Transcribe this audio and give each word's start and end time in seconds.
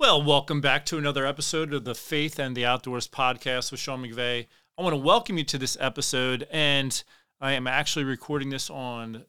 Well, 0.00 0.22
welcome 0.22 0.62
back 0.62 0.86
to 0.86 0.96
another 0.96 1.26
episode 1.26 1.74
of 1.74 1.84
the 1.84 1.94
Faith 1.94 2.38
and 2.38 2.56
the 2.56 2.64
Outdoors 2.64 3.06
podcast 3.06 3.70
with 3.70 3.80
Sean 3.80 4.02
McVeigh. 4.02 4.46
I 4.78 4.82
want 4.82 4.94
to 4.94 4.96
welcome 4.96 5.36
you 5.36 5.44
to 5.44 5.58
this 5.58 5.76
episode, 5.78 6.48
and 6.50 7.04
I 7.38 7.52
am 7.52 7.66
actually 7.66 8.06
recording 8.06 8.48
this 8.48 8.70
on 8.70 9.26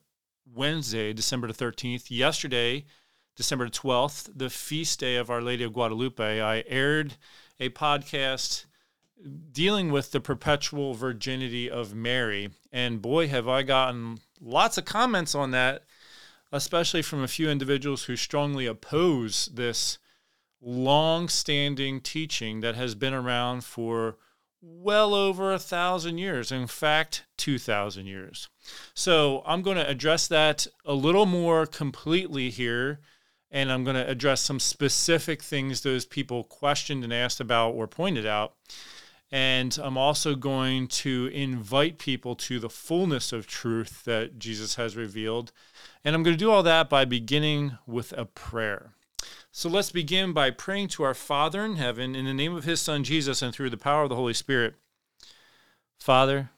Wednesday, 0.50 1.12
December 1.12 1.46
the 1.46 1.52
13th. 1.52 2.06
Yesterday, 2.08 2.86
December 3.36 3.66
the 3.66 3.70
12th, 3.70 4.30
the 4.34 4.48
feast 4.48 4.98
day 4.98 5.16
of 5.16 5.28
Our 5.28 5.42
Lady 5.42 5.62
of 5.62 5.74
Guadalupe, 5.74 6.40
I 6.40 6.64
aired 6.66 7.16
a 7.60 7.68
podcast 7.68 8.64
dealing 9.52 9.92
with 9.92 10.10
the 10.12 10.20
perpetual 10.20 10.94
virginity 10.94 11.68
of 11.68 11.94
Mary. 11.94 12.48
And 12.72 13.02
boy, 13.02 13.28
have 13.28 13.46
I 13.46 13.62
gotten 13.62 14.20
lots 14.40 14.78
of 14.78 14.86
comments 14.86 15.34
on 15.34 15.50
that, 15.50 15.84
especially 16.50 17.02
from 17.02 17.22
a 17.22 17.28
few 17.28 17.50
individuals 17.50 18.04
who 18.04 18.16
strongly 18.16 18.64
oppose 18.64 19.50
this 19.52 19.98
long 20.62 21.28
standing 21.28 22.00
teaching 22.00 22.60
that 22.60 22.76
has 22.76 22.94
been 22.94 23.12
around 23.12 23.64
for 23.64 24.16
well 24.62 25.12
over 25.12 25.52
a 25.52 25.58
thousand 25.58 26.18
years. 26.18 26.52
In 26.52 26.68
fact, 26.68 27.24
2,000 27.38 28.06
years. 28.06 28.48
So 28.94 29.42
I'm 29.44 29.62
going 29.62 29.76
to 29.76 29.88
address 29.88 30.28
that 30.28 30.66
a 30.84 30.94
little 30.94 31.26
more 31.26 31.66
completely 31.66 32.48
here. 32.48 33.00
And 33.50 33.70
I'm 33.70 33.84
going 33.84 33.96
to 33.96 34.08
address 34.08 34.40
some 34.40 34.60
specific 34.60 35.42
things 35.42 35.82
those 35.82 36.06
people 36.06 36.44
questioned 36.44 37.04
and 37.04 37.12
asked 37.12 37.40
about 37.40 37.72
or 37.72 37.86
pointed 37.86 38.24
out. 38.24 38.54
And 39.30 39.76
I'm 39.82 39.98
also 39.98 40.34
going 40.34 40.88
to 40.88 41.28
invite 41.32 41.98
people 41.98 42.36
to 42.36 42.58
the 42.58 42.70
fullness 42.70 43.32
of 43.32 43.46
truth 43.46 44.04
that 44.04 44.38
Jesus 44.38 44.76
has 44.76 44.96
revealed. 44.96 45.52
And 46.04 46.14
I'm 46.14 46.22
going 46.22 46.36
to 46.36 46.44
do 46.44 46.50
all 46.50 46.62
that 46.62 46.88
by 46.88 47.04
beginning 47.04 47.76
with 47.86 48.12
a 48.16 48.24
prayer. 48.24 48.94
So 49.54 49.68
let's 49.68 49.92
begin 49.92 50.32
by 50.32 50.50
praying 50.50 50.88
to 50.88 51.02
our 51.02 51.12
Father 51.12 51.62
in 51.62 51.76
heaven 51.76 52.16
in 52.16 52.24
the 52.24 52.32
name 52.32 52.56
of 52.56 52.64
his 52.64 52.80
Son 52.80 53.04
Jesus 53.04 53.42
and 53.42 53.54
through 53.54 53.68
the 53.68 53.76
power 53.76 54.04
of 54.04 54.08
the 54.08 54.16
Holy 54.16 54.32
Spirit. 54.32 54.76
Father, 56.00 56.48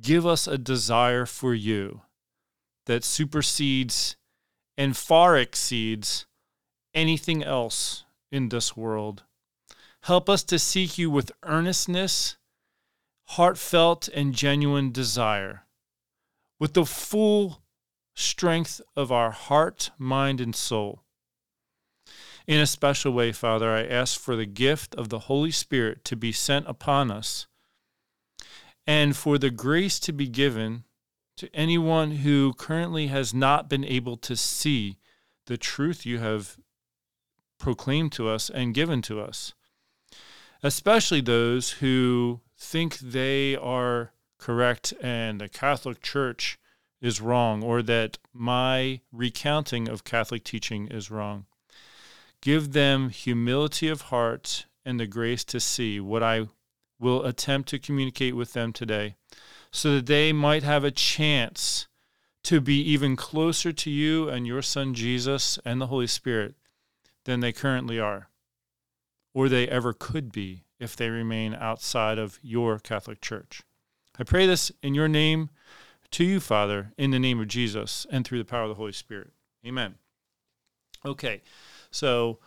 give 0.00 0.26
us 0.26 0.48
a 0.48 0.58
desire 0.58 1.26
for 1.26 1.54
you 1.54 2.00
that 2.86 3.04
supersedes 3.04 4.16
and 4.76 4.96
far 4.96 5.38
exceeds 5.38 6.26
anything 6.92 7.44
else 7.44 8.04
in 8.32 8.48
this 8.48 8.76
world. 8.76 9.22
Help 10.02 10.28
us 10.28 10.42
to 10.42 10.58
seek 10.58 10.98
you 10.98 11.08
with 11.08 11.30
earnestness, 11.44 12.36
heartfelt, 13.28 14.08
and 14.08 14.34
genuine 14.34 14.90
desire, 14.90 15.66
with 16.58 16.72
the 16.72 16.84
full 16.84 17.62
strength 18.16 18.80
of 18.96 19.12
our 19.12 19.30
heart, 19.30 19.92
mind, 19.98 20.40
and 20.40 20.56
soul. 20.56 21.04
In 22.50 22.58
a 22.58 22.66
special 22.66 23.12
way, 23.12 23.30
Father, 23.30 23.70
I 23.70 23.84
ask 23.84 24.18
for 24.18 24.34
the 24.34 24.44
gift 24.44 24.96
of 24.96 25.08
the 25.08 25.20
Holy 25.30 25.52
Spirit 25.52 26.04
to 26.06 26.16
be 26.16 26.32
sent 26.32 26.66
upon 26.66 27.08
us 27.08 27.46
and 28.88 29.16
for 29.16 29.38
the 29.38 29.52
grace 29.52 30.00
to 30.00 30.12
be 30.12 30.26
given 30.26 30.82
to 31.36 31.48
anyone 31.54 32.10
who 32.10 32.52
currently 32.54 33.06
has 33.06 33.32
not 33.32 33.68
been 33.68 33.84
able 33.84 34.16
to 34.16 34.34
see 34.34 34.98
the 35.46 35.56
truth 35.56 36.04
you 36.04 36.18
have 36.18 36.56
proclaimed 37.60 38.10
to 38.14 38.28
us 38.28 38.50
and 38.50 38.74
given 38.74 39.00
to 39.02 39.20
us, 39.20 39.54
especially 40.60 41.20
those 41.20 41.74
who 41.74 42.40
think 42.58 42.98
they 42.98 43.54
are 43.54 44.10
correct 44.38 44.92
and 45.00 45.40
the 45.40 45.48
Catholic 45.48 46.02
Church 46.02 46.58
is 47.00 47.20
wrong 47.20 47.62
or 47.62 47.80
that 47.80 48.18
my 48.32 49.02
recounting 49.12 49.88
of 49.88 50.02
Catholic 50.02 50.42
teaching 50.42 50.88
is 50.88 51.12
wrong. 51.12 51.46
Give 52.42 52.72
them 52.72 53.10
humility 53.10 53.88
of 53.88 54.02
heart 54.02 54.66
and 54.84 54.98
the 54.98 55.06
grace 55.06 55.44
to 55.44 55.60
see 55.60 56.00
what 56.00 56.22
I 56.22 56.48
will 56.98 57.24
attempt 57.24 57.68
to 57.70 57.78
communicate 57.78 58.34
with 58.34 58.52
them 58.52 58.72
today 58.72 59.16
so 59.70 59.96
that 59.96 60.06
they 60.06 60.32
might 60.32 60.62
have 60.62 60.84
a 60.84 60.90
chance 60.90 61.86
to 62.44 62.60
be 62.60 62.80
even 62.80 63.16
closer 63.16 63.72
to 63.72 63.90
you 63.90 64.28
and 64.28 64.46
your 64.46 64.62
Son 64.62 64.94
Jesus 64.94 65.58
and 65.64 65.80
the 65.80 65.86
Holy 65.88 66.06
Spirit 66.06 66.54
than 67.24 67.40
they 67.40 67.52
currently 67.52 68.00
are, 68.00 68.28
or 69.34 69.48
they 69.48 69.68
ever 69.68 69.92
could 69.92 70.32
be 70.32 70.64
if 70.78 70.96
they 70.96 71.10
remain 71.10 71.54
outside 71.54 72.18
of 72.18 72.38
your 72.42 72.78
Catholic 72.78 73.20
Church. 73.20 73.62
I 74.18 74.24
pray 74.24 74.46
this 74.46 74.72
in 74.82 74.94
your 74.94 75.08
name 75.08 75.50
to 76.12 76.24
you, 76.24 76.40
Father, 76.40 76.92
in 76.96 77.10
the 77.10 77.18
name 77.18 77.40
of 77.40 77.48
Jesus 77.48 78.06
and 78.10 78.24
through 78.24 78.38
the 78.38 78.44
power 78.44 78.62
of 78.62 78.70
the 78.70 78.74
Holy 78.74 78.92
Spirit. 78.92 79.30
Amen. 79.64 79.96
Okay. 81.04 81.42
So 81.90 82.38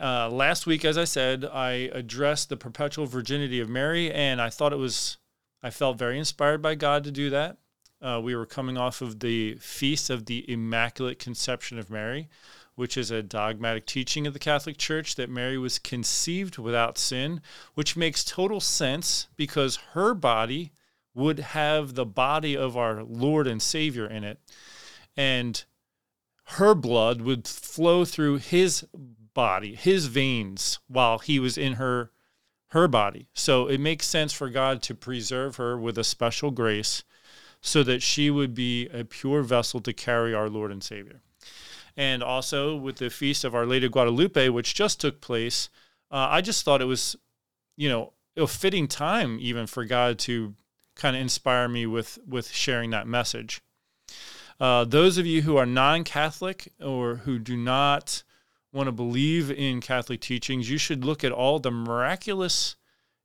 uh, 0.00 0.28
last 0.30 0.66
week, 0.66 0.84
as 0.84 0.96
I 0.96 1.04
said, 1.04 1.44
I 1.44 1.90
addressed 1.92 2.48
the 2.48 2.56
perpetual 2.56 3.06
virginity 3.06 3.60
of 3.60 3.68
Mary, 3.68 4.10
and 4.10 4.40
I 4.40 4.50
thought 4.50 4.72
it 4.72 4.76
was, 4.76 5.18
I 5.62 5.70
felt 5.70 5.98
very 5.98 6.18
inspired 6.18 6.62
by 6.62 6.74
God 6.74 7.04
to 7.04 7.10
do 7.10 7.30
that. 7.30 7.58
Uh, 8.02 8.18
we 8.22 8.34
were 8.34 8.46
coming 8.46 8.78
off 8.78 9.02
of 9.02 9.20
the 9.20 9.56
feast 9.56 10.08
of 10.08 10.24
the 10.24 10.50
Immaculate 10.50 11.18
Conception 11.18 11.78
of 11.78 11.90
Mary, 11.90 12.28
which 12.74 12.96
is 12.96 13.10
a 13.10 13.22
dogmatic 13.22 13.84
teaching 13.84 14.26
of 14.26 14.32
the 14.32 14.38
Catholic 14.38 14.78
Church 14.78 15.16
that 15.16 15.28
Mary 15.28 15.58
was 15.58 15.78
conceived 15.78 16.56
without 16.56 16.96
sin, 16.96 17.42
which 17.74 17.96
makes 17.98 18.24
total 18.24 18.58
sense 18.58 19.28
because 19.36 19.76
her 19.92 20.14
body 20.14 20.72
would 21.12 21.40
have 21.40 21.94
the 21.94 22.06
body 22.06 22.56
of 22.56 22.76
our 22.78 23.02
Lord 23.02 23.46
and 23.46 23.60
Savior 23.60 24.06
in 24.06 24.24
it. 24.24 24.38
And 25.14 25.62
her 26.54 26.74
blood 26.74 27.20
would 27.20 27.46
flow 27.46 28.04
through 28.04 28.38
his 28.38 28.84
body, 29.34 29.74
his 29.74 30.06
veins, 30.06 30.80
while 30.88 31.18
he 31.18 31.38
was 31.38 31.56
in 31.56 31.74
her 31.74 32.10
her 32.68 32.86
body. 32.86 33.28
So 33.34 33.66
it 33.66 33.80
makes 33.80 34.06
sense 34.06 34.32
for 34.32 34.48
God 34.48 34.80
to 34.82 34.94
preserve 34.94 35.56
her 35.56 35.76
with 35.76 35.98
a 35.98 36.04
special 36.04 36.52
grace 36.52 37.02
so 37.60 37.82
that 37.82 38.00
she 38.00 38.30
would 38.30 38.54
be 38.54 38.86
a 38.88 39.04
pure 39.04 39.42
vessel 39.42 39.80
to 39.80 39.92
carry 39.92 40.32
our 40.32 40.48
Lord 40.48 40.70
and 40.70 40.82
Savior. 40.82 41.20
And 41.96 42.22
also 42.22 42.76
with 42.76 42.96
the 42.96 43.10
feast 43.10 43.42
of 43.42 43.56
Our 43.56 43.66
Lady 43.66 43.86
of 43.86 43.92
Guadalupe, 43.92 44.50
which 44.50 44.72
just 44.72 45.00
took 45.00 45.20
place, 45.20 45.68
uh, 46.12 46.28
I 46.30 46.42
just 46.42 46.64
thought 46.64 46.80
it 46.80 46.84
was, 46.84 47.16
you 47.76 47.88
know, 47.88 48.12
a 48.36 48.46
fitting 48.46 48.86
time 48.86 49.38
even 49.40 49.66
for 49.66 49.84
God 49.84 50.18
to 50.20 50.54
kind 50.94 51.16
of 51.16 51.22
inspire 51.22 51.68
me 51.68 51.86
with 51.86 52.18
with 52.26 52.50
sharing 52.50 52.90
that 52.90 53.08
message. 53.08 53.60
Uh, 54.60 54.84
those 54.84 55.16
of 55.16 55.26
you 55.26 55.42
who 55.42 55.56
are 55.56 55.66
non 55.66 56.04
Catholic 56.04 56.70
or 56.80 57.16
who 57.16 57.38
do 57.38 57.56
not 57.56 58.22
want 58.72 58.86
to 58.86 58.92
believe 58.92 59.50
in 59.50 59.80
Catholic 59.80 60.20
teachings, 60.20 60.68
you 60.68 60.76
should 60.76 61.04
look 61.04 61.24
at 61.24 61.32
all 61.32 61.58
the 61.58 61.70
miraculous 61.70 62.76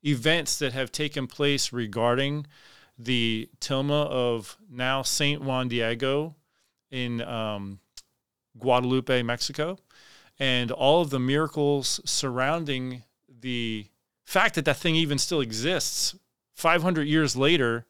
events 0.03 0.57
that 0.59 0.71
have 0.71 0.91
taken 0.91 1.27
place 1.27 1.73
regarding 1.73 2.47
the 2.97 3.49
tilma 3.59 4.07
of 4.07 4.57
now 4.71 5.01
Saint 5.01 5.41
Juan 5.41 5.67
Diego 5.67 6.35
in 6.89 7.21
um, 7.21 7.79
Guadalupe, 8.57 9.21
Mexico, 9.23 9.77
and 10.39 10.71
all 10.71 11.01
of 11.01 11.09
the 11.09 11.19
miracles 11.19 11.99
surrounding 12.05 13.03
the 13.41 13.87
fact 14.23 14.55
that 14.55 14.65
that 14.65 14.77
thing 14.77 14.95
even 14.95 15.17
still 15.17 15.41
exists 15.41 16.15
500 16.53 17.03
years 17.03 17.35
later 17.35 17.85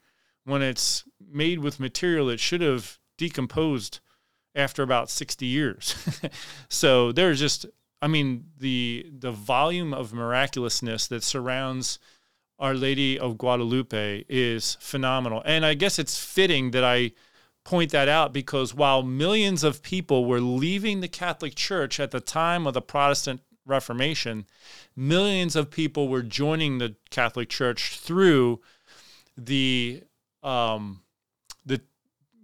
when 0.46 0.62
it's 0.64 1.04
made 1.20 1.60
with 1.60 1.80
material 1.80 2.28
that 2.28 2.40
should 2.40 2.62
have 2.62 2.98
decomposed 3.18 4.00
after 4.56 4.84
about 4.84 5.10
60 5.10 5.46
years. 5.46 5.96
so 6.70 7.12
there's 7.12 7.40
just 7.40 7.66
I 8.02 8.08
mean 8.08 8.46
the 8.58 9.06
the 9.12 9.32
volume 9.32 9.94
of 9.94 10.14
miraculousness 10.14 11.08
that 11.08 11.24
surrounds 11.24 12.00
Our 12.60 12.74
Lady 12.74 13.20
of 13.20 13.38
Guadalupe 13.38 14.26
is 14.30 14.78
phenomenal. 14.80 15.42
And 15.46 15.66
I 15.66 15.74
guess 15.74 16.00
it's 16.00 16.24
fitting 16.24 16.72
that 16.72 16.84
I 16.84 17.12
point 17.66 17.92
that 17.92 18.08
out 18.08 18.32
because 18.32 18.74
while 18.74 19.04
millions 19.04 19.64
of 19.64 19.82
people 19.82 20.26
were 20.26 20.40
leaving 20.40 21.02
the 21.02 21.08
Catholic 21.08 21.56
Church 21.56 22.00
at 22.00 22.12
the 22.12 22.20
time 22.22 22.68
of 22.68 22.76
the 22.76 22.82
Protestant 22.82 23.42
Reformation, 23.66 24.46
millions 24.96 25.56
of 25.56 25.72
people 25.72 26.08
were 26.08 26.22
joining 26.22 26.78
the 26.78 26.96
Catholic 27.10 27.50
Church 27.50 27.98
through 27.98 28.62
the 29.36 30.04
um, 30.44 31.02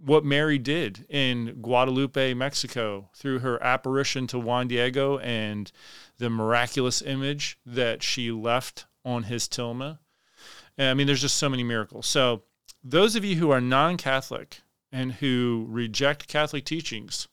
what 0.03 0.25
Mary 0.25 0.57
did 0.57 1.05
in 1.09 1.59
Guadalupe, 1.61 2.33
Mexico, 2.33 3.09
through 3.15 3.39
her 3.39 3.61
apparition 3.63 4.27
to 4.27 4.39
Juan 4.39 4.67
Diego 4.67 5.19
and 5.19 5.71
the 6.17 6.29
miraculous 6.29 7.01
image 7.01 7.57
that 7.65 8.01
she 8.01 8.31
left 8.31 8.85
on 9.05 9.23
his 9.23 9.47
tilma. 9.47 9.99
I 10.77 10.93
mean, 10.93 11.07
there's 11.07 11.21
just 11.21 11.37
so 11.37 11.49
many 11.49 11.63
miracles. 11.63 12.07
So, 12.07 12.43
those 12.83 13.15
of 13.15 13.23
you 13.23 13.35
who 13.35 13.51
are 13.51 13.61
non 13.61 13.97
Catholic 13.97 14.61
and 14.91 15.13
who 15.13 15.65
reject 15.69 16.27
Catholic 16.27 16.65
teachings, 16.65 17.27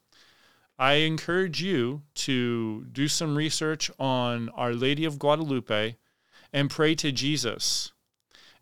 I 0.79 0.95
encourage 0.95 1.63
you 1.63 2.03
to 2.17 2.85
do 2.93 3.09
some 3.09 3.37
research 3.37 3.91
on 3.99 4.51
Our 4.51 4.75
Lady 4.75 5.05
of 5.05 5.19
Guadalupe 5.19 5.97
and 6.53 6.71
pray 6.71 6.95
to 6.97 7.11
Jesus 7.13 7.93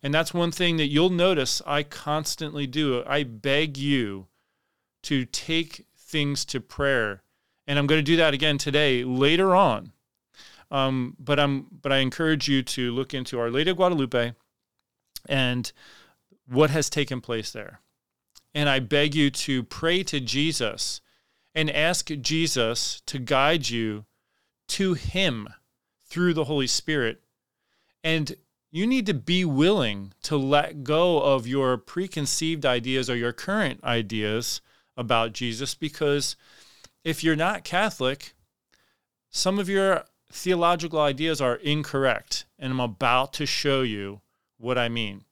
and 0.03 0.15
that's 0.15 0.35
one 0.35 0.53
thing 0.53 0.77
that 0.77 0.89
you'll 0.89 1.11
notice 1.11 1.63
I 1.67 1.83
constantly 1.83 2.67
do. 2.67 3.03
I 3.07 3.25
beg 3.25 3.77
you 3.77 4.27
to 5.03 5.25
take 5.25 5.87
things 5.97 6.45
to 6.47 6.61
prayer. 6.61 7.23
And 7.67 7.79
I'm 7.79 7.87
going 7.87 7.99
to 7.99 8.03
do 8.13 8.17
that 8.17 8.35
again 8.35 8.59
today, 8.59 9.03
later 9.03 9.57
on, 9.57 9.93
Um, 10.71 11.17
but 11.19 11.39
I'm 11.39 11.67
but 11.83 11.93
I 11.93 11.99
encourage 11.99 12.49
you 12.49 12.63
to 12.63 12.93
look 12.93 13.15
into 13.15 13.39
Our 13.39 13.51
Lady 13.51 13.71
of 13.71 13.77
Guadalupe 13.77 14.35
and 15.29 15.73
what 16.47 16.71
has 16.71 16.91
taken 16.91 17.21
place 17.21 17.51
there. 17.51 17.81
And 18.55 18.69
I 18.69 18.81
beg 18.81 19.15
you 19.15 19.31
to 19.31 19.63
pray 19.63 20.03
to 20.05 20.21
Jesus 20.21 21.01
and 21.55 21.71
ask 21.71 22.11
Jesus 22.21 23.03
to 23.07 23.19
guide 23.19 23.69
you 23.69 24.07
to 24.69 24.95
Him 24.95 25.49
through 26.05 26.35
the 26.35 26.45
Holy 26.45 26.67
Spirit. 26.67 27.23
And 28.03 28.37
you 28.77 28.87
need 28.87 29.07
to 29.07 29.15
be 29.15 29.43
willing 29.43 30.13
to 30.23 30.37
let 30.37 30.85
go 30.85 31.19
of 31.19 31.47
your 31.47 31.79
preconceived 31.79 32.67
ideas 32.67 33.09
or 33.09 33.17
your 33.17 33.33
current 33.33 33.83
ideas 33.83 34.61
about 34.99 35.33
Jesus 35.33 35.75
because 35.75 36.37
if 37.03 37.25
you're 37.25 37.35
not 37.35 37.65
Catholic, 37.65 38.35
some 39.31 39.59
of 39.59 39.71
your 39.71 40.05
theological 40.31 41.01
ideas 41.01 41.41
are 41.41 41.55
incorrect. 41.57 42.45
And 42.59 42.73
I'm 42.73 42.81
about 42.81 43.33
to 43.35 43.47
show 43.47 43.81
you 43.81 44.21
what 44.59 44.77
I 44.77 44.91
mean. 44.91 45.25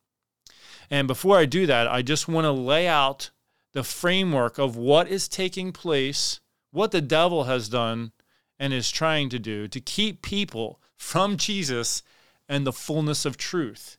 And 0.90 1.06
before 1.06 1.36
I 1.36 1.44
do 1.44 1.66
that, 1.66 1.86
I 1.86 2.00
just 2.00 2.26
want 2.26 2.46
to 2.46 2.50
lay 2.50 2.88
out 2.88 3.28
the 3.74 3.84
framework 3.84 4.56
of 4.56 4.74
what 4.74 5.06
is 5.06 5.28
taking 5.28 5.70
place, 5.70 6.40
what 6.70 6.92
the 6.92 7.02
devil 7.02 7.44
has 7.44 7.68
done 7.68 8.12
and 8.58 8.72
is 8.72 8.90
trying 8.90 9.28
to 9.28 9.38
do 9.38 9.68
to 9.68 9.80
keep 9.82 10.22
people 10.22 10.80
from 10.96 11.36
Jesus 11.36 12.02
and 12.48 12.66
the 12.66 12.72
fullness 12.72 13.24
of 13.24 13.36
truth, 13.36 13.96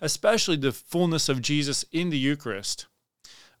especially 0.00 0.56
the 0.56 0.72
fullness 0.72 1.28
of 1.28 1.42
Jesus 1.42 1.84
in 1.92 2.10
the 2.10 2.18
Eucharist. 2.18 2.86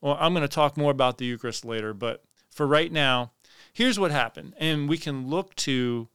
Well, 0.00 0.16
I'm 0.20 0.32
going 0.32 0.42
to 0.42 0.48
talk 0.48 0.76
more 0.76 0.92
about 0.92 1.18
the 1.18 1.24
Eucharist 1.24 1.64
later, 1.64 1.92
but 1.92 2.22
for 2.50 2.66
right 2.66 2.92
now, 2.92 3.32
here's 3.72 3.98
what 3.98 4.10
happened. 4.10 4.54
And 4.58 4.88
we 4.88 4.98
can 4.98 5.28
look 5.28 5.54
to 5.56 6.08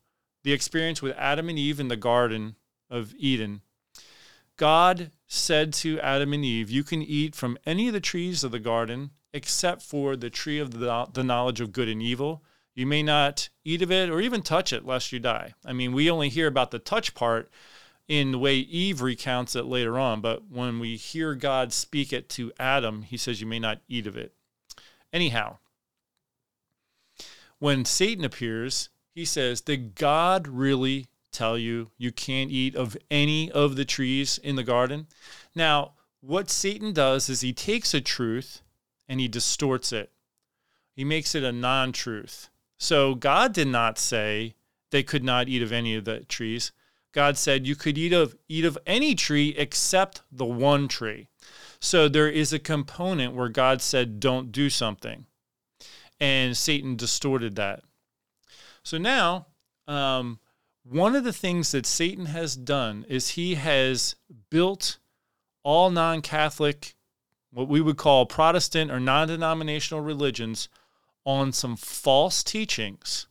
the 0.43 0.53
experience 0.53 1.01
with 1.01 1.15
Adam 1.17 1.49
and 1.49 1.59
Eve 1.59 1.79
in 1.79 1.87
the 1.87 1.97
Garden 1.97 2.55
of 2.89 3.13
Eden. 3.17 3.61
God 4.55 5.11
said 5.27 5.73
to 5.73 5.99
Adam 5.99 6.33
and 6.33 6.45
Eve, 6.45 6.69
You 6.69 6.83
can 6.83 7.01
eat 7.01 7.35
from 7.35 7.57
any 7.65 7.87
of 7.87 7.93
the 7.93 7.99
trees 7.99 8.43
of 8.43 8.51
the 8.51 8.59
garden 8.59 9.11
except 9.33 9.81
for 9.81 10.15
the 10.15 10.29
tree 10.29 10.59
of 10.59 10.79
the, 10.79 11.23
knowledge 11.23 11.59
of 11.59 11.71
good 11.71 11.89
and 11.89 12.01
evil. 12.01 12.43
You 12.75 12.85
may 12.85 13.01
not 13.01 13.49
eat 13.65 13.81
of 13.81 13.91
it 13.91 14.09
or 14.09 14.21
even 14.21 14.43
touch 14.43 14.71
it 14.71 14.85
lest 14.85 15.11
you 15.11 15.19
die. 15.19 15.53
I 15.65 15.73
mean, 15.73 15.91
we 15.91 16.09
only 16.09 16.29
hear 16.29 16.47
about 16.47 16.71
the 16.71 16.79
touch 16.79 17.15
part 17.15 17.51
in 18.07 18.31
the 18.31 18.39
way 18.39 18.55
Eve 18.55 19.01
recounts 19.01 19.55
it 19.55 19.65
later 19.65 19.97
on, 19.97 20.21
but 20.21 20.49
when 20.49 20.79
we 20.79 20.95
hear 20.95 21.35
God 21.35 21.71
speak 21.71 22.11
it 22.11 22.29
to 22.29 22.51
Adam, 22.59 23.03
he 23.03 23.17
says, 23.17 23.39
You 23.39 23.47
may 23.47 23.59
not 23.59 23.81
eat 23.87 24.07
of 24.07 24.17
it. 24.17 24.33
Anyhow, 25.11 25.57
when 27.59 27.85
Satan 27.85 28.25
appears, 28.25 28.89
he 29.15 29.25
says, 29.25 29.61
Did 29.61 29.95
God 29.95 30.47
really 30.47 31.07
tell 31.31 31.57
you 31.57 31.91
you 31.97 32.11
can't 32.11 32.51
eat 32.51 32.75
of 32.75 32.97
any 33.09 33.49
of 33.51 33.75
the 33.75 33.85
trees 33.85 34.37
in 34.37 34.55
the 34.55 34.63
garden? 34.63 35.07
Now, 35.55 35.93
what 36.19 36.49
Satan 36.49 36.93
does 36.93 37.29
is 37.29 37.41
he 37.41 37.53
takes 37.53 37.93
a 37.93 38.01
truth 38.01 38.61
and 39.07 39.19
he 39.19 39.27
distorts 39.27 39.91
it, 39.91 40.11
he 40.95 41.03
makes 41.03 41.35
it 41.35 41.43
a 41.43 41.51
non 41.51 41.91
truth. 41.91 42.49
So 42.77 43.15
God 43.15 43.53
did 43.53 43.67
not 43.67 43.97
say 43.97 44.55
they 44.91 45.03
could 45.03 45.23
not 45.23 45.47
eat 45.47 45.61
of 45.61 45.71
any 45.71 45.95
of 45.95 46.05
the 46.05 46.19
trees. 46.21 46.71
God 47.13 47.37
said 47.37 47.67
you 47.67 47.75
could 47.75 47.97
eat 47.97 48.11
of 48.11 48.35
eat 48.49 48.65
of 48.65 48.77
any 48.85 49.15
tree 49.15 49.55
except 49.57 50.21
the 50.31 50.45
one 50.45 50.87
tree. 50.87 51.27
So 51.79 52.09
there 52.09 52.29
is 52.29 52.51
a 52.51 52.59
component 52.59 53.33
where 53.33 53.49
God 53.49 53.81
said 53.81 54.19
don't 54.19 54.51
do 54.51 54.69
something, 54.69 55.25
and 56.19 56.57
Satan 56.57 56.95
distorted 56.95 57.55
that. 57.55 57.83
So 58.83 58.97
now, 58.97 59.47
um, 59.87 60.39
one 60.83 61.15
of 61.15 61.23
the 61.23 61.33
things 61.33 61.71
that 61.71 61.85
Satan 61.85 62.25
has 62.27 62.55
done 62.55 63.05
is 63.07 63.29
he 63.29 63.55
has 63.55 64.15
built 64.49 64.97
all 65.63 65.89
non-Catholic, 65.89 66.95
what 67.51 67.69
we 67.69 67.79
would 67.79 67.97
call 67.97 68.25
Protestant 68.25 68.91
or 68.91 68.99
non-denominational 68.99 70.03
religions, 70.03 70.67
on 71.25 71.53
some 71.53 71.77
false 71.77 72.43
teachings, 72.43 73.27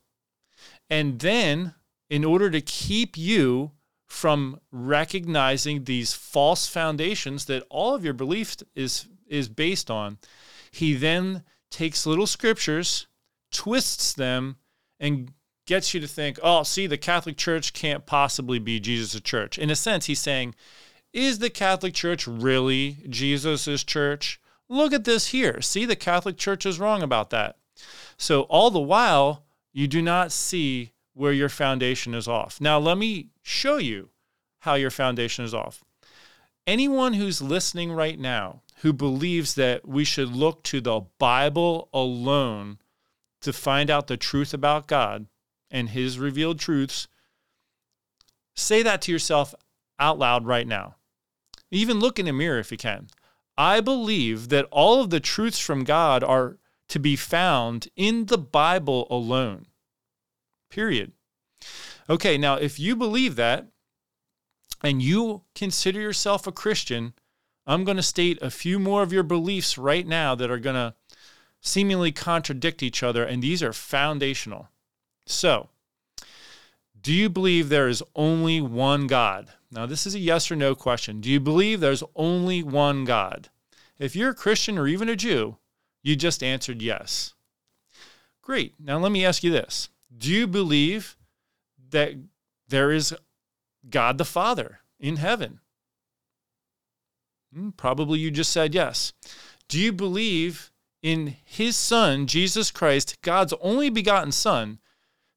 and 0.88 1.18
then 1.18 1.74
in 2.12 2.26
order 2.26 2.50
to 2.50 2.60
keep 2.60 3.16
you 3.16 3.70
from 4.06 4.60
recognizing 4.70 5.84
these 5.84 6.12
false 6.12 6.68
foundations 6.68 7.46
that 7.46 7.64
all 7.70 7.94
of 7.94 8.04
your 8.04 8.12
belief 8.12 8.54
is 8.74 9.08
is 9.26 9.48
based 9.48 9.90
on. 9.90 10.18
He 10.70 10.92
then 10.92 11.42
takes 11.70 12.04
little 12.04 12.26
scriptures 12.26 13.06
twists 13.50 14.12
them 14.12 14.56
and 15.00 15.32
gets 15.66 15.94
you 15.94 16.00
to 16.00 16.06
think 16.06 16.38
oh 16.42 16.62
see 16.62 16.86
the 16.86 16.98
catholic 16.98 17.38
church 17.38 17.72
can't 17.72 18.04
possibly 18.04 18.58
be 18.58 18.78
jesus' 18.78 19.18
church. 19.22 19.56
In 19.56 19.70
a 19.70 19.74
sense 19.74 20.04
he's 20.04 20.20
saying 20.20 20.54
is 21.14 21.38
the 21.38 21.48
catholic 21.48 21.94
church 21.94 22.26
really 22.26 22.98
jesus' 23.08 23.82
church? 23.84 24.38
Look 24.68 24.92
at 24.92 25.04
this 25.04 25.28
here. 25.28 25.62
See 25.62 25.86
the 25.86 25.96
catholic 25.96 26.36
church 26.36 26.66
is 26.66 26.78
wrong 26.78 27.02
about 27.02 27.30
that. 27.30 27.56
So 28.18 28.42
all 28.42 28.70
the 28.70 28.80
while 28.80 29.46
you 29.72 29.88
do 29.88 30.02
not 30.02 30.30
see 30.30 30.92
where 31.14 31.32
your 31.32 31.48
foundation 31.48 32.14
is 32.14 32.28
off. 32.28 32.60
Now, 32.60 32.78
let 32.78 32.98
me 32.98 33.28
show 33.42 33.76
you 33.76 34.10
how 34.60 34.74
your 34.74 34.90
foundation 34.90 35.44
is 35.44 35.54
off. 35.54 35.82
Anyone 36.66 37.14
who's 37.14 37.42
listening 37.42 37.92
right 37.92 38.18
now 38.18 38.62
who 38.82 38.92
believes 38.92 39.54
that 39.54 39.86
we 39.86 40.04
should 40.04 40.28
look 40.28 40.62
to 40.64 40.80
the 40.80 41.02
Bible 41.18 41.88
alone 41.92 42.78
to 43.40 43.52
find 43.52 43.90
out 43.90 44.06
the 44.06 44.16
truth 44.16 44.54
about 44.54 44.86
God 44.86 45.26
and 45.70 45.88
His 45.88 46.18
revealed 46.18 46.58
truths, 46.58 47.08
say 48.54 48.82
that 48.82 49.02
to 49.02 49.12
yourself 49.12 49.54
out 49.98 50.18
loud 50.18 50.46
right 50.46 50.66
now. 50.66 50.96
Even 51.70 52.00
look 52.00 52.18
in 52.18 52.28
a 52.28 52.32
mirror 52.32 52.58
if 52.58 52.70
you 52.70 52.78
can. 52.78 53.08
I 53.56 53.80
believe 53.80 54.48
that 54.48 54.66
all 54.70 55.00
of 55.00 55.10
the 55.10 55.20
truths 55.20 55.58
from 55.58 55.84
God 55.84 56.22
are 56.24 56.58
to 56.88 56.98
be 56.98 57.16
found 57.16 57.88
in 57.96 58.26
the 58.26 58.38
Bible 58.38 59.06
alone. 59.10 59.66
Period. 60.72 61.12
Okay, 62.08 62.38
now 62.38 62.54
if 62.54 62.80
you 62.80 62.96
believe 62.96 63.36
that 63.36 63.68
and 64.82 65.02
you 65.02 65.42
consider 65.54 66.00
yourself 66.00 66.46
a 66.46 66.52
Christian, 66.52 67.12
I'm 67.66 67.84
going 67.84 67.98
to 67.98 68.02
state 68.02 68.38
a 68.40 68.50
few 68.50 68.78
more 68.78 69.02
of 69.02 69.12
your 69.12 69.22
beliefs 69.22 69.76
right 69.76 70.06
now 70.06 70.34
that 70.34 70.50
are 70.50 70.58
going 70.58 70.76
to 70.76 70.94
seemingly 71.60 72.10
contradict 72.10 72.82
each 72.82 73.02
other, 73.02 73.22
and 73.22 73.42
these 73.42 73.62
are 73.62 73.74
foundational. 73.74 74.70
So, 75.26 75.68
do 77.00 77.12
you 77.12 77.28
believe 77.28 77.68
there 77.68 77.88
is 77.88 78.02
only 78.16 78.62
one 78.62 79.06
God? 79.06 79.52
Now, 79.70 79.84
this 79.84 80.06
is 80.06 80.14
a 80.14 80.20
yes 80.20 80.50
or 80.50 80.56
no 80.56 80.74
question. 80.74 81.20
Do 81.20 81.30
you 81.30 81.38
believe 81.38 81.80
there's 81.80 82.02
only 82.16 82.62
one 82.62 83.04
God? 83.04 83.50
If 83.98 84.16
you're 84.16 84.30
a 84.30 84.34
Christian 84.34 84.78
or 84.78 84.88
even 84.88 85.10
a 85.10 85.16
Jew, 85.16 85.58
you 86.02 86.16
just 86.16 86.42
answered 86.42 86.80
yes. 86.80 87.34
Great. 88.40 88.74
Now, 88.80 88.98
let 88.98 89.12
me 89.12 89.24
ask 89.24 89.44
you 89.44 89.50
this 89.50 89.90
do 90.16 90.30
you 90.30 90.46
believe 90.46 91.16
that 91.90 92.14
there 92.68 92.92
is 92.92 93.14
God 93.88 94.18
the 94.18 94.24
Father 94.24 94.80
in 94.98 95.16
heaven? 95.16 95.60
Hmm, 97.54 97.70
probably 97.70 98.18
you 98.18 98.30
just 98.30 98.52
said 98.52 98.74
yes. 98.74 99.12
Do 99.68 99.78
you 99.78 99.92
believe 99.92 100.70
in 101.02 101.36
his 101.44 101.76
Son, 101.76 102.26
Jesus 102.26 102.70
Christ, 102.70 103.20
God's 103.22 103.54
only 103.60 103.90
begotten 103.90 104.32
Son, 104.32 104.78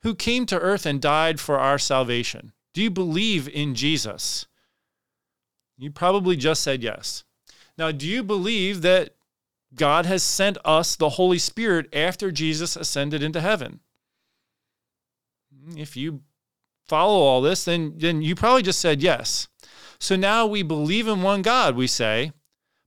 who 0.03 0.15
came 0.15 0.45
to 0.45 0.59
earth 0.59 0.85
and 0.85 1.01
died 1.01 1.39
for 1.39 1.57
our 1.57 1.79
salvation? 1.79 2.53
Do 2.73 2.81
you 2.81 2.91
believe 2.91 3.49
in 3.49 3.75
Jesus? 3.75 4.45
You 5.77 5.91
probably 5.91 6.35
just 6.35 6.61
said 6.61 6.83
yes. 6.83 7.23
Now, 7.77 7.91
do 7.91 8.07
you 8.07 8.23
believe 8.23 8.81
that 8.83 9.15
God 9.73 10.05
has 10.05 10.23
sent 10.23 10.57
us 10.63 10.95
the 10.95 11.09
Holy 11.09 11.39
Spirit 11.39 11.93
after 11.93 12.31
Jesus 12.31 12.75
ascended 12.75 13.21
into 13.21 13.41
heaven? 13.41 13.81
If 15.75 15.95
you 15.97 16.21
follow 16.87 17.19
all 17.19 17.41
this, 17.41 17.65
then, 17.65 17.93
then 17.97 18.21
you 18.21 18.35
probably 18.35 18.61
just 18.61 18.79
said 18.79 19.01
yes. 19.01 19.47
So 19.99 20.15
now 20.15 20.45
we 20.45 20.61
believe 20.63 21.07
in 21.07 21.21
one 21.21 21.41
God, 21.41 21.75
we 21.75 21.87
say, 21.87 22.31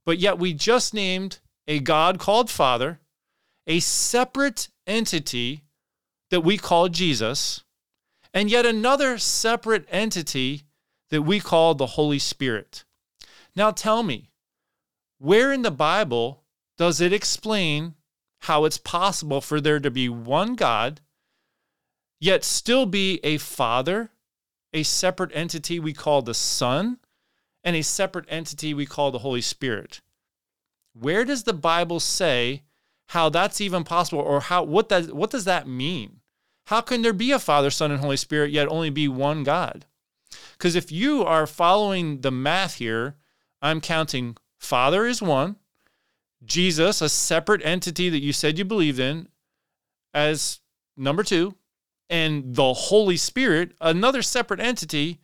but 0.05 0.19
yet 0.19 0.39
we 0.39 0.53
just 0.53 0.93
named 0.93 1.39
a 1.67 1.79
God 1.79 2.19
called 2.19 2.49
Father, 2.49 2.99
a 3.67 3.79
separate 3.79 4.69
entity 4.87 5.63
that 6.31 6.41
we 6.41 6.57
call 6.57 6.89
Jesus, 6.89 7.63
and 8.33 8.49
yet 8.49 8.65
another 8.65 9.17
separate 9.17 9.85
entity 9.89 10.63
that 11.09 11.23
we 11.23 11.39
call 11.39 11.75
the 11.75 11.87
Holy 11.87 12.19
Spirit. 12.19 12.85
Now 13.55 13.71
tell 13.71 14.03
me, 14.03 14.29
where 15.17 15.51
in 15.51 15.63
the 15.63 15.71
Bible 15.71 16.43
does 16.77 17.01
it 17.01 17.11
explain 17.11 17.95
how 18.43 18.65
it's 18.65 18.77
possible 18.77 19.41
for 19.41 19.59
there 19.59 19.79
to 19.79 19.91
be 19.91 20.07
one 20.07 20.55
God 20.55 21.01
yet 22.19 22.43
still 22.43 22.85
be 22.85 23.19
a 23.23 23.37
father, 23.37 24.11
a 24.73 24.83
separate 24.83 25.31
entity 25.33 25.79
we 25.79 25.93
call 25.93 26.21
the 26.21 26.33
Son, 26.33 26.97
and 27.63 27.75
a 27.75 27.81
separate 27.81 28.25
entity 28.29 28.73
we 28.73 28.85
call 28.85 29.11
the 29.11 29.19
Holy 29.19 29.41
Spirit. 29.41 30.01
Where 30.93 31.25
does 31.25 31.43
the 31.43 31.53
Bible 31.53 31.99
say 31.99 32.63
how 33.07 33.29
that's 33.29 33.61
even 33.61 33.83
possible 33.83 34.21
or 34.21 34.41
how 34.41 34.63
what 34.63 34.89
that 34.89 35.13
what 35.13 35.31
does 35.31 35.45
that 35.45 35.67
mean? 35.67 36.19
How 36.65 36.81
can 36.81 37.01
there 37.01 37.13
be 37.13 37.31
a 37.31 37.39
Father, 37.39 37.71
Son, 37.71 37.91
and 37.91 37.99
Holy 37.99 38.17
Spirit, 38.17 38.51
yet 38.51 38.67
only 38.67 38.91
be 38.91 39.07
one 39.07 39.43
God? 39.43 39.85
Because 40.51 40.75
if 40.75 40.91
you 40.91 41.23
are 41.23 41.47
following 41.47 42.21
the 42.21 42.31
math 42.31 42.75
here, 42.75 43.15
I'm 43.61 43.81
counting 43.81 44.37
Father 44.59 45.05
is 45.05 45.21
one, 45.21 45.55
Jesus, 46.43 47.01
a 47.01 47.09
separate 47.09 47.65
entity 47.65 48.09
that 48.09 48.21
you 48.21 48.33
said 48.33 48.57
you 48.57 48.65
believed 48.65 48.99
in, 48.99 49.29
as 50.13 50.59
number 50.95 51.23
two, 51.23 51.55
and 52.09 52.55
the 52.55 52.73
Holy 52.73 53.17
Spirit, 53.17 53.73
another 53.79 54.21
separate 54.21 54.59
entity, 54.59 55.19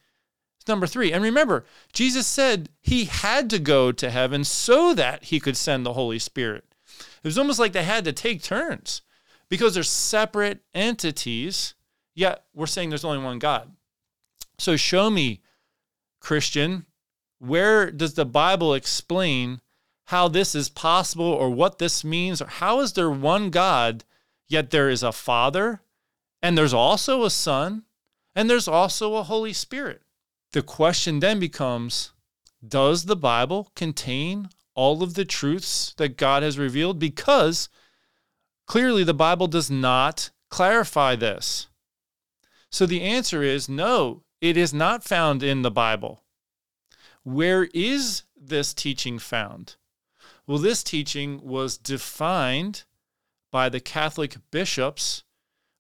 number 0.68 0.88
three. 0.88 1.12
And 1.12 1.24
remember, 1.24 1.66
Jesus 1.94 2.28
said 2.28 2.70
he 2.82 3.06
had 3.06 3.50
to 3.52 3.60
go 3.60 3.92
to 3.92 4.10
heaven 4.10 4.44
so 4.44 4.94
that 4.94 5.26
he 5.26 5.40
could 5.40 5.58
send 5.58 5.86
the 5.86 5.94
Holy 5.94 6.20
Spirit. 6.20 6.66
It 6.98 7.28
was 7.28 7.38
almost 7.38 7.60
like 7.60 7.74
they 7.74 7.84
had 7.84 8.06
to 8.06 8.14
take 8.14 8.42
turns 8.42 9.02
because 9.50 9.74
they're 9.74 9.84
separate 9.84 10.62
entities, 10.74 11.76
yet 12.14 12.46
we're 12.54 12.66
saying 12.66 12.90
there's 12.90 13.06
only 13.06 13.24
one 13.24 13.40
God. 13.40 13.72
So 14.58 14.76
show 14.76 15.10
me, 15.10 15.42
Christian, 16.20 16.86
where 17.40 17.92
does 17.92 18.14
the 18.14 18.26
Bible 18.26 18.74
explain 18.74 19.62
how 20.06 20.28
this 20.28 20.56
is 20.56 20.70
possible 20.70 21.26
or 21.26 21.50
what 21.50 21.80
this 21.80 22.04
means? 22.04 22.42
Or 22.42 22.48
how 22.48 22.80
is 22.80 22.94
there 22.94 23.12
one 23.12 23.50
God, 23.50 24.04
yet 24.48 24.72
there 24.72 24.90
is 24.90 25.04
a 25.04 25.12
Father, 25.12 25.82
and 26.46 26.56
there's 26.56 26.76
also 26.76 27.24
a 27.24 27.32
Son, 27.32 27.86
and 28.36 28.48
there's 28.48 28.68
also 28.68 29.16
a 29.16 29.24
Holy 29.24 29.52
Spirit? 29.52 30.04
The 30.52 30.62
question 30.62 31.20
then 31.20 31.40
becomes 31.40 32.12
Does 32.66 33.06
the 33.06 33.16
Bible 33.16 33.72
contain 33.76 34.50
all 34.76 35.02
of 35.02 35.16
the 35.16 35.26
truths 35.26 35.96
that 35.98 36.18
God 36.18 36.44
has 36.44 36.60
revealed? 36.60 37.00
Because 37.00 37.68
clearly 38.68 39.04
the 39.04 39.12
Bible 39.12 39.48
does 39.48 39.72
not 39.72 40.30
clarify 40.52 41.16
this. 41.16 41.66
So 42.70 42.86
the 42.86 43.02
answer 43.02 43.42
is 43.42 43.68
no, 43.68 44.22
it 44.40 44.56
is 44.56 44.72
not 44.72 45.04
found 45.04 45.42
in 45.42 45.64
the 45.64 45.72
Bible. 45.72 46.22
Where 47.24 47.70
is 47.74 48.22
this 48.40 48.72
teaching 48.76 49.18
found? 49.18 49.78
Well, 50.46 50.60
this 50.60 50.84
teaching 50.84 51.42
was 51.44 51.80
defined 51.80 52.84
by 53.52 53.68
the 53.68 53.80
Catholic 53.80 54.38
bishops 54.52 55.24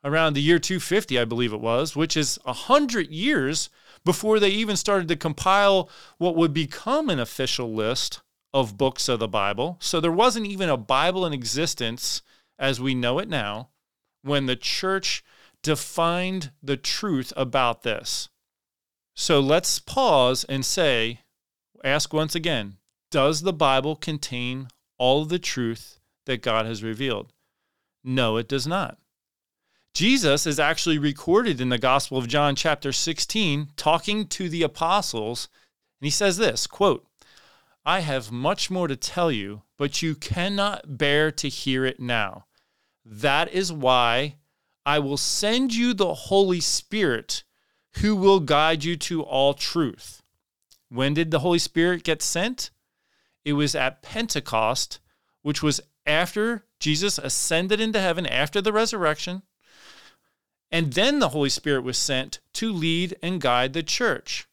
around 0.05 0.33
the 0.33 0.41
year 0.41 0.59
250, 0.59 1.19
I 1.19 1.25
believe 1.25 1.51
it 1.51 1.59
was, 1.59 1.95
which 1.95 2.15
is 2.15 2.39
100 2.43 3.09
years 3.09 3.69
before 4.05 4.39
they 4.39 4.50
even 4.50 4.77
started 4.77 5.07
to 5.07 5.15
compile 5.15 5.89
what 6.19 6.35
would 6.35 6.53
become 6.53 7.09
an 7.09 7.19
official 7.19 7.74
list 7.74 8.21
of 8.53 8.77
books 8.77 9.09
of 9.09 9.19
the 9.19 9.27
Bible. 9.27 9.77
So 9.81 10.00
there 10.00 10.12
wasn't 10.12 10.45
even 10.45 10.69
a 10.69 10.77
Bible 10.77 11.25
in 11.25 11.33
existence 11.33 12.21
as 12.59 12.79
we 12.79 12.93
know 12.93 13.17
it 13.19 13.27
now 13.27 13.69
when 14.21 14.45
the 14.45 14.55
church 14.55 15.24
defined 15.63 16.51
the 16.62 16.77
truth 16.77 17.33
about 17.35 17.81
this. 17.81 18.29
So 19.15 19.39
let's 19.39 19.79
pause 19.79 20.43
and 20.43 20.63
say, 20.63 21.21
ask 21.83 22.13
once 22.13 22.35
again 22.35 22.77
Does 23.09 23.41
the 23.41 23.53
Bible 23.53 23.95
contain 23.95 24.67
all 24.97 25.25
the 25.25 25.39
truth 25.39 26.00
that 26.27 26.43
God 26.43 26.65
has 26.67 26.83
revealed? 26.83 27.33
No, 28.03 28.38
it 28.38 28.47
does 28.47 28.67
not. 28.67 29.00
Jesus 29.96 30.46
is 30.46 30.60
actually 30.60 30.98
recorded 30.98 31.62
in 31.62 31.70
the 31.70 31.78
Gospel 31.78 32.18
of 32.18 32.28
John, 32.28 32.58
chapter 32.58 32.92
16, 32.92 33.70
talking 33.78 34.28
to 34.28 34.50
the 34.50 34.62
apostles, 34.62 35.48
and 36.02 36.06
he 36.06 36.12
says 36.12 36.36
this 36.36 36.68
quote, 36.68 37.08
I 37.86 38.02
have 38.02 38.30
much 38.30 38.70
more 38.70 38.90
to 38.90 38.98
tell 38.98 39.32
you, 39.32 39.62
but 39.78 40.02
you 40.02 40.14
cannot 40.14 40.98
bear 40.98 41.32
to 41.32 41.48
hear 41.48 41.86
it 41.86 42.02
now. 42.02 42.44
That 43.06 43.54
is 43.54 43.72
why 43.72 44.36
I 44.86 45.00
will 45.00 45.16
send 45.16 45.74
you 45.74 45.94
the 45.94 46.14
Holy 46.14 46.60
Spirit 46.60 47.46
who 48.02 48.18
will 48.18 48.42
guide 48.42 48.84
you 48.84 48.98
to 48.98 49.24
all 49.24 49.54
truth. 49.54 50.22
When 50.90 51.14
did 51.14 51.32
the 51.32 51.40
Holy 51.40 51.60
Spirit 51.60 52.04
get 52.04 52.22
sent? 52.22 52.70
It 53.46 53.54
was 53.54 53.75
at 53.75 54.02
Pentecost, 54.02 55.00
which 55.42 55.64
was 55.64 55.80
after 56.06 56.66
Jesus 56.82 57.18
ascended 57.18 57.80
into 57.80 58.02
heaven 58.02 58.25
after 58.25 58.62
the 58.62 58.74
resurrection. 58.74 59.44
And 60.75 60.91
then 60.91 61.20
the 61.20 61.29
Holy 61.29 61.50
Spirit 61.50 61.84
was 61.84 61.98
sent 61.98 62.39
to 62.53 62.74
lead 62.74 63.15
and 63.22 63.39
guide 63.39 63.72
the 63.72 63.84
church. 63.84 64.46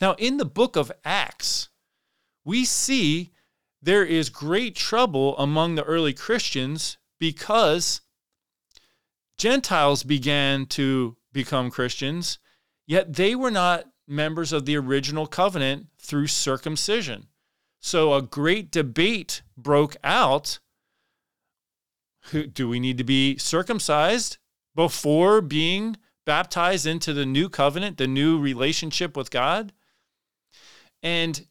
Now, 0.00 0.14
in 0.14 0.38
the 0.38 0.46
book 0.46 0.74
of 0.74 0.90
Acts, 1.04 1.68
we 2.44 2.64
see 2.64 3.32
there 3.82 4.04
is 4.04 4.30
great 4.30 4.74
trouble 4.74 5.36
among 5.36 5.74
the 5.74 5.84
early 5.84 6.14
Christians 6.14 6.96
because 7.18 8.00
Gentiles 9.36 10.02
began 10.02 10.64
to 10.66 11.16
become 11.32 11.70
Christians 11.70 12.38
Yet 12.90 13.14
they 13.14 13.36
were 13.36 13.52
not 13.52 13.84
members 14.08 14.52
of 14.52 14.66
the 14.66 14.76
original 14.76 15.28
covenant 15.28 15.86
through 16.00 16.26
circumcision. 16.26 17.28
So 17.78 18.14
a 18.14 18.20
great 18.20 18.72
debate 18.72 19.42
broke 19.56 19.96
out. 20.02 20.58
Do 22.52 22.68
we 22.68 22.80
need 22.80 22.98
to 22.98 23.04
be 23.04 23.38
circumcised 23.38 24.38
before 24.74 25.40
being 25.40 25.96
baptized 26.24 26.86
into 26.86 27.12
the 27.12 27.26
new 27.26 27.48
covenant, 27.48 27.98
the 27.98 28.06
new 28.06 28.38
relationship 28.38 29.16
with 29.16 29.30
God? 29.30 29.72
And 31.02 31.46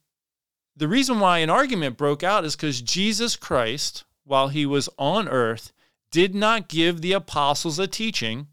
the 0.75 0.87
reason 0.87 1.19
why 1.19 1.39
an 1.39 1.49
argument 1.49 1.97
broke 1.97 2.23
out 2.23 2.45
is 2.45 2.55
because 2.55 2.81
Jesus 2.81 3.35
Christ, 3.35 4.05
while 4.23 4.47
he 4.47 4.65
was 4.65 4.89
on 4.97 5.27
earth, 5.27 5.73
did 6.11 6.33
not 6.33 6.69
give 6.69 7.01
the 7.01 7.13
apostles 7.13 7.79
a 7.79 7.87
teaching 7.87 8.47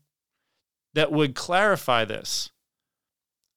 that 0.95 1.13
would 1.13 1.35
clarify 1.35 2.05
this. 2.05 2.51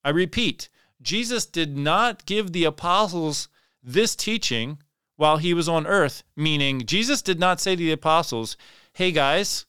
I 0.04 0.10
repeat, 0.10 0.70
Jesus 1.02 1.46
did 1.46 1.78
not 1.78 2.26
give 2.26 2.52
the 2.52 2.66
apostles 2.66 3.48
this 3.82 4.16
teaching 4.16 4.80
while 5.16 5.38
he 5.38 5.54
was 5.54 5.68
on 5.68 5.88
earth, 5.88 6.24
meaning 6.36 6.86
Jesus 6.86 7.22
did 7.22 7.40
not 7.40 7.60
say 7.60 7.76
to 7.76 7.84
the 7.84 7.92
apostles, 7.92 8.56
hey 8.94 9.12
guys, 9.12 9.66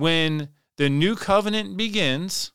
when 0.00 0.48
the 0.78 0.88
new 0.88 1.14
covenant 1.14 1.76
begins, 1.76 2.52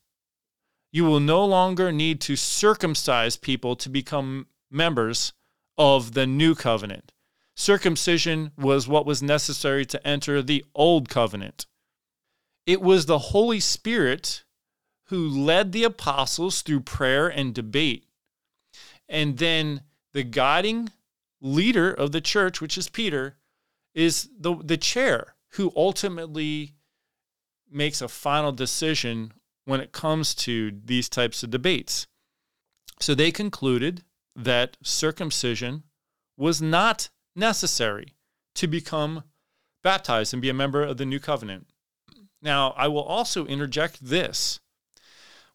you 0.91 1.05
will 1.05 1.19
no 1.19 1.45
longer 1.45 1.91
need 1.91 2.19
to 2.21 2.35
circumcise 2.35 3.37
people 3.37 3.75
to 3.75 3.89
become 3.89 4.47
members 4.71 5.31
of 5.77 6.13
the 6.13 6.25
new 6.25 6.55
covenant. 6.55 7.11
Circumcision 7.55 8.51
was 8.57 8.87
what 8.87 9.05
was 9.05 9.21
necessary 9.21 9.85
to 9.85 10.07
enter 10.07 10.41
the 10.41 10.65
old 10.73 11.07
covenant. 11.07 11.67
It 12.65 12.81
was 12.81 13.05
the 13.05 13.19
Holy 13.19 13.59
Spirit 13.59 14.43
who 15.09 15.29
led 15.29 15.71
the 15.71 15.83
apostles 15.83 16.63
through 16.63 16.79
prayer 16.79 17.27
and 17.27 17.53
debate. 17.53 18.05
And 19.07 19.37
then 19.37 19.81
the 20.13 20.23
guiding 20.23 20.89
leader 21.41 21.93
of 21.93 22.11
the 22.11 22.21
church, 22.21 22.59
which 22.59 22.75
is 22.75 22.89
Peter, 22.89 23.37
is 23.93 24.29
the, 24.37 24.55
the 24.55 24.77
chair 24.77 25.35
who 25.49 25.71
ultimately 25.75 26.73
makes 27.75 28.01
a 28.01 28.07
final 28.07 28.51
decision 28.51 29.33
when 29.65 29.81
it 29.81 29.91
comes 29.91 30.33
to 30.33 30.71
these 30.83 31.09
types 31.09 31.43
of 31.43 31.51
debates. 31.51 32.07
So 32.99 33.13
they 33.13 33.31
concluded 33.31 34.03
that 34.35 34.77
circumcision 34.81 35.83
was 36.37 36.61
not 36.61 37.09
necessary 37.35 38.15
to 38.55 38.67
become 38.67 39.23
baptized 39.83 40.33
and 40.33 40.41
be 40.41 40.49
a 40.49 40.53
member 40.53 40.83
of 40.83 40.97
the 40.97 41.05
new 41.05 41.19
covenant. 41.19 41.67
Now, 42.41 42.73
I 42.77 42.87
will 42.87 43.03
also 43.03 43.45
interject 43.45 44.03
this 44.03 44.59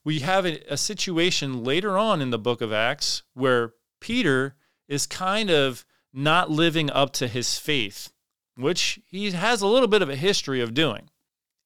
we 0.05 0.21
have 0.21 0.47
a, 0.47 0.61
a 0.73 0.77
situation 0.77 1.65
later 1.65 1.99
on 1.99 2.21
in 2.21 2.31
the 2.31 2.39
book 2.39 2.61
of 2.61 2.73
Acts 2.73 3.23
where 3.35 3.75
Peter 4.01 4.55
is 4.89 5.07
kind 5.07 5.51
of 5.51 5.85
not 6.13 6.51
living 6.51 6.91
up 6.91 7.13
to 7.13 7.29
his 7.29 7.59
faith, 7.59 8.13
which 8.57 9.01
he 9.07 9.31
has 9.31 9.63
a 9.63 9.67
little 9.67 9.89
bit 9.89 10.03
of 10.03 10.09
a 10.09 10.17
history 10.17 10.61
of 10.61 10.75
doing. 10.75 11.10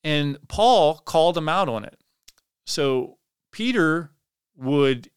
And 0.04 0.38
Paul 0.48 0.98
called 0.98 1.36
him 1.36 1.48
out 1.48 1.68
on 1.68 1.84
it. 1.84 1.98
So 2.66 3.18
Peter 3.50 4.10
would 4.56 5.10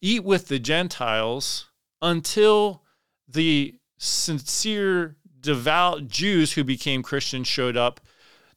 eat 0.00 0.24
with 0.24 0.48
the 0.48 0.58
Gentiles 0.58 1.70
until 2.02 2.82
the 3.28 3.76
sincere, 3.96 5.16
devout 5.40 6.08
Jews 6.08 6.52
who 6.52 6.64
became 6.64 7.02
Christians 7.02 7.48
showed 7.48 7.76
up 7.76 8.00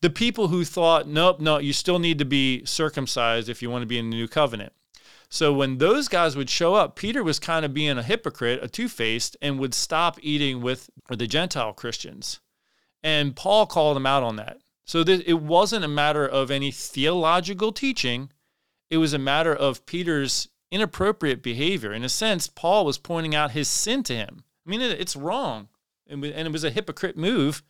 the 0.01 0.09
people 0.09 0.49
who 0.49 0.65
thought, 0.65 1.07
nope, 1.07 1.39
no, 1.39 1.57
you 1.57 1.73
still 1.73 1.99
need 1.99 2.19
to 2.19 2.25
be 2.25 2.63
circumcised 2.65 3.49
if 3.49 3.61
you 3.61 3.69
want 3.69 3.81
to 3.83 3.87
be 3.87 3.97
in 3.97 4.09
the 4.09 4.15
new 4.15 4.27
covenant. 4.27 4.73
So 5.29 5.51
when 5.51 5.79
those 5.79 6.07
guys 6.07 6.35
would 6.35 6.49
show 6.49 6.75
up, 6.75 6.95
Peter 6.95 7.23
was 7.23 7.39
kind 7.39 7.65
of 7.65 7.73
being 7.73 7.97
a 7.97 8.03
hypocrite, 8.03 8.63
a 8.63 8.67
two 8.67 8.87
faced, 8.87 9.35
and 9.41 9.59
would 9.59 9.73
stop 9.73 10.17
eating 10.21 10.61
with 10.61 10.89
the 11.09 11.27
Gentile 11.27 11.73
Christians. 11.73 12.39
And 13.03 13.35
Paul 13.35 13.65
called 13.65 13.97
him 13.97 14.05
out 14.05 14.23
on 14.23 14.35
that. 14.35 14.59
So 14.85 15.03
th- 15.03 15.23
it 15.25 15.41
wasn't 15.41 15.83
a 15.83 15.89
matter 15.89 16.25
of 16.27 16.51
any 16.51 16.71
theological 16.71 17.71
teaching, 17.71 18.31
it 18.89 18.97
was 18.97 19.13
a 19.13 19.19
matter 19.19 19.53
of 19.53 19.85
Peter's 19.85 20.47
inappropriate 20.71 21.41
behavior. 21.41 21.91
In 21.91 22.03
a 22.03 22.09
sense, 22.09 22.47
Paul 22.47 22.85
was 22.85 22.97
pointing 22.97 23.33
out 23.33 23.51
his 23.51 23.67
sin 23.67 24.03
to 24.03 24.15
him. 24.15 24.43
I 24.65 24.69
mean, 24.69 24.81
it, 24.81 24.99
it's 24.99 25.15
wrong. 25.15 25.69
And 26.07 26.23
it 26.23 26.51
was 26.51 26.63
a 26.63 26.69
hypocrite 26.69 27.17
move 27.17 27.63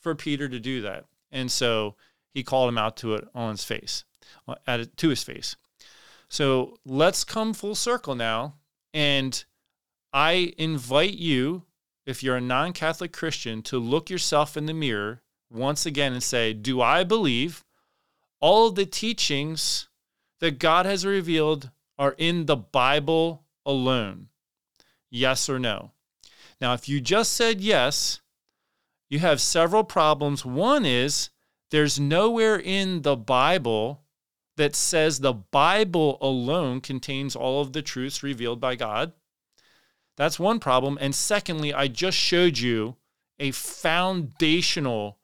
for 0.00 0.14
Peter 0.14 0.48
to 0.48 0.60
do 0.60 0.82
that. 0.82 1.06
And 1.32 1.50
so 1.50 1.96
he 2.32 2.44
called 2.44 2.68
him 2.68 2.78
out 2.78 2.96
to 2.98 3.14
it 3.14 3.26
on 3.34 3.52
his 3.52 3.64
face, 3.64 4.04
uh, 4.46 4.54
at 4.66 4.96
to 4.98 5.08
his 5.08 5.24
face. 5.24 5.56
So 6.28 6.76
let's 6.84 7.24
come 7.24 7.54
full 7.54 7.74
circle 7.74 8.14
now. 8.14 8.54
And 8.94 9.44
I 10.12 10.52
invite 10.58 11.14
you, 11.14 11.64
if 12.06 12.22
you're 12.22 12.36
a 12.36 12.40
non 12.40 12.72
Catholic 12.72 13.12
Christian, 13.12 13.62
to 13.62 13.78
look 13.78 14.10
yourself 14.10 14.56
in 14.56 14.66
the 14.66 14.74
mirror 14.74 15.21
once 15.52 15.86
again 15.86 16.12
and 16.12 16.22
say, 16.22 16.52
Do 16.52 16.80
I 16.80 17.04
believe 17.04 17.64
all 18.40 18.70
the 18.70 18.86
teachings 18.86 19.88
that 20.40 20.58
God 20.58 20.86
has 20.86 21.06
revealed 21.06 21.70
are 21.98 22.14
in 22.18 22.46
the 22.46 22.56
Bible 22.56 23.44
alone? 23.64 24.28
Yes 25.10 25.48
or 25.48 25.58
no? 25.58 25.92
Now, 26.60 26.74
if 26.74 26.88
you 26.88 27.00
just 27.00 27.32
said 27.32 27.60
yes, 27.60 28.20
you 29.10 29.18
have 29.18 29.40
several 29.40 29.84
problems. 29.84 30.44
One 30.44 30.86
is 30.86 31.30
there's 31.70 32.00
nowhere 32.00 32.56
in 32.56 33.02
the 33.02 33.16
Bible 33.16 34.02
that 34.56 34.74
says 34.74 35.18
the 35.18 35.32
Bible 35.32 36.18
alone 36.20 36.80
contains 36.80 37.34
all 37.34 37.60
of 37.60 37.72
the 37.72 37.82
truths 37.82 38.22
revealed 38.22 38.60
by 38.60 38.76
God. 38.76 39.12
That's 40.16 40.38
one 40.38 40.60
problem. 40.60 40.98
And 41.00 41.14
secondly, 41.14 41.72
I 41.72 41.88
just 41.88 42.16
showed 42.16 42.58
you 42.58 42.96
a 43.38 43.50
foundational 43.50 45.18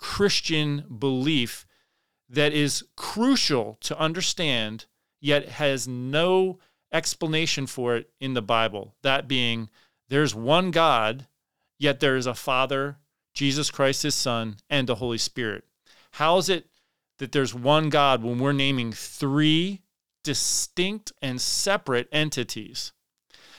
Christian 0.00 0.86
belief 0.98 1.66
that 2.26 2.54
is 2.54 2.84
crucial 2.96 3.76
to 3.82 3.98
understand, 3.98 4.86
yet 5.20 5.46
has 5.50 5.86
no 5.86 6.58
explanation 6.90 7.66
for 7.66 7.96
it 7.96 8.10
in 8.18 8.32
the 8.32 8.40
Bible. 8.40 8.94
That 9.02 9.28
being, 9.28 9.68
there's 10.08 10.34
one 10.34 10.70
God, 10.70 11.26
yet 11.78 12.00
there 12.00 12.16
is 12.16 12.26
a 12.26 12.34
Father, 12.34 12.96
Jesus 13.34 13.70
Christ, 13.70 14.02
his 14.02 14.14
Son, 14.14 14.56
and 14.70 14.88
the 14.88 14.94
Holy 14.94 15.18
Spirit. 15.18 15.64
How 16.12 16.38
is 16.38 16.48
it 16.48 16.68
that 17.18 17.32
there's 17.32 17.54
one 17.54 17.90
God 17.90 18.22
when 18.22 18.38
we're 18.38 18.52
naming 18.52 18.92
three 18.92 19.82
distinct 20.24 21.12
and 21.20 21.38
separate 21.38 22.08
entities? 22.10 22.92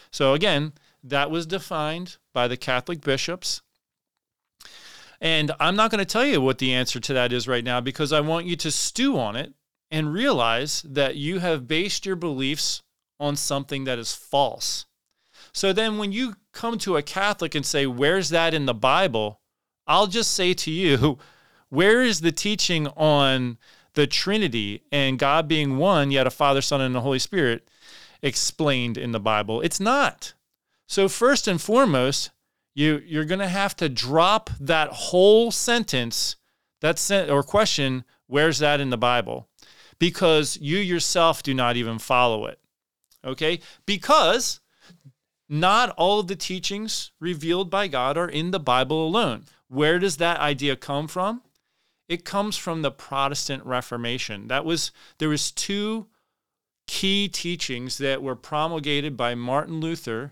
So, 0.09 0.33
again, 0.33 0.73
that 1.03 1.29
was 1.29 1.45
defined 1.45 2.17
by 2.33 2.47
the 2.47 2.57
Catholic 2.57 3.01
bishops. 3.01 3.61
And 5.21 5.51
I'm 5.59 5.75
not 5.75 5.91
going 5.91 5.99
to 5.99 6.05
tell 6.05 6.25
you 6.25 6.41
what 6.41 6.57
the 6.57 6.73
answer 6.73 6.99
to 6.99 7.13
that 7.13 7.31
is 7.31 7.47
right 7.47 7.63
now 7.63 7.79
because 7.79 8.11
I 8.11 8.21
want 8.21 8.47
you 8.47 8.55
to 8.57 8.71
stew 8.71 9.19
on 9.19 9.35
it 9.35 9.53
and 9.91 10.11
realize 10.11 10.81
that 10.81 11.15
you 11.15 11.39
have 11.39 11.67
based 11.67 12.07
your 12.07 12.15
beliefs 12.15 12.81
on 13.19 13.35
something 13.35 13.83
that 13.83 13.99
is 13.99 14.13
false. 14.13 14.87
So 15.53 15.73
then 15.73 15.99
when 15.99 16.11
you 16.11 16.35
come 16.53 16.79
to 16.79 16.97
a 16.97 17.03
Catholic 17.03 17.53
and 17.53 17.65
say, 17.65 17.85
Where's 17.85 18.29
that 18.29 18.55
in 18.55 18.65
the 18.65 18.73
Bible? 18.73 19.41
I'll 19.85 20.07
just 20.07 20.31
say 20.31 20.53
to 20.55 20.71
you, 20.71 21.19
Where 21.69 22.01
is 22.01 22.21
the 22.21 22.31
teaching 22.31 22.87
on 22.87 23.57
the 23.93 24.07
Trinity 24.07 24.83
and 24.91 25.19
God 25.19 25.47
being 25.47 25.77
one, 25.77 26.11
yet 26.11 26.27
a 26.27 26.31
Father, 26.31 26.61
Son, 26.61 26.81
and 26.81 26.95
the 26.95 27.01
Holy 27.01 27.19
Spirit 27.19 27.69
explained 28.21 28.97
in 28.97 29.11
the 29.11 29.19
Bible? 29.19 29.61
It's 29.61 29.79
not. 29.79 30.33
So, 30.87 31.07
first 31.07 31.47
and 31.47 31.61
foremost, 31.61 32.31
you, 32.73 33.01
you're 33.05 33.25
going 33.25 33.39
to 33.39 33.47
have 33.47 33.75
to 33.77 33.89
drop 33.89 34.49
that 34.59 34.89
whole 34.89 35.51
sentence, 35.51 36.35
that 36.81 36.97
sent, 36.97 37.29
or 37.29 37.43
question, 37.43 38.03
Where's 38.31 38.59
that 38.59 38.79
in 38.79 38.91
the 38.91 38.97
Bible? 38.97 39.49
Because 39.99 40.57
you 40.61 40.77
yourself 40.77 41.43
do 41.43 41.53
not 41.53 41.75
even 41.75 41.99
follow 41.99 42.45
it. 42.45 42.59
Okay? 43.25 43.59
Because 43.85 44.61
not 45.49 45.89
all 45.97 46.21
of 46.21 46.27
the 46.27 46.37
teachings 46.37 47.11
revealed 47.19 47.69
by 47.69 47.89
God 47.89 48.17
are 48.17 48.29
in 48.29 48.51
the 48.51 48.59
Bible 48.59 49.05
alone. 49.05 49.43
Where 49.67 49.99
does 49.99 50.15
that 50.17 50.39
idea 50.39 50.77
come 50.77 51.09
from? 51.09 51.41
It 52.07 52.23
comes 52.23 52.55
from 52.55 52.83
the 52.83 52.91
Protestant 52.91 53.65
Reformation. 53.65 54.47
That 54.47 54.63
was 54.63 54.93
there 55.17 55.27
was 55.27 55.51
two 55.51 56.07
key 56.87 57.27
teachings 57.27 57.97
that 57.97 58.23
were 58.23 58.35
promulgated 58.37 59.17
by 59.17 59.35
Martin 59.35 59.81
Luther 59.81 60.31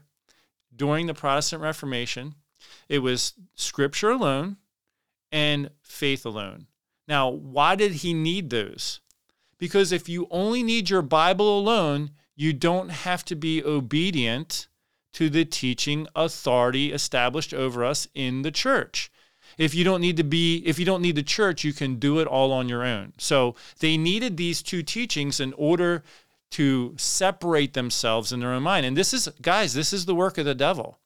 during 0.79 1.05
the 1.05 1.13
Protestant 1.13 1.61
Reformation. 1.61 2.33
It 2.87 2.99
was 2.99 3.33
scripture 3.53 4.09
alone 4.09 4.57
and 5.31 5.69
faith 5.83 6.25
alone. 6.25 6.65
Now, 7.07 7.29
why 7.29 7.75
did 7.75 7.91
he 7.91 8.13
need 8.15 8.49
those? 8.49 9.01
Because 9.59 9.91
if 9.91 10.09
you 10.09 10.27
only 10.31 10.63
need 10.63 10.89
your 10.89 11.03
Bible 11.03 11.59
alone, 11.59 12.11
you 12.35 12.53
don't 12.53 12.89
have 12.89 13.23
to 13.25 13.35
be 13.35 13.63
obedient 13.63 14.67
to 15.13 15.29
the 15.29 15.43
teaching 15.45 16.07
authority 16.15 16.93
established 16.93 17.53
over 17.53 17.83
us 17.83 18.07
in 18.15 18.41
the 18.43 18.51
church. 18.51 19.11
If 19.57 19.75
you 19.75 19.83
don't 19.83 20.01
need 20.01 20.17
to 20.17 20.23
be, 20.23 20.57
if 20.65 20.79
you 20.79 20.85
don't 20.85 21.01
need 21.01 21.15
the 21.15 21.23
church, 21.23 21.63
you 21.63 21.73
can 21.73 21.95
do 21.95 22.19
it 22.19 22.27
all 22.27 22.53
on 22.53 22.69
your 22.69 22.83
own. 22.83 23.13
So 23.17 23.55
they 23.79 23.97
needed 23.97 24.37
these 24.37 24.61
two 24.61 24.83
teachings 24.83 25.39
in 25.39 25.53
order 25.53 26.03
to 26.51 26.95
separate 26.97 27.73
themselves 27.73 28.31
in 28.31 28.39
their 28.39 28.53
own 28.53 28.63
mind. 28.63 28.85
And 28.85 28.97
this 28.97 29.13
is, 29.13 29.29
guys, 29.41 29.73
this 29.73 29.93
is 29.93 30.05
the 30.05 30.15
work 30.15 30.37
of 30.37 30.45
the 30.45 30.55
devil 30.55 30.99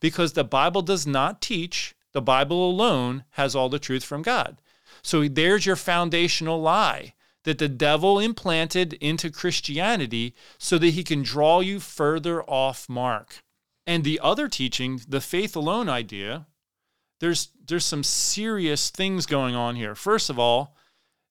because 0.00 0.32
the 0.32 0.44
Bible 0.44 0.82
does 0.82 1.06
not 1.06 1.42
teach, 1.42 1.94
the 2.12 2.22
Bible 2.22 2.70
alone 2.70 3.24
has 3.30 3.54
all 3.54 3.68
the 3.68 3.78
truth 3.78 4.04
from 4.04 4.22
God. 4.22 4.58
So 5.02 5.28
there's 5.28 5.66
your 5.66 5.76
foundational 5.76 6.60
lie 6.60 7.14
that 7.44 7.58
the 7.58 7.68
devil 7.68 8.18
implanted 8.18 8.94
into 8.94 9.30
Christianity 9.30 10.34
so 10.58 10.78
that 10.78 10.90
he 10.90 11.04
can 11.04 11.22
draw 11.22 11.60
you 11.60 11.78
further 11.78 12.42
off 12.42 12.88
mark. 12.88 13.42
And 13.86 14.02
the 14.02 14.18
other 14.20 14.48
teaching, 14.48 15.00
the 15.06 15.20
faith 15.20 15.54
alone 15.54 15.88
idea, 15.88 16.46
there's 17.20 17.50
there's 17.64 17.84
some 17.84 18.02
serious 18.02 18.90
things 18.90 19.26
going 19.26 19.54
on 19.54 19.76
here. 19.76 19.94
First 19.94 20.28
of 20.28 20.38
all, 20.38 20.74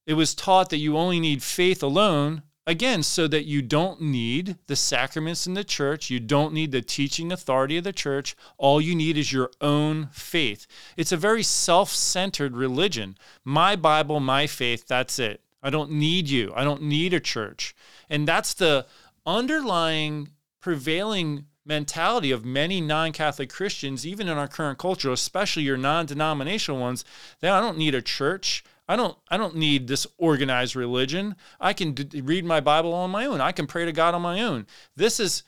it 0.07 0.13
was 0.13 0.33
taught 0.33 0.69
that 0.69 0.77
you 0.77 0.97
only 0.97 1.19
need 1.19 1.43
faith 1.43 1.83
alone, 1.83 2.43
again, 2.67 3.03
so 3.03 3.27
that 3.27 3.45
you 3.45 3.61
don't 3.61 4.01
need 4.01 4.57
the 4.67 4.75
sacraments 4.75 5.45
in 5.45 5.53
the 5.53 5.63
church, 5.63 6.09
you 6.09 6.19
don't 6.19 6.53
need 6.53 6.71
the 6.71 6.81
teaching 6.81 7.31
authority 7.31 7.77
of 7.77 7.83
the 7.83 7.93
church. 7.93 8.35
All 8.57 8.81
you 8.81 8.95
need 8.95 9.17
is 9.17 9.31
your 9.31 9.51
own 9.61 10.09
faith. 10.11 10.65
It's 10.97 11.11
a 11.11 11.17
very 11.17 11.43
self-centered 11.43 12.55
religion. 12.55 13.17
My 13.43 13.75
Bible, 13.75 14.19
my 14.19 14.47
faith, 14.47 14.87
that's 14.87 15.19
it. 15.19 15.41
I 15.61 15.69
don't 15.69 15.91
need 15.91 16.29
you. 16.29 16.53
I 16.55 16.63
don't 16.63 16.83
need 16.83 17.13
a 17.13 17.19
church. 17.19 17.75
And 18.09 18.27
that's 18.27 18.53
the 18.53 18.85
underlying 19.25 20.29
prevailing 20.59 21.45
mentality 21.65 22.31
of 22.31 22.45
many 22.45 22.79
non-Catholic 22.79 23.49
Christians, 23.49 24.05
even 24.05 24.27
in 24.27 24.37
our 24.37 24.47
current 24.47 24.77
culture, 24.77 25.11
especially 25.11 25.63
your 25.63 25.77
non-denominational 25.77 26.79
ones, 26.79 27.03
that 27.39 27.51
I 27.51 27.59
don't 27.59 27.79
need 27.79 27.95
a 27.95 28.01
church. 28.03 28.63
I 28.87 28.95
don't 28.95 29.17
I 29.29 29.37
don't 29.37 29.55
need 29.55 29.87
this 29.87 30.05
organized 30.17 30.75
religion. 30.75 31.35
I 31.59 31.73
can 31.73 31.93
d- 31.93 32.21
read 32.21 32.45
my 32.45 32.59
Bible 32.59 32.93
on 32.93 33.09
my 33.09 33.25
own. 33.25 33.41
I 33.41 33.51
can 33.51 33.67
pray 33.67 33.85
to 33.85 33.91
God 33.91 34.13
on 34.13 34.21
my 34.21 34.41
own. 34.41 34.67
This 34.95 35.19
is 35.19 35.43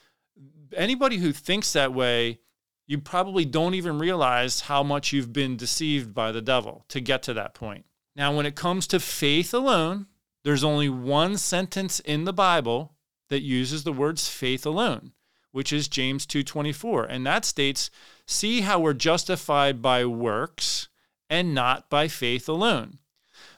anybody 0.76 1.18
who 1.18 1.32
thinks 1.32 1.74
that 1.74 1.94
way, 1.94 2.40
you 2.88 3.00
probably 3.00 3.46
don't 3.46 3.74
even 3.74 4.00
realize 4.00 4.62
how 4.62 4.82
much 4.82 5.14
you've 5.14 5.34
been 5.34 5.58
deceived 5.58 6.14
by 6.14 6.32
the 6.32 6.42
devil 6.42 6.86
to 6.90 7.00
get 7.00 7.22
to 7.24 7.34
that 7.34 7.54
point. 7.54 7.86
Now, 8.16 8.36
when 8.36 8.46
it 8.46 8.56
comes 8.56 8.88
to 8.88 9.00
faith 9.00 9.54
alone, 9.54 10.08
there's 10.44 10.64
only 10.64 10.90
one 10.90 11.38
sentence 11.38 12.00
in 12.00 12.24
the 12.24 12.34
Bible 12.34 12.96
that 13.30 13.42
uses 13.42 13.84
the 13.84 13.94
words 13.94 14.30
faith 14.30 14.66
alone, 14.66 15.12
which 15.52 15.74
is 15.74 15.88
James 15.88 16.26
2:24, 16.26 17.06
and 17.06 17.26
that 17.26 17.46
states, 17.46 17.92
"See 18.26 18.62
how 18.62 18.80
we're 18.80 18.94
justified 18.94 19.82
by 19.82 20.06
works 20.06 20.88
and 21.30 21.54
not 21.54 21.90
by 21.90 22.08
faith 22.08 22.48
alone." 22.48 23.00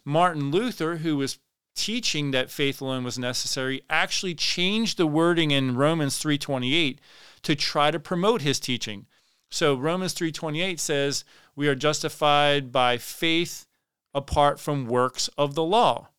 Martin 0.05 0.51
Luther, 0.51 0.97
who 0.97 1.17
was 1.17 1.39
teaching 1.75 2.31
that 2.31 2.51
faith 2.51 2.81
alone 2.81 3.03
was 3.03 3.17
necessary, 3.17 3.83
actually 3.89 4.35
changed 4.35 4.97
the 4.97 5.07
wording 5.07 5.51
in 5.51 5.75
Romans 5.75 6.17
3:28 6.17 6.99
to 7.43 7.55
try 7.55 7.91
to 7.91 7.99
promote 7.99 8.41
his 8.41 8.59
teaching. 8.59 9.05
So 9.49 9.75
Romans 9.75 10.13
3:28 10.13 10.79
says, 10.79 11.23
"We 11.55 11.67
are 11.67 11.75
justified 11.75 12.71
by 12.71 12.97
faith 12.97 13.65
apart 14.13 14.59
from 14.59 14.87
works 14.87 15.29
of 15.37 15.55
the 15.55 15.63
law. 15.63 16.09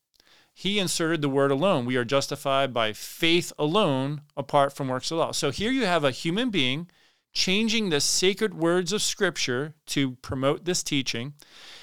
He 0.55 0.79
inserted 0.79 1.23
the 1.23 1.29
word 1.29 1.51
alone. 1.51 1.87
We 1.87 1.97
are 1.97 2.05
justified 2.05 2.75
by 2.75 2.93
faith 2.93 3.53
alone 3.59 4.23
apart 4.37 4.73
from 4.73 4.89
works 4.89 5.11
of 5.11 5.17
the 5.17 5.25
law. 5.25 5.33
So 5.33 5.51
here 5.51 5.71
you 5.71 5.87
have 5.87 6.05
a 6.05 6.11
human 6.11 6.51
being 6.51 6.89
changing 7.33 7.91
the 7.91 8.01
sacred 8.01 8.55
words 8.55 8.93
of 8.93 9.03
Scripture 9.03 9.75
to 9.87 10.13
promote 10.17 10.65
this 10.65 10.83
teaching, 10.83 11.35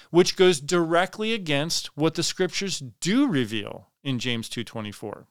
which 0.10 0.36
goes 0.36 0.60
directly 0.60 1.34
against 1.34 1.88
what 1.98 2.16
the 2.16 2.24
Scriptures 2.24 2.82
do 3.00 3.28
reveal 3.28 3.90
in 4.04 4.20
James 4.20 4.50
2:24. 4.50 5.28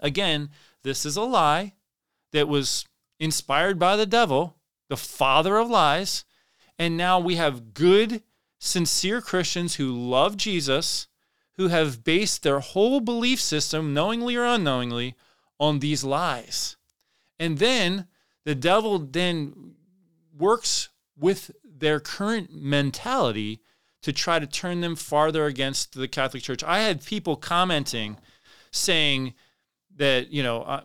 Again, 0.00 0.50
this 0.82 1.06
is 1.06 1.16
a 1.16 1.22
lie 1.22 1.74
that 2.32 2.48
was 2.48 2.86
inspired 3.18 3.78
by 3.78 3.96
the 3.96 4.06
devil, 4.06 4.56
the 4.88 4.96
father 4.96 5.56
of 5.56 5.70
lies, 5.70 6.24
and 6.78 6.96
now 6.96 7.18
we 7.18 7.36
have 7.36 7.74
good 7.74 8.22
sincere 8.58 9.20
Christians 9.20 9.76
who 9.76 9.92
love 9.92 10.36
Jesus, 10.36 11.08
who 11.52 11.68
have 11.68 12.04
based 12.04 12.42
their 12.42 12.60
whole 12.60 13.00
belief 13.00 13.40
system, 13.40 13.94
knowingly 13.94 14.36
or 14.36 14.44
unknowingly, 14.44 15.14
on 15.58 15.78
these 15.78 16.04
lies. 16.04 16.76
And 17.38 17.58
then 17.58 18.06
the 18.44 18.54
devil 18.54 18.98
then 18.98 19.74
works 20.36 20.90
with 21.16 21.50
their 21.78 22.00
current 22.00 22.54
mentality 22.54 23.60
to 24.02 24.12
try 24.12 24.38
to 24.38 24.46
turn 24.46 24.80
them 24.80 24.96
farther 24.96 25.46
against 25.46 25.94
the 25.94 26.08
Catholic 26.08 26.42
Church. 26.42 26.62
I 26.62 26.80
had 26.80 27.04
people 27.04 27.36
commenting 27.36 28.18
saying 28.70 29.34
that, 29.96 30.30
you 30.30 30.42
know, 30.42 30.62
uh, 30.62 30.82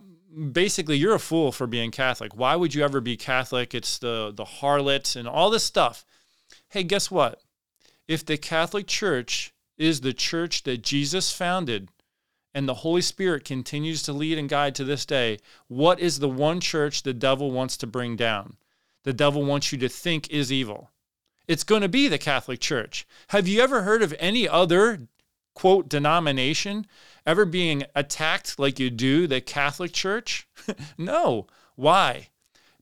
basically 0.51 0.97
you're 0.97 1.15
a 1.15 1.19
fool 1.19 1.51
for 1.51 1.67
being 1.67 1.91
Catholic. 1.91 2.35
Why 2.35 2.55
would 2.55 2.73
you 2.73 2.83
ever 2.83 3.01
be 3.01 3.17
Catholic? 3.17 3.75
It's 3.75 3.97
the 3.97 4.31
the 4.35 4.45
harlot 4.45 5.15
and 5.15 5.27
all 5.27 5.49
this 5.49 5.63
stuff. 5.63 6.05
Hey, 6.69 6.83
guess 6.83 7.11
what? 7.11 7.41
If 8.07 8.25
the 8.25 8.37
Catholic 8.37 8.87
Church 8.87 9.53
is 9.77 10.01
the 10.01 10.13
church 10.13 10.63
that 10.63 10.83
Jesus 10.83 11.31
founded 11.31 11.89
and 12.53 12.67
the 12.67 12.75
Holy 12.75 13.01
Spirit 13.01 13.45
continues 13.45 14.03
to 14.03 14.13
lead 14.13 14.37
and 14.37 14.49
guide 14.49 14.75
to 14.75 14.83
this 14.83 15.05
day, 15.05 15.39
what 15.67 15.99
is 15.99 16.19
the 16.19 16.29
one 16.29 16.59
church 16.59 17.03
the 17.03 17.13
devil 17.13 17.51
wants 17.51 17.77
to 17.77 17.87
bring 17.87 18.15
down? 18.15 18.57
The 19.03 19.13
devil 19.13 19.43
wants 19.43 19.71
you 19.71 19.77
to 19.79 19.89
think 19.89 20.29
is 20.29 20.51
evil. 20.51 20.91
It's 21.47 21.63
going 21.63 21.81
to 21.81 21.89
be 21.89 22.07
the 22.07 22.17
Catholic 22.17 22.59
Church. 22.59 23.07
Have 23.29 23.47
you 23.47 23.61
ever 23.61 23.81
heard 23.81 24.01
of 24.01 24.15
any 24.19 24.47
other 24.47 25.07
quote 25.53 25.89
denomination 25.89 26.85
ever 27.25 27.45
being 27.45 27.83
attacked 27.95 28.57
like 28.59 28.79
you 28.79 28.89
do 28.89 29.27
the 29.27 29.41
Catholic 29.41 29.91
Church? 29.91 30.47
no. 30.97 31.47
Why? 31.75 32.29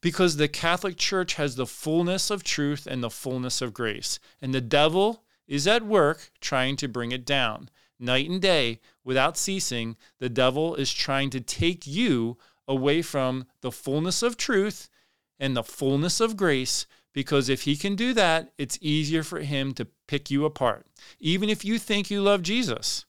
Because 0.02 0.38
the 0.38 0.48
Catholic 0.48 0.98
Church 0.98 1.36
has 1.36 1.56
the 1.56 1.66
fullness 1.66 2.30
of 2.30 2.44
truth 2.44 2.86
and 2.86 3.04
the 3.04 3.10
fullness 3.10 3.62
of 3.62 3.74
grace. 3.74 4.20
And 4.42 4.54
the 4.54 4.62
devil 4.62 5.24
is 5.48 5.68
at 5.68 5.86
work 5.86 6.32
trying 6.42 6.76
to 6.78 6.88
bring 6.88 7.12
it 7.12 7.26
down. 7.26 7.70
Night 8.00 8.30
and 8.30 8.42
day, 8.42 8.80
without 9.04 9.38
ceasing, 9.38 9.98
the 10.20 10.30
devil 10.30 10.76
is 10.76 10.94
trying 10.94 11.30
to 11.32 11.42
take 11.42 11.86
you 11.86 12.38
away 12.68 13.02
from 13.02 13.46
the 13.62 13.72
fullness 13.72 14.22
of 14.22 14.38
truth 14.38 14.90
and 15.40 15.56
the 15.56 15.64
fullness 15.64 16.20
of 16.20 16.38
grace 16.38 16.86
because 17.14 17.50
if 17.50 17.64
he 17.64 17.76
can 17.76 17.96
do 17.96 18.14
that, 18.14 18.52
it's 18.58 18.78
easier 18.82 19.24
for 19.24 19.40
him 19.40 19.74
to 19.74 19.88
pick 20.08 20.30
you 20.30 20.46
apart, 20.46 20.86
even 21.20 21.50
if 21.50 21.66
you 21.66 21.80
think 21.80 22.12
you 22.12 22.22
love 22.22 22.42
Jesus. 22.42 23.06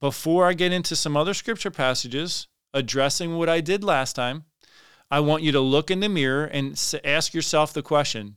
Before 0.00 0.46
I 0.46 0.54
get 0.54 0.72
into 0.72 0.96
some 0.96 1.16
other 1.16 1.34
scripture 1.34 1.70
passages 1.70 2.48
addressing 2.72 3.36
what 3.36 3.48
I 3.48 3.60
did 3.60 3.84
last 3.84 4.14
time, 4.14 4.44
I 5.10 5.20
want 5.20 5.42
you 5.42 5.52
to 5.52 5.60
look 5.60 5.90
in 5.90 6.00
the 6.00 6.08
mirror 6.08 6.44
and 6.44 6.78
ask 7.04 7.32
yourself 7.32 7.72
the 7.72 7.82
question 7.82 8.36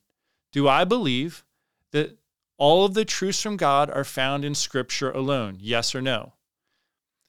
Do 0.51 0.67
I 0.67 0.83
believe 0.83 1.43
that 1.91 2.17
all 2.57 2.85
of 2.85 2.93
the 2.93 3.05
truths 3.05 3.41
from 3.41 3.57
God 3.57 3.89
are 3.89 4.03
found 4.03 4.45
in 4.45 4.55
scripture 4.55 5.11
alone? 5.11 5.57
Yes 5.59 5.95
or 5.95 6.01
no? 6.01 6.33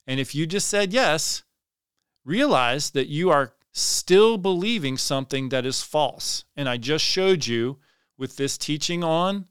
And 0.07 0.21
if 0.21 0.35
you 0.35 0.47
just 0.47 0.69
said 0.69 0.93
yes, 0.93 1.43
realize 2.25 2.91
that 2.91 3.09
you 3.09 3.31
are 3.31 3.55
still 3.73 4.39
believing 4.39 4.97
something 4.97 5.51
that 5.51 5.67
is 5.67 5.83
false. 5.83 6.45
And 6.57 6.69
I 6.69 6.77
just 6.77 7.05
showed 7.05 7.47
you 7.47 7.79
with 8.17 8.37
this 8.37 8.59
teaching 8.59 9.05
on 9.05 9.47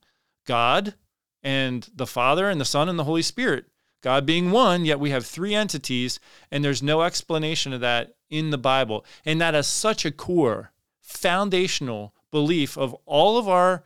God 0.46 0.96
and 1.44 1.88
the 1.96 2.08
Father 2.08 2.50
and 2.50 2.60
the 2.60 2.66
Son 2.66 2.90
and 2.90 2.98
the 2.98 3.04
Holy 3.04 3.22
Spirit. 3.22 3.66
God 4.02 4.26
being 4.26 4.52
one, 4.52 4.86
yet 4.86 5.00
we 5.00 5.10
have 5.10 5.26
three 5.26 5.56
entities, 5.56 6.20
and 6.52 6.64
there's 6.64 6.84
no 6.84 7.02
explanation 7.02 7.74
of 7.74 7.82
that 7.82 8.16
in 8.30 8.52
the 8.52 8.58
Bible. 8.58 9.06
And 9.26 9.42
that 9.42 9.56
is 9.56 9.68
such 9.68 10.06
a 10.06 10.12
core, 10.12 10.72
foundational 11.02 12.14
belief 12.32 12.78
of 12.78 12.96
all 13.06 13.38
of 13.38 13.48
our 13.48 13.84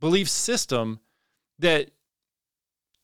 belief 0.00 0.28
system 0.28 1.00
that 1.58 1.90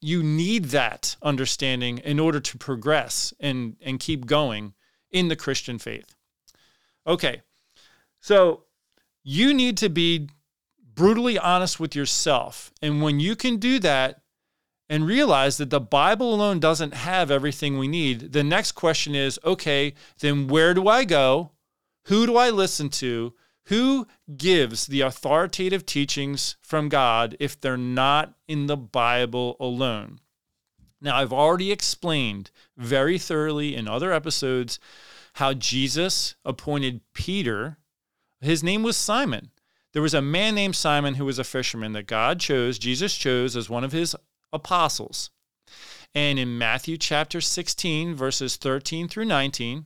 you 0.00 0.22
need 0.22 0.66
that 0.66 1.16
understanding 1.22 1.98
in 1.98 2.20
order 2.20 2.40
to 2.40 2.58
progress 2.58 3.32
and, 3.40 3.76
and 3.82 3.98
keep 3.98 4.26
going 4.26 4.74
in 5.10 5.28
the 5.28 5.36
Christian 5.36 5.78
faith. 5.78 6.15
Okay, 7.06 7.42
so 8.20 8.64
you 9.22 9.54
need 9.54 9.76
to 9.78 9.88
be 9.88 10.28
brutally 10.94 11.38
honest 11.38 11.78
with 11.78 11.94
yourself. 11.94 12.72
And 12.82 13.02
when 13.02 13.20
you 13.20 13.36
can 13.36 13.58
do 13.58 13.78
that 13.80 14.22
and 14.88 15.06
realize 15.06 15.58
that 15.58 15.70
the 15.70 15.80
Bible 15.80 16.34
alone 16.34 16.58
doesn't 16.58 16.94
have 16.94 17.30
everything 17.30 17.78
we 17.78 17.86
need, 17.86 18.32
the 18.32 18.42
next 18.42 18.72
question 18.72 19.14
is 19.14 19.38
okay, 19.44 19.94
then 20.20 20.48
where 20.48 20.74
do 20.74 20.88
I 20.88 21.04
go? 21.04 21.52
Who 22.06 22.26
do 22.26 22.36
I 22.36 22.50
listen 22.50 22.88
to? 22.90 23.34
Who 23.66 24.06
gives 24.36 24.86
the 24.86 25.00
authoritative 25.00 25.86
teachings 25.86 26.56
from 26.62 26.88
God 26.88 27.36
if 27.40 27.60
they're 27.60 27.76
not 27.76 28.34
in 28.46 28.66
the 28.66 28.76
Bible 28.76 29.56
alone? 29.58 30.20
Now, 31.00 31.16
I've 31.16 31.32
already 31.32 31.72
explained 31.72 32.50
very 32.76 33.18
thoroughly 33.18 33.74
in 33.74 33.86
other 33.86 34.12
episodes 34.12 34.78
how 35.36 35.52
Jesus 35.52 36.34
appointed 36.46 37.02
Peter, 37.12 37.76
his 38.40 38.62
name 38.62 38.82
was 38.82 38.96
Simon. 38.96 39.50
There 39.92 40.00
was 40.00 40.14
a 40.14 40.22
man 40.22 40.54
named 40.54 40.76
Simon 40.76 41.16
who 41.16 41.26
was 41.26 41.38
a 41.38 41.44
fisherman 41.44 41.92
that 41.92 42.06
God 42.06 42.40
chose, 42.40 42.78
Jesus 42.78 43.14
chose 43.14 43.54
as 43.54 43.68
one 43.68 43.84
of 43.84 43.92
his 43.92 44.16
apostles. 44.50 45.28
And 46.14 46.38
in 46.38 46.56
Matthew 46.56 46.96
chapter 46.96 47.42
16, 47.42 48.14
verses 48.14 48.56
13 48.56 49.08
through 49.08 49.26
19, 49.26 49.84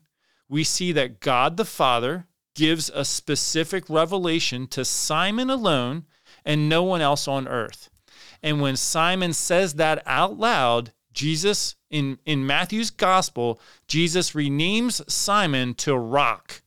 we 0.48 0.62
see 0.62 0.92
that 0.92 1.18
God 1.18 1.56
the 1.56 1.64
Father 1.64 2.28
gives 2.54 2.88
a 2.88 3.04
specific 3.04 3.90
revelation 3.90 4.68
to 4.68 4.84
Simon 4.84 5.50
alone 5.50 6.06
and 6.44 6.68
no 6.68 6.84
one 6.84 7.00
else 7.00 7.26
on 7.26 7.48
earth. 7.48 7.90
And 8.40 8.60
when 8.60 8.76
Simon 8.76 9.32
says 9.32 9.74
that 9.74 10.00
out 10.06 10.38
loud, 10.38 10.92
Jesus, 11.12 11.76
in, 11.90 12.18
in 12.24 12.46
Matthew's 12.46 12.90
gospel, 12.90 13.60
Jesus 13.88 14.32
renames 14.32 15.08
Simon 15.10 15.74
to 15.74 15.96
rock. 15.96 16.62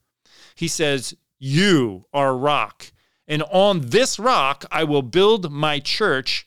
He 0.56 0.68
says, 0.68 1.16
You 1.40 2.06
are 2.14 2.36
rock. 2.36 2.92
And 3.28 3.44
on 3.44 3.82
this 3.90 4.20
rock 4.20 4.66
I 4.72 4.84
will 4.84 5.02
build 5.02 5.52
my 5.52 5.80
church. 5.80 6.46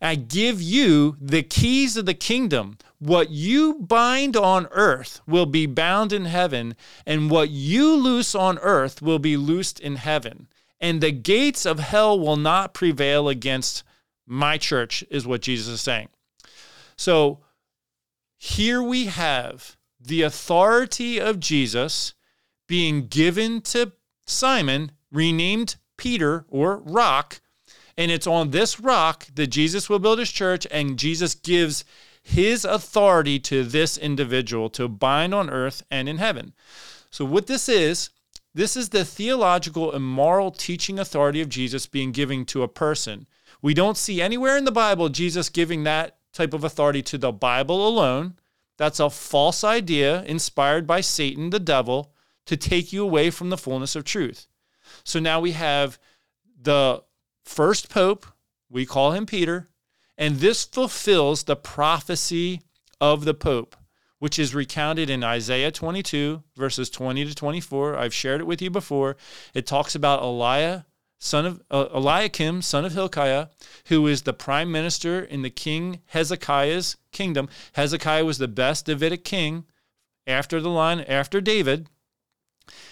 I 0.00 0.16
give 0.16 0.60
you 0.60 1.16
the 1.20 1.42
keys 1.42 1.96
of 1.96 2.06
the 2.06 2.14
kingdom. 2.14 2.78
What 2.98 3.30
you 3.30 3.74
bind 3.74 4.36
on 4.36 4.68
earth 4.70 5.20
will 5.26 5.46
be 5.46 5.66
bound 5.66 6.12
in 6.12 6.24
heaven, 6.24 6.76
and 7.04 7.30
what 7.30 7.50
you 7.50 7.96
loose 7.96 8.34
on 8.34 8.58
earth 8.58 9.02
will 9.02 9.18
be 9.18 9.36
loosed 9.36 9.80
in 9.80 9.96
heaven. 9.96 10.48
And 10.80 11.00
the 11.00 11.12
gates 11.12 11.66
of 11.66 11.78
hell 11.78 12.18
will 12.18 12.36
not 12.36 12.74
prevail 12.74 13.28
against 13.28 13.84
my 14.26 14.58
church, 14.58 15.04
is 15.10 15.26
what 15.26 15.42
Jesus 15.42 15.74
is 15.74 15.80
saying. 15.80 16.08
So 17.02 17.40
here 18.38 18.80
we 18.80 19.06
have 19.06 19.76
the 20.00 20.22
authority 20.22 21.20
of 21.20 21.40
Jesus 21.40 22.14
being 22.68 23.08
given 23.08 23.60
to 23.62 23.90
Simon, 24.24 24.92
renamed 25.10 25.74
Peter 25.96 26.44
or 26.48 26.76
rock. 26.76 27.40
And 27.98 28.12
it's 28.12 28.28
on 28.28 28.52
this 28.52 28.78
rock 28.78 29.26
that 29.34 29.48
Jesus 29.48 29.90
will 29.90 29.98
build 29.98 30.20
his 30.20 30.30
church, 30.30 30.64
and 30.70 30.96
Jesus 30.96 31.34
gives 31.34 31.84
his 32.22 32.64
authority 32.64 33.40
to 33.40 33.64
this 33.64 33.98
individual 33.98 34.70
to 34.70 34.86
bind 34.86 35.34
on 35.34 35.50
earth 35.50 35.82
and 35.90 36.08
in 36.08 36.18
heaven. 36.18 36.52
So, 37.10 37.24
what 37.24 37.48
this 37.48 37.68
is, 37.68 38.10
this 38.54 38.76
is 38.76 38.90
the 38.90 39.04
theological 39.04 39.90
and 39.90 40.04
moral 40.04 40.52
teaching 40.52 41.00
authority 41.00 41.40
of 41.40 41.48
Jesus 41.48 41.86
being 41.86 42.12
given 42.12 42.44
to 42.44 42.62
a 42.62 42.68
person. 42.68 43.26
We 43.60 43.74
don't 43.74 43.96
see 43.96 44.22
anywhere 44.22 44.56
in 44.56 44.64
the 44.64 44.70
Bible 44.70 45.08
Jesus 45.08 45.48
giving 45.48 45.82
that 45.82 46.18
type 46.32 46.54
of 46.54 46.64
authority 46.64 47.02
to 47.02 47.18
the 47.18 47.32
Bible 47.32 47.86
alone. 47.86 48.34
That's 48.78 49.00
a 49.00 49.10
false 49.10 49.64
idea 49.64 50.22
inspired 50.24 50.86
by 50.86 51.00
Satan, 51.02 51.50
the 51.50 51.60
devil, 51.60 52.12
to 52.46 52.56
take 52.56 52.92
you 52.92 53.02
away 53.04 53.30
from 53.30 53.50
the 53.50 53.58
fullness 53.58 53.94
of 53.94 54.04
truth. 54.04 54.46
So 55.04 55.20
now 55.20 55.40
we 55.40 55.52
have 55.52 55.98
the 56.60 57.02
first 57.44 57.88
pope, 57.88 58.26
we 58.70 58.86
call 58.86 59.12
him 59.12 59.26
Peter, 59.26 59.68
and 60.16 60.36
this 60.36 60.64
fulfills 60.64 61.44
the 61.44 61.56
prophecy 61.56 62.62
of 63.00 63.24
the 63.24 63.34
pope, 63.34 63.76
which 64.18 64.38
is 64.38 64.54
recounted 64.54 65.10
in 65.10 65.24
Isaiah 65.24 65.70
22, 65.70 66.42
verses 66.56 66.90
20 66.90 67.24
to 67.26 67.34
24. 67.34 67.96
I've 67.96 68.14
shared 68.14 68.40
it 68.40 68.46
with 68.46 68.62
you 68.62 68.70
before. 68.70 69.16
It 69.54 69.66
talks 69.66 69.94
about 69.94 70.22
Eliah 70.22 70.84
son 71.22 71.46
of 71.46 71.62
uh, 71.70 71.86
Eliakim, 71.94 72.62
son 72.62 72.84
of 72.84 72.94
Hilkiah, 72.94 73.46
who 73.86 74.08
is 74.08 74.22
the 74.22 74.32
prime 74.32 74.72
minister 74.72 75.20
in 75.20 75.42
the 75.42 75.50
king 75.50 76.00
Hezekiah's 76.06 76.96
kingdom. 77.12 77.48
Hezekiah 77.74 78.24
was 78.24 78.38
the 78.38 78.48
best 78.48 78.86
Davidic 78.86 79.24
king 79.24 79.64
after 80.26 80.60
the 80.60 80.68
line 80.68 81.00
after 81.00 81.40
David. 81.40 81.88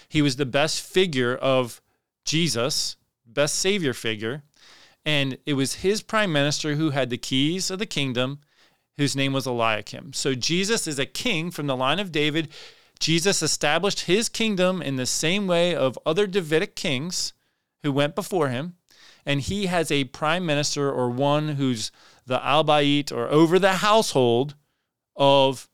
He 0.07 0.21
was 0.21 0.37
the 0.37 0.45
best 0.45 0.81
figure 0.81 1.35
of 1.35 1.81
Jesus, 2.23 2.95
best 3.25 3.55
savior 3.55 3.93
figure, 3.93 4.43
and 5.05 5.37
it 5.45 5.53
was 5.55 5.75
his 5.75 6.01
prime 6.01 6.31
minister 6.31 6.75
who 6.75 6.91
had 6.91 7.09
the 7.09 7.17
keys 7.17 7.69
of 7.69 7.79
the 7.79 7.85
kingdom, 7.85 8.39
whose 8.95 9.15
name 9.15 9.33
was 9.33 9.45
Eliakim. 9.45 10.13
So 10.13 10.35
Jesus 10.35 10.87
is 10.87 10.99
a 10.99 11.05
king 11.05 11.51
from 11.51 11.67
the 11.67 11.75
line 11.75 11.99
of 11.99 12.13
David. 12.13 12.47
Jesus 12.97 13.41
established 13.41 14.01
his 14.01 14.29
kingdom 14.29 14.81
in 14.81 14.95
the 14.95 15.05
same 15.05 15.47
way 15.47 15.75
of 15.75 15.99
other 16.05 16.27
Davidic 16.27 16.77
kings 16.77 17.33
who 17.83 17.91
went 17.91 18.15
before 18.15 18.49
him, 18.49 18.75
and 19.25 19.41
he 19.41 19.67
has 19.67 19.91
a 19.91 20.05
prime 20.05 20.45
minister 20.45 20.91
or 20.91 21.09
one 21.09 21.49
who's 21.49 21.91
the 22.25 22.39
albayit 22.39 23.11
or 23.11 23.27
over 23.27 23.59
the 23.59 23.73
household 23.73 24.55
of 25.15 25.69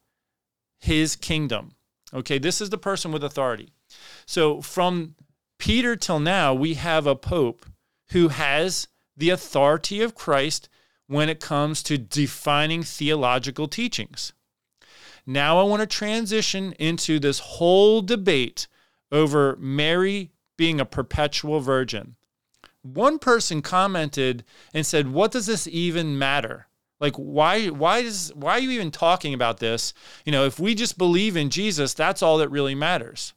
his 0.79 1.15
kingdom. 1.15 1.71
Okay, 2.13 2.37
this 2.37 2.61
is 2.61 2.69
the 2.69 2.77
person 2.77 3.11
with 3.11 3.23
authority. 3.23 3.69
So 4.25 4.61
from 4.61 5.15
Peter 5.59 5.95
till 5.95 6.19
now, 6.19 6.53
we 6.53 6.75
have 6.75 7.07
a 7.07 7.15
pope 7.15 7.65
who 8.11 8.29
has 8.29 8.87
the 9.15 9.29
authority 9.29 10.01
of 10.01 10.15
Christ 10.15 10.69
when 11.07 11.29
it 11.29 11.39
comes 11.39 11.81
to 11.83 11.97
defining 11.97 12.83
theological 12.83 13.67
teachings. 13.67 14.33
Now 15.25 15.59
I 15.59 15.63
want 15.63 15.81
to 15.81 15.87
transition 15.87 16.73
into 16.73 17.19
this 17.19 17.39
whole 17.39 18.01
debate 18.01 18.67
over 19.11 19.57
Mary 19.59 20.31
being 20.57 20.79
a 20.79 20.85
perpetual 20.85 21.59
virgin. 21.59 22.15
One 22.81 23.19
person 23.19 23.61
commented 23.61 24.43
and 24.73 24.85
said, 24.85 25.11
"What 25.11 25.31
does 25.31 25.45
this 25.45 25.67
even 25.67 26.17
matter? 26.17 26.67
Like 26.99 27.15
why 27.15 27.67
why 27.67 27.99
is 27.99 28.31
why 28.33 28.53
are 28.53 28.59
you 28.59 28.71
even 28.71 28.91
talking 28.91 29.33
about 29.33 29.59
this? 29.59 29.93
You 30.25 30.31
know, 30.31 30.45
if 30.45 30.59
we 30.59 30.73
just 30.73 30.97
believe 30.97 31.37
in 31.37 31.49
Jesus, 31.49 31.93
that's 31.93 32.21
all 32.21 32.37
that 32.39 32.49
really 32.49 32.75
matters." 32.75 33.33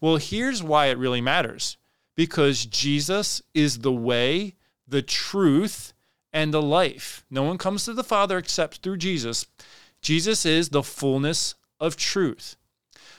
Well, 0.00 0.16
here's 0.16 0.62
why 0.62 0.86
it 0.86 0.98
really 0.98 1.20
matters. 1.20 1.76
Because 2.14 2.66
Jesus 2.66 3.42
is 3.54 3.78
the 3.78 3.92
way, 3.92 4.56
the 4.86 5.02
truth, 5.02 5.92
and 6.32 6.52
the 6.52 6.62
life. 6.62 7.24
No 7.30 7.42
one 7.42 7.58
comes 7.58 7.84
to 7.84 7.94
the 7.94 8.04
Father 8.04 8.38
except 8.38 8.78
through 8.78 8.98
Jesus. 8.98 9.46
Jesus 10.02 10.44
is 10.44 10.68
the 10.68 10.82
fullness 10.82 11.54
of 11.80 11.96
truth. 11.96 12.56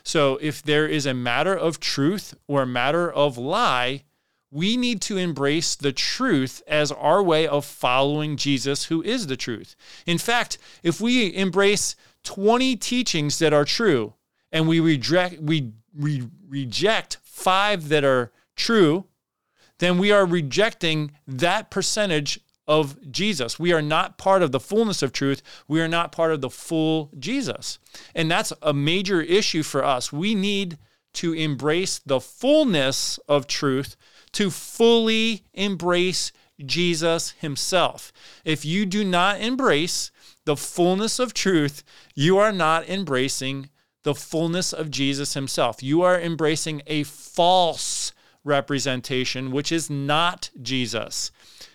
So 0.04 0.38
if 0.42 0.62
there 0.62 0.88
is 0.88 1.06
a 1.06 1.14
matter 1.14 1.56
of 1.56 1.80
truth 1.80 2.34
or 2.48 2.62
a 2.62 2.68
matter 2.68 3.12
of 3.12 3.38
lie, 3.38 4.04
we 4.52 4.78
need 4.78 5.02
to 5.02 5.18
embrace 5.18 5.76
the 5.76 5.92
truth 5.92 6.62
as 6.68 6.92
our 6.92 7.22
way 7.22 7.48
of 7.48 7.66
following 7.66 8.36
Jesus, 8.36 8.86
who 8.86 9.04
is 9.04 9.28
the 9.28 9.38
truth. 9.38 9.76
In 10.06 10.18
fact, 10.18 10.58
if 10.82 11.00
we 11.00 11.36
embrace 11.36 11.96
20 12.24 12.76
teachings 12.78 13.40
that 13.40 13.54
are 13.54 13.66
true 13.66 14.14
and 14.52 14.68
we 14.68 14.80
reject, 14.80 15.40
we 15.40 15.74
re- 15.96 16.28
reject 16.48 17.18
five 17.22 17.90
that 17.90 18.04
are 18.04 18.32
true, 18.56 19.06
then 19.78 19.98
we 19.98 20.12
are 20.12 20.26
rejecting 20.26 21.12
that 21.28 21.70
percentage 21.70 22.40
of 22.70 23.12
Jesus. 23.12 23.58
We 23.60 23.74
are 23.74 23.82
not 23.82 24.20
part 24.20 24.44
of 24.44 24.52
the 24.52 24.60
fullness 24.60 25.02
of 25.02 25.12
truth. 25.12 25.42
We 25.68 25.82
are 25.82 25.88
not 25.88 26.12
part 26.12 26.32
of 26.32 26.40
the 26.40 26.52
full 26.52 27.10
Jesus. 27.18 27.80
And 28.14 28.30
that's 28.30 28.54
a 28.62 28.74
major 28.74 29.22
issue 29.22 29.64
for 29.64 29.84
us. 29.84 30.14
We 30.14 30.36
need 30.36 30.78
to 31.16 31.34
embrace 31.34 32.00
the 32.06 32.20
fullness 32.20 33.18
of 33.28 33.48
truth 33.48 33.98
to 34.34 34.52
fully 34.52 35.44
embrace 35.54 36.32
Jesus 36.64 37.32
himself. 37.32 38.14
If 38.46 38.64
you 38.64 38.86
do 38.86 39.04
not 39.04 39.42
embrace 39.42 40.12
the 40.46 40.56
fullness 40.56 41.18
of 41.18 41.34
truth, 41.34 41.84
you 42.14 42.38
are 42.38 42.52
not 42.52 42.88
embracing 42.88 43.70
the 44.04 44.14
fullness 44.14 44.74
of 44.74 44.92
Jesus 44.92 45.34
himself. 45.34 45.82
You 45.82 46.04
are 46.04 46.20
embracing 46.20 46.84
a 46.86 47.04
false 47.04 48.14
representation, 48.44 49.52
which 49.52 49.72
is 49.72 49.90
not 49.90 50.52
Jesus. 50.62 51.32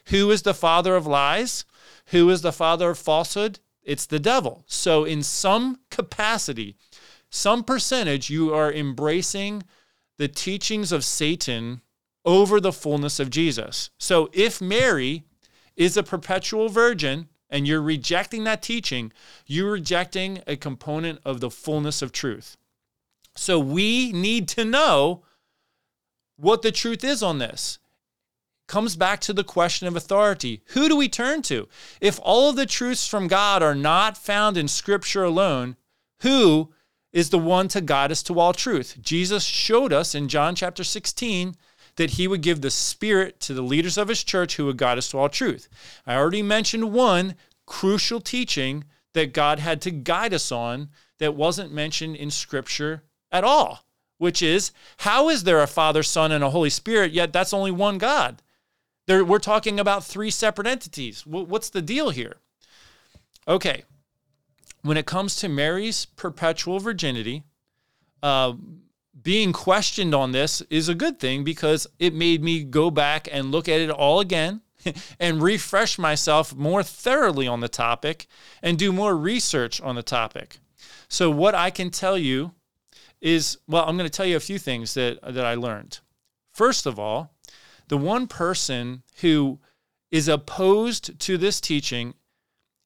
Who 0.09 0.31
is 0.31 0.43
the 0.43 0.55
father 0.55 0.97
of 0.97 1.07
lies? 1.07 1.65
Who 2.07 2.29
is 2.31 2.43
the 2.43 2.53
father 2.53 2.91
of 2.91 2.99
falsehood? 2.99 3.61
It's 3.83 4.07
the 4.07 4.19
devil. 4.19 4.65
So, 4.67 5.05
in 5.05 5.23
some 5.23 5.81
capacity, 5.91 6.77
some 7.31 7.65
percentage, 7.65 8.31
you 8.31 8.55
are 8.55 8.73
embracing 8.73 9.63
the 10.17 10.29
teachings 10.29 10.93
of 10.93 11.05
Satan 11.05 11.83
over 12.25 12.61
the 12.61 12.73
fullness 12.73 13.21
of 13.21 13.31
Jesus. 13.31 13.91
So, 13.99 14.31
if 14.33 14.61
Mary 14.61 15.25
is 15.77 15.97
a 15.97 16.03
perpetual 16.03 16.69
virgin 16.69 17.29
and 17.51 17.67
you're 17.67 17.83
rejecting 17.83 18.45
that 18.45 18.63
teaching, 18.63 19.13
you're 19.47 19.73
rejecting 19.73 20.43
a 20.47 20.57
component 20.57 21.21
of 21.25 21.41
the 21.41 21.51
fullness 21.51 22.01
of 22.01 22.13
truth. 22.13 22.57
So, 23.37 23.59
we 23.59 24.13
need 24.13 24.49
to 24.49 24.65
know 24.65 25.25
what 26.37 26.63
the 26.63 26.73
truth 26.73 27.05
is 27.05 27.23
on 27.23 27.39
this 27.39 27.79
comes 28.67 28.97
back 28.97 29.21
to 29.21 29.33
the 29.33 29.45
question 29.45 29.87
of 29.87 29.97
authority. 29.97 30.63
Who 30.69 30.89
do 30.89 30.97
we 30.97 31.09
turn 31.09 31.43
to? 31.43 31.69
If 32.01 32.19
all 32.23 32.51
of 32.51 32.57
the 32.57 32.67
truths 32.67 33.07
from 33.07 33.29
God 33.29 33.63
are 33.63 33.75
not 33.75 34.17
found 34.17 34.57
in 34.57 34.69
Scripture 34.69 35.25
alone, 35.25 35.77
who 36.21 36.73
is 37.13 37.31
the 37.31 37.39
one 37.39 37.69
to 37.69 37.81
guide 37.81 38.11
us 38.11 38.23
to 38.25 38.39
all 38.39 38.53
truth? 38.53 38.99
Jesus 39.01 39.45
showed 39.45 39.93
us 39.93 40.15
in 40.15 40.29
John 40.29 40.55
chapter 40.55 40.83
16 40.83 41.55
that 41.97 42.11
he 42.11 42.27
would 42.27 42.41
give 42.41 42.61
the 42.61 42.71
Spirit 42.71 43.39
to 43.41 43.55
the 43.55 43.63
leaders 43.63 43.97
of 43.99 44.09
his 44.09 44.25
church 44.25 44.57
who 44.57 44.67
would 44.67 44.77
guide 44.77 44.99
us 44.99 45.11
to 45.11 45.19
all 45.19 45.29
truth. 45.29 45.69
I 46.07 46.17
already 46.17 46.43
mentioned 46.43 46.93
one 46.93 47.37
crucial 47.67 48.21
teaching 48.21 48.85
that 49.13 49.33
God 49.33 49.59
had 49.59 49.81
to 49.83 49.91
guide 49.91 50.35
us 50.35 50.51
on 50.51 50.89
that 51.19 51.37
wasn't 51.37 51.73
mentioned 51.73 52.17
in 52.17 52.31
Scripture 52.31 53.05
at 53.31 53.45
all, 53.45 53.85
which 54.19 54.43
is 54.43 54.73
how 54.99 55.29
is 55.29 55.45
there 55.45 55.63
a 55.63 55.67
Father, 55.67 56.03
Son, 56.03 56.33
and 56.33 56.43
a 56.43 56.51
Holy 56.51 56.71
Spirit, 56.71 57.13
yet 57.13 57.33
that's 57.33 57.55
only 57.55 57.71
one 57.71 57.99
God? 57.99 58.43
We're 59.07 59.39
talking 59.39 59.79
about 59.79 60.05
three 60.05 60.31
separate 60.31 60.67
entities. 60.67 61.27
What's 61.27 61.71
the 61.71 61.83
deal 61.83 62.11
here? 62.11 62.37
Okay. 63.47 63.85
When 64.83 64.97
it 64.97 65.07
comes 65.07 65.37
to 65.37 65.49
Mary's 65.49 66.07
perpetual 66.07 66.79
virginity, 66.79 67.45
uh, 68.23 68.55
being 69.23 69.53
questioned 69.53 70.15
on 70.15 70.33
this 70.33 70.61
is 70.71 70.89
a 70.89 70.95
good 70.95 71.19
thing 71.19 71.45
because 71.45 71.87
it 71.99 72.15
made 72.15 72.43
me 72.43 72.65
go 72.65 72.91
back 72.91 73.29
and 73.31 73.51
look 73.51 73.69
at 73.69 73.81
it 73.81 73.91
all 73.91 74.21
again 74.21 74.61
and 75.21 75.43
refresh 75.43 75.99
myself 75.99 76.55
more 76.55 76.83
thoroughly 76.83 77.47
on 77.47 77.61
the 77.61 77.69
topic 77.69 78.27
and 78.63 78.79
do 78.79 78.93
more 78.93 79.17
research 79.17 79.81
on 79.81 79.95
the 79.95 80.03
topic. 80.03 80.59
So, 81.09 81.31
what 81.31 81.55
I 81.55 81.71
can 81.71 81.91
tell 81.91 82.19
you 82.19 82.53
is 83.21 83.59
well, 83.67 83.85
I'm 83.87 83.97
going 83.97 84.09
to 84.09 84.17
tell 84.17 84.27
you 84.27 84.37
a 84.37 84.41
few 84.41 84.59
things 84.59 84.95
that, 84.95 85.19
that 85.23 85.45
I 85.45 85.55
learned. 85.55 86.01
First 86.53 86.87
of 86.87 86.99
all, 86.99 87.34
the 87.89 87.99
one 87.99 88.27
person 88.27 89.03
who 89.21 89.59
is 90.11 90.29
opposed 90.29 91.19
to 91.21 91.37
this 91.37 91.61
teaching 91.61 92.15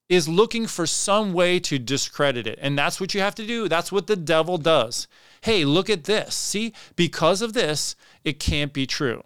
is 0.08 0.28
looking 0.28 0.66
for 0.66 0.86
some 0.86 1.32
way 1.32 1.60
to 1.60 1.78
discredit 1.78 2.46
it. 2.46 2.58
And 2.62 2.78
that's 2.78 3.00
what 3.00 3.14
you 3.14 3.20
have 3.20 3.34
to 3.34 3.46
do. 3.46 3.68
That's 3.68 3.92
what 3.92 4.06
the 4.06 4.16
devil 4.16 4.56
does. 4.56 5.06
Hey, 5.42 5.64
look 5.64 5.90
at 5.90 6.04
this. 6.04 6.34
See, 6.34 6.72
because 6.96 7.42
of 7.42 7.52
this, 7.52 7.94
it 8.24 8.40
can't 8.40 8.72
be 8.72 8.86
true. 8.86 9.22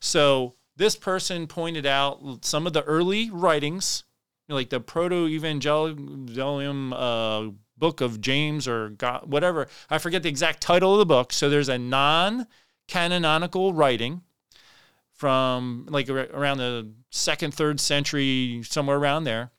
So, 0.00 0.54
this 0.76 0.96
person 0.96 1.46
pointed 1.48 1.86
out 1.86 2.44
some 2.44 2.66
of 2.66 2.72
the 2.72 2.84
early 2.84 3.30
writings, 3.30 4.04
like 4.48 4.70
the 4.70 4.80
Proto 4.80 5.26
Evangelium 5.26 6.92
uh, 6.92 7.52
book 7.76 8.00
of 8.00 8.20
James 8.20 8.68
or 8.68 8.90
God, 8.90 9.30
whatever. 9.30 9.68
I 9.90 9.98
forget 9.98 10.22
the 10.22 10.28
exact 10.28 10.60
title 10.60 10.92
of 10.92 10.98
the 10.98 11.06
book. 11.06 11.32
So, 11.32 11.48
there's 11.48 11.68
a 11.68 11.78
non 11.78 12.46
canonical 12.88 13.72
writing 13.72 14.22
from 15.18 15.84
like 15.90 16.08
around 16.08 16.58
the 16.58 16.88
second, 17.10 17.52
third 17.52 17.80
century, 17.80 18.62
somewhere 18.62 18.96
around 18.96 19.24
there, 19.24 19.50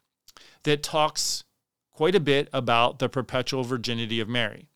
that 0.63 0.81
talks 0.81 1.43
quite 1.91 2.15
a 2.15 2.19
bit 2.21 2.47
about 2.53 2.99
the 2.99 3.09
perpetual 3.09 3.65
virginity 3.65 4.21
of 4.21 4.29
Mary. 4.29 4.69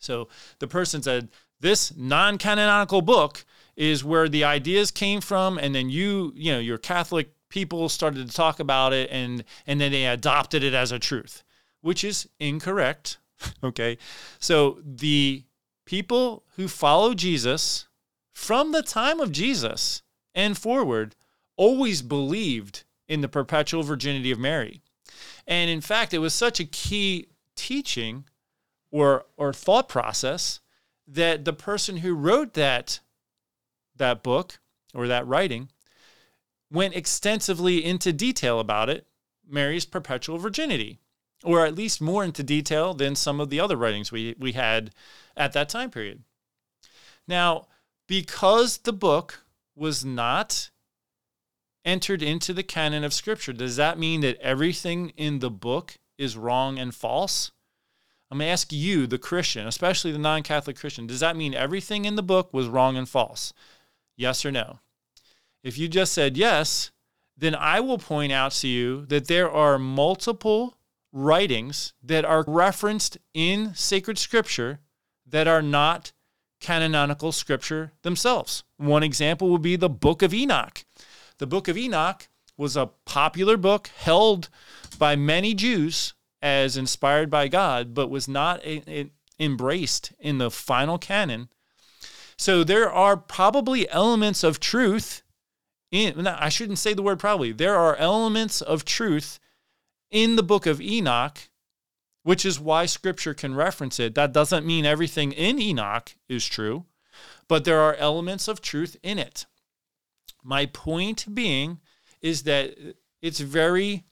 So 0.00 0.28
the 0.58 0.66
person 0.66 1.00
said, 1.00 1.28
This 1.60 1.94
non 1.96 2.38
canonical 2.38 3.02
book 3.02 3.44
is 3.76 4.02
where 4.02 4.28
the 4.28 4.42
ideas 4.42 4.90
came 4.90 5.20
from, 5.20 5.58
and 5.58 5.72
then 5.72 5.88
you, 5.90 6.32
you 6.34 6.52
know, 6.52 6.58
your 6.58 6.78
Catholic 6.78 7.30
people 7.48 7.88
started 7.88 8.28
to 8.28 8.34
talk 8.34 8.58
about 8.58 8.92
it 8.92 9.08
and 9.12 9.44
and 9.64 9.80
then 9.80 9.92
they 9.92 10.06
adopted 10.06 10.64
it 10.64 10.74
as 10.74 10.90
a 10.90 10.98
truth, 10.98 11.44
which 11.82 12.02
is 12.02 12.28
incorrect. 12.40 13.18
okay. 13.62 13.96
So 14.40 14.80
the 14.84 15.44
people 15.86 16.42
who 16.56 16.66
follow 16.66 17.14
Jesus 17.14 17.86
from 18.34 18.72
the 18.72 18.82
time 18.82 19.20
of 19.20 19.32
Jesus 19.32 20.02
and 20.34 20.58
forward, 20.58 21.14
always 21.56 22.02
believed 22.02 22.84
in 23.08 23.20
the 23.20 23.28
perpetual 23.28 23.82
virginity 23.82 24.30
of 24.30 24.38
Mary. 24.38 24.82
And 25.46 25.70
in 25.70 25.80
fact, 25.80 26.12
it 26.12 26.18
was 26.18 26.34
such 26.34 26.58
a 26.58 26.64
key 26.64 27.28
teaching 27.54 28.24
or, 28.90 29.24
or 29.36 29.52
thought 29.52 29.88
process 29.88 30.60
that 31.06 31.44
the 31.44 31.52
person 31.52 31.98
who 31.98 32.14
wrote 32.14 32.54
that, 32.54 33.00
that 33.96 34.22
book 34.22 34.58
or 34.94 35.06
that 35.06 35.26
writing 35.26 35.68
went 36.70 36.96
extensively 36.96 37.84
into 37.84 38.12
detail 38.12 38.58
about 38.58 38.88
it, 38.88 39.06
Mary's 39.48 39.84
perpetual 39.84 40.38
virginity, 40.38 40.98
or 41.44 41.64
at 41.64 41.74
least 41.74 42.00
more 42.00 42.24
into 42.24 42.42
detail 42.42 42.94
than 42.94 43.14
some 43.14 43.38
of 43.38 43.50
the 43.50 43.60
other 43.60 43.76
writings 43.76 44.10
we, 44.10 44.34
we 44.38 44.52
had 44.52 44.90
at 45.36 45.52
that 45.52 45.68
time 45.68 45.90
period. 45.90 46.22
Now, 47.28 47.66
because 48.06 48.78
the 48.78 48.92
book 48.92 49.44
was 49.74 50.04
not 50.04 50.70
entered 51.84 52.22
into 52.22 52.52
the 52.52 52.62
canon 52.62 53.04
of 53.04 53.12
Scripture, 53.12 53.52
does 53.52 53.76
that 53.76 53.98
mean 53.98 54.20
that 54.20 54.40
everything 54.40 55.10
in 55.16 55.40
the 55.40 55.50
book 55.50 55.96
is 56.18 56.36
wrong 56.36 56.78
and 56.78 56.94
false? 56.94 57.50
I'm 58.30 58.38
going 58.38 58.48
to 58.48 58.52
ask 58.52 58.72
you, 58.72 59.06
the 59.06 59.18
Christian, 59.18 59.66
especially 59.66 60.12
the 60.12 60.18
non 60.18 60.42
Catholic 60.42 60.78
Christian, 60.78 61.06
does 61.06 61.20
that 61.20 61.36
mean 61.36 61.54
everything 61.54 62.04
in 62.04 62.16
the 62.16 62.22
book 62.22 62.52
was 62.52 62.66
wrong 62.66 62.96
and 62.96 63.08
false? 63.08 63.52
Yes 64.16 64.44
or 64.44 64.50
no? 64.50 64.80
If 65.62 65.78
you 65.78 65.88
just 65.88 66.12
said 66.12 66.36
yes, 66.36 66.90
then 67.36 67.54
I 67.54 67.80
will 67.80 67.98
point 67.98 68.32
out 68.32 68.52
to 68.52 68.68
you 68.68 69.06
that 69.06 69.28
there 69.28 69.50
are 69.50 69.78
multiple 69.78 70.76
writings 71.12 71.92
that 72.02 72.24
are 72.24 72.44
referenced 72.46 73.18
in 73.34 73.74
sacred 73.74 74.18
scripture 74.18 74.80
that 75.26 75.46
are 75.46 75.62
not 75.62 76.12
canonical 76.64 77.30
scripture 77.30 77.92
themselves. 78.00 78.64
One 78.78 79.02
example 79.02 79.50
would 79.50 79.60
be 79.60 79.76
the 79.76 79.90
book 79.90 80.22
of 80.22 80.32
Enoch. 80.32 80.82
The 81.36 81.46
book 81.46 81.68
of 81.68 81.76
Enoch 81.76 82.26
was 82.56 82.74
a 82.74 82.90
popular 83.04 83.58
book 83.58 83.90
held 83.98 84.48
by 84.98 85.14
many 85.14 85.52
Jews 85.52 86.14
as 86.40 86.78
inspired 86.78 87.28
by 87.28 87.48
God, 87.48 87.92
but 87.92 88.08
was 88.08 88.28
not 88.28 88.62
embraced 89.38 90.12
in 90.18 90.38
the 90.38 90.50
final 90.50 90.96
canon. 90.96 91.50
So 92.38 92.64
there 92.64 92.90
are 92.90 93.16
probably 93.16 93.88
elements 93.90 94.42
of 94.42 94.58
truth 94.58 95.22
in 95.90 96.26
I 96.26 96.48
shouldn't 96.48 96.78
say 96.78 96.94
the 96.94 97.02
word 97.02 97.18
probably. 97.18 97.52
There 97.52 97.76
are 97.76 97.96
elements 97.96 98.62
of 98.62 98.86
truth 98.86 99.38
in 100.10 100.36
the 100.36 100.42
book 100.42 100.64
of 100.64 100.80
Enoch, 100.80 101.38
which 102.24 102.44
is 102.44 102.58
why 102.58 102.86
scripture 102.86 103.34
can 103.34 103.54
reference 103.54 104.00
it. 104.00 104.14
That 104.16 104.32
doesn't 104.32 104.66
mean 104.66 104.84
everything 104.84 105.30
in 105.32 105.60
Enoch 105.60 106.16
is 106.28 106.44
true, 106.44 106.86
but 107.46 107.64
there 107.64 107.80
are 107.80 107.94
elements 107.94 108.48
of 108.48 108.60
truth 108.60 108.96
in 109.02 109.18
it. 109.18 109.46
My 110.42 110.66
point 110.66 111.32
being 111.32 111.80
is 112.20 112.42
that 112.42 112.74
it's 113.22 113.40
very 113.40 114.04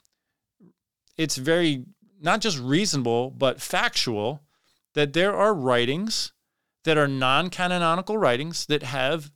it's 1.17 1.37
very 1.37 1.85
not 2.21 2.41
just 2.41 2.59
reasonable 2.59 3.31
but 3.31 3.61
factual 3.61 4.43
that 4.95 5.13
there 5.15 5.35
are 5.35 5.55
writings 5.55 6.33
that 6.85 6.99
are 6.99 7.09
non-canonical 7.09 8.19
writings 8.19 8.67
that 8.67 8.83
have 8.83 9.31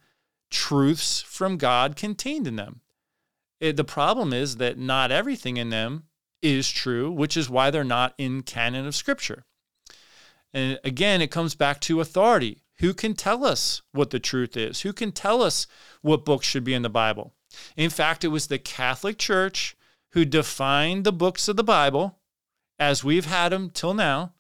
truths 0.51 1.23
from 1.23 1.57
God 1.57 1.97
contained 1.97 2.47
in 2.47 2.57
them. 2.57 2.81
It, 3.61 3.77
the 3.77 3.85
problem 3.85 4.33
is 4.33 4.57
that 4.57 4.79
not 4.79 5.11
everything 5.11 5.57
in 5.57 5.71
them 5.71 6.05
is 6.43 6.71
true, 6.71 7.11
which 7.11 7.37
is 7.37 7.51
why 7.51 7.71
they're 7.71 7.85
not 7.85 8.15
in 8.19 8.43
canon 8.43 8.87
of 8.87 8.95
scripture. 8.95 9.45
And 10.53 10.79
again, 10.85 11.21
it 11.21 11.31
comes 11.31 11.55
back 11.55 11.81
to 11.83 12.01
authority. 12.01 12.63
Who 12.79 12.95
can 12.95 13.15
tell 13.15 13.45
us 13.45 13.83
what 13.93 14.11
the 14.11 14.21
truth 14.21 14.57
is? 14.57 14.83
Who 14.83 14.93
can 14.93 15.13
tell 15.13 15.43
us 15.43 15.67
what 16.03 16.25
books 16.25 16.47
should 16.47 16.65
be 16.65 16.75
in 16.75 16.83
the 16.83 16.89
Bible? 16.91 17.33
In 17.77 17.91
fact, 17.91 18.25
it 18.25 18.29
was 18.29 18.47
the 18.47 18.59
Catholic 18.59 19.19
Church 19.19 19.77
who 20.11 20.25
defined 20.25 21.05
the 21.05 21.13
books 21.13 21.49
of 21.49 21.57
the 21.57 21.65
Bible 21.65 22.19
as 22.79 23.05
we've 23.05 23.27
had 23.27 23.51
them 23.51 23.71
till 23.71 23.95
now. 23.95 24.33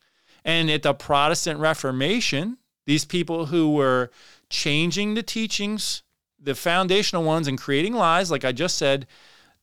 And 0.44 0.70
at 0.70 0.82
the 0.82 0.94
Protestant 0.94 1.60
Reformation, 1.60 2.58
these 2.86 3.04
people 3.04 3.46
who 3.46 3.72
were 3.72 4.10
changing 4.48 5.14
the 5.14 5.22
teachings, 5.22 6.02
the 6.40 6.54
foundational 6.54 7.24
ones, 7.24 7.48
and 7.48 7.58
creating 7.58 7.94
lies, 7.94 8.30
like 8.30 8.44
I 8.44 8.52
just 8.52 8.78
said, 8.78 9.06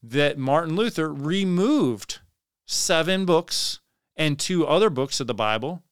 that 0.02 0.38
Martin 0.38 0.76
Luther 0.76 1.12
removed 1.12 2.20
seven 2.66 3.26
books 3.26 3.80
and 4.16 4.40
two 4.40 4.66
other 4.66 4.90
books 4.90 5.20
of 5.20 5.28
the 5.28 5.34
Bible 5.34 5.84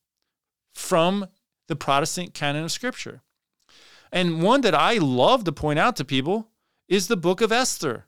from 0.73 1.27
the 1.67 1.75
Protestant 1.75 2.33
canon 2.33 2.63
of 2.63 2.71
Scripture. 2.71 3.21
And 4.11 4.41
one 4.41 4.61
that 4.61 4.75
I 4.75 4.97
love 4.97 5.43
to 5.45 5.51
point 5.51 5.79
out 5.79 5.95
to 5.97 6.05
people 6.05 6.49
is 6.87 7.07
the 7.07 7.17
book 7.17 7.41
of 7.41 7.51
Esther. 7.51 8.05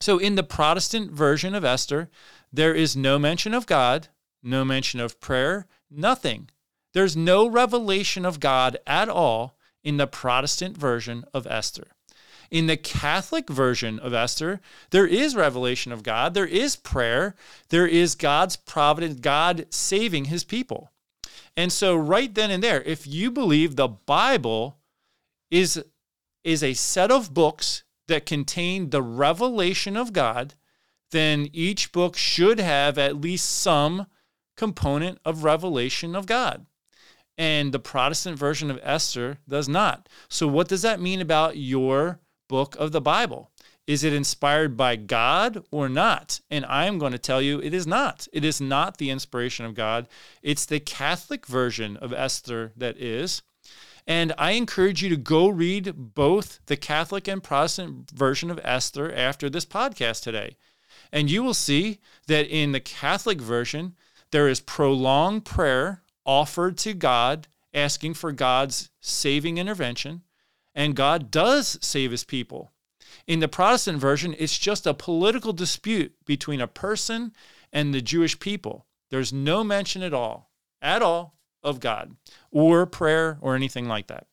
So, 0.00 0.18
in 0.18 0.34
the 0.36 0.42
Protestant 0.42 1.10
version 1.12 1.54
of 1.54 1.64
Esther, 1.64 2.08
there 2.52 2.74
is 2.74 2.96
no 2.96 3.18
mention 3.18 3.54
of 3.54 3.66
God, 3.66 4.08
no 4.42 4.64
mention 4.64 5.00
of 5.00 5.20
prayer, 5.20 5.66
nothing. 5.90 6.50
There's 6.94 7.16
no 7.16 7.46
revelation 7.46 8.24
of 8.24 8.40
God 8.40 8.78
at 8.86 9.08
all 9.08 9.56
in 9.82 9.96
the 9.96 10.06
Protestant 10.06 10.76
version 10.76 11.24
of 11.34 11.46
Esther. 11.46 11.88
In 12.50 12.66
the 12.66 12.76
Catholic 12.76 13.48
version 13.48 13.98
of 13.98 14.14
Esther, 14.14 14.60
there 14.90 15.06
is 15.06 15.36
revelation 15.36 15.92
of 15.92 16.02
God, 16.02 16.34
there 16.34 16.46
is 16.46 16.76
prayer, 16.76 17.34
there 17.68 17.86
is 17.86 18.14
God's 18.14 18.56
providence, 18.56 19.20
God 19.20 19.66
saving 19.70 20.26
his 20.26 20.44
people. 20.44 20.90
And 21.56 21.72
so, 21.72 21.96
right 21.96 22.32
then 22.34 22.50
and 22.50 22.62
there, 22.62 22.82
if 22.82 23.06
you 23.06 23.30
believe 23.30 23.76
the 23.76 23.88
Bible 23.88 24.78
is, 25.50 25.82
is 26.44 26.62
a 26.62 26.74
set 26.74 27.10
of 27.10 27.34
books 27.34 27.82
that 28.06 28.26
contain 28.26 28.90
the 28.90 29.02
revelation 29.02 29.96
of 29.96 30.12
God, 30.12 30.54
then 31.10 31.48
each 31.52 31.92
book 31.92 32.16
should 32.16 32.60
have 32.60 32.96
at 32.96 33.20
least 33.20 33.48
some 33.48 34.06
component 34.56 35.18
of 35.24 35.44
revelation 35.44 36.14
of 36.14 36.26
God 36.26 36.66
and 37.38 37.70
the 37.72 37.78
Protestant 37.78 38.36
version 38.36 38.70
of 38.70 38.80
Esther 38.82 39.38
does 39.48 39.68
not. 39.68 40.08
So, 40.28 40.48
what 40.48 40.68
does 40.68 40.82
that 40.82 41.00
mean 41.00 41.20
about 41.20 41.56
your 41.56 42.18
book 42.48 42.74
of 42.76 42.92
the 42.92 43.00
Bible? 43.00 43.50
Is 43.86 44.04
it 44.04 44.12
inspired 44.12 44.76
by 44.76 44.96
God 44.96 45.64
or 45.70 45.88
not? 45.88 46.40
And 46.50 46.66
I'm 46.66 46.98
going 46.98 47.12
to 47.12 47.18
tell 47.18 47.40
you 47.40 47.58
it 47.60 47.72
is 47.72 47.86
not. 47.86 48.28
It 48.32 48.44
is 48.44 48.60
not 48.60 48.98
the 48.98 49.08
inspiration 49.08 49.64
of 49.64 49.74
God. 49.74 50.08
It's 50.42 50.66
the 50.66 50.80
Catholic 50.80 51.46
version 51.46 51.96
of 51.96 52.12
Esther 52.12 52.72
that 52.76 52.98
is. 52.98 53.40
And 54.06 54.34
I 54.36 54.52
encourage 54.52 55.02
you 55.02 55.08
to 55.10 55.16
go 55.16 55.48
read 55.48 56.14
both 56.14 56.60
the 56.66 56.76
Catholic 56.76 57.28
and 57.28 57.42
Protestant 57.42 58.10
version 58.10 58.50
of 58.50 58.60
Esther 58.62 59.12
after 59.12 59.48
this 59.48 59.64
podcast 59.66 60.22
today. 60.22 60.56
And 61.12 61.30
you 61.30 61.42
will 61.42 61.54
see 61.54 62.00
that 62.26 62.46
in 62.46 62.72
the 62.72 62.80
Catholic 62.80 63.40
version, 63.40 63.94
there 64.30 64.48
is 64.48 64.60
prolonged 64.60 65.44
prayer 65.44 66.02
offered 66.26 66.76
to 66.78 66.92
God, 66.92 67.48
asking 67.72 68.14
for 68.14 68.32
God's 68.32 68.90
saving 69.00 69.56
intervention, 69.56 70.22
and 70.78 70.94
God 70.94 71.32
does 71.32 71.76
save 71.82 72.12
his 72.12 72.22
people. 72.22 72.70
In 73.26 73.40
the 73.40 73.48
Protestant 73.48 73.98
version, 73.98 74.36
it's 74.38 74.56
just 74.56 74.86
a 74.86 74.94
political 74.94 75.52
dispute 75.52 76.14
between 76.24 76.60
a 76.60 76.68
person 76.68 77.32
and 77.72 77.92
the 77.92 78.00
Jewish 78.00 78.38
people. 78.38 78.86
There's 79.10 79.32
no 79.32 79.64
mention 79.64 80.04
at 80.04 80.14
all, 80.14 80.52
at 80.80 81.02
all, 81.02 81.34
of 81.64 81.80
God 81.80 82.14
or 82.52 82.86
prayer 82.86 83.38
or 83.40 83.56
anything 83.56 83.88
like 83.88 84.06
that. 84.06 84.28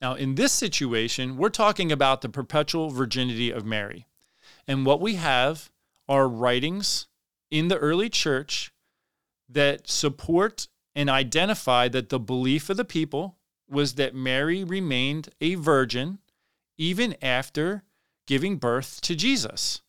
Now, 0.00 0.14
in 0.14 0.36
this 0.36 0.52
situation, 0.52 1.36
we're 1.36 1.48
talking 1.48 1.90
about 1.90 2.20
the 2.20 2.28
perpetual 2.28 2.90
virginity 2.90 3.50
of 3.50 3.66
Mary. 3.66 4.06
And 4.68 4.86
what 4.86 5.00
we 5.00 5.16
have 5.16 5.72
are 6.08 6.28
writings 6.28 7.08
in 7.50 7.66
the 7.66 7.78
early 7.78 8.08
church 8.08 8.72
that 9.48 9.88
support 9.90 10.68
and 10.94 11.10
identify 11.10 11.88
that 11.88 12.10
the 12.10 12.20
belief 12.20 12.70
of 12.70 12.76
the 12.76 12.84
people 12.84 13.39
was 13.70 13.94
that 13.94 14.14
Mary 14.14 14.64
remained 14.64 15.30
a 15.40 15.54
virgin 15.54 16.18
even 16.76 17.14
after 17.22 17.84
giving 18.26 18.56
birth 18.56 19.00
to 19.02 19.14
Jesus. 19.14 19.82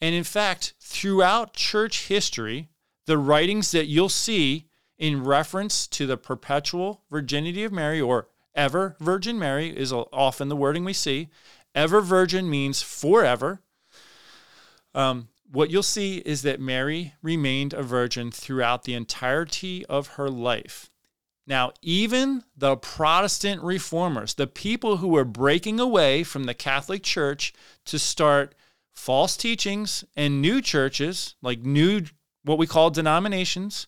And 0.00 0.14
in 0.14 0.24
fact, 0.24 0.74
throughout 0.80 1.54
church 1.54 2.08
history, 2.08 2.68
the 3.06 3.18
writings 3.18 3.70
that 3.72 3.86
you'll 3.86 4.08
see 4.08 4.66
in 4.98 5.24
reference 5.24 5.86
to 5.88 6.06
the 6.06 6.16
perpetual 6.16 7.02
virginity 7.10 7.64
of 7.64 7.72
Mary 7.72 8.00
or 8.00 8.28
ever 8.54 8.96
Virgin 8.98 9.38
Mary 9.38 9.68
is 9.68 9.92
often 9.92 10.48
the 10.48 10.56
wording 10.56 10.84
we 10.84 10.92
see. 10.92 11.28
Ever 11.74 12.00
virgin 12.00 12.48
means 12.48 12.80
forever. 12.80 13.60
Um, 14.94 15.28
what 15.50 15.70
you'll 15.70 15.82
see 15.82 16.18
is 16.18 16.42
that 16.42 16.58
Mary 16.58 17.14
remained 17.22 17.74
a 17.74 17.82
virgin 17.82 18.30
throughout 18.30 18.84
the 18.84 18.94
entirety 18.94 19.84
of 19.86 20.08
her 20.08 20.30
life. 20.30 20.90
Now, 21.46 21.72
even 21.80 22.42
the 22.56 22.76
Protestant 22.76 23.62
reformers, 23.62 24.34
the 24.34 24.48
people 24.48 24.96
who 24.96 25.08
were 25.08 25.24
breaking 25.24 25.78
away 25.78 26.24
from 26.24 26.44
the 26.44 26.54
Catholic 26.54 27.04
Church 27.04 27.52
to 27.84 27.98
start 27.98 28.54
false 28.92 29.36
teachings 29.36 30.04
and 30.16 30.42
new 30.42 30.60
churches, 30.60 31.36
like 31.42 31.60
new, 31.60 32.02
what 32.42 32.58
we 32.58 32.66
call 32.66 32.90
denominations. 32.90 33.86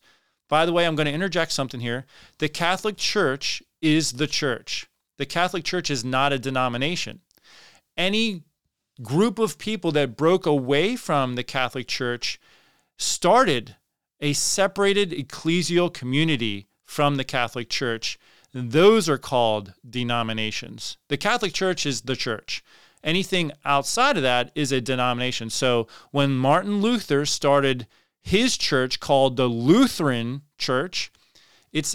By 0.48 0.66
the 0.66 0.72
way, 0.72 0.86
I'm 0.86 0.94
going 0.94 1.06
to 1.06 1.12
interject 1.12 1.50
something 1.50 1.80
here. 1.80 2.06
The 2.38 2.48
Catholic 2.48 2.96
Church 2.96 3.62
is 3.82 4.12
the 4.12 4.26
church, 4.26 4.86
the 5.18 5.26
Catholic 5.26 5.64
Church 5.64 5.90
is 5.90 6.04
not 6.04 6.32
a 6.32 6.38
denomination. 6.38 7.20
Any 7.96 8.44
group 9.02 9.38
of 9.38 9.58
people 9.58 9.92
that 9.92 10.16
broke 10.16 10.46
away 10.46 10.94
from 10.96 11.34
the 11.34 11.44
Catholic 11.44 11.88
Church 11.88 12.40
started 12.98 13.76
a 14.20 14.32
separated 14.32 15.10
ecclesial 15.10 15.92
community 15.92 16.68
from 16.88 17.16
the 17.16 17.24
Catholic 17.24 17.68
Church. 17.68 18.18
Those 18.54 19.10
are 19.10 19.18
called 19.18 19.74
denominations. 19.88 20.96
The 21.08 21.18
Catholic 21.18 21.52
Church 21.52 21.84
is 21.84 22.00
the 22.00 22.16
church. 22.16 22.64
Anything 23.04 23.52
outside 23.62 24.16
of 24.16 24.22
that 24.22 24.50
is 24.54 24.72
a 24.72 24.80
denomination. 24.80 25.50
So 25.50 25.86
when 26.12 26.34
Martin 26.34 26.80
Luther 26.80 27.26
started 27.26 27.86
his 28.22 28.56
church 28.56 29.00
called 29.00 29.36
the 29.36 29.46
Lutheran 29.48 30.42
Church, 30.56 31.12
it's 31.72 31.94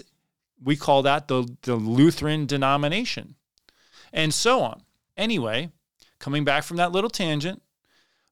we 0.64 0.76
call 0.76 1.02
that 1.02 1.28
the, 1.28 1.58
the 1.64 1.76
Lutheran 1.76 2.46
denomination. 2.46 3.36
And 4.14 4.32
so 4.32 4.62
on. 4.62 4.84
Anyway, 5.18 5.72
coming 6.20 6.46
back 6.46 6.64
from 6.64 6.78
that 6.78 6.92
little 6.92 7.10
tangent, 7.10 7.64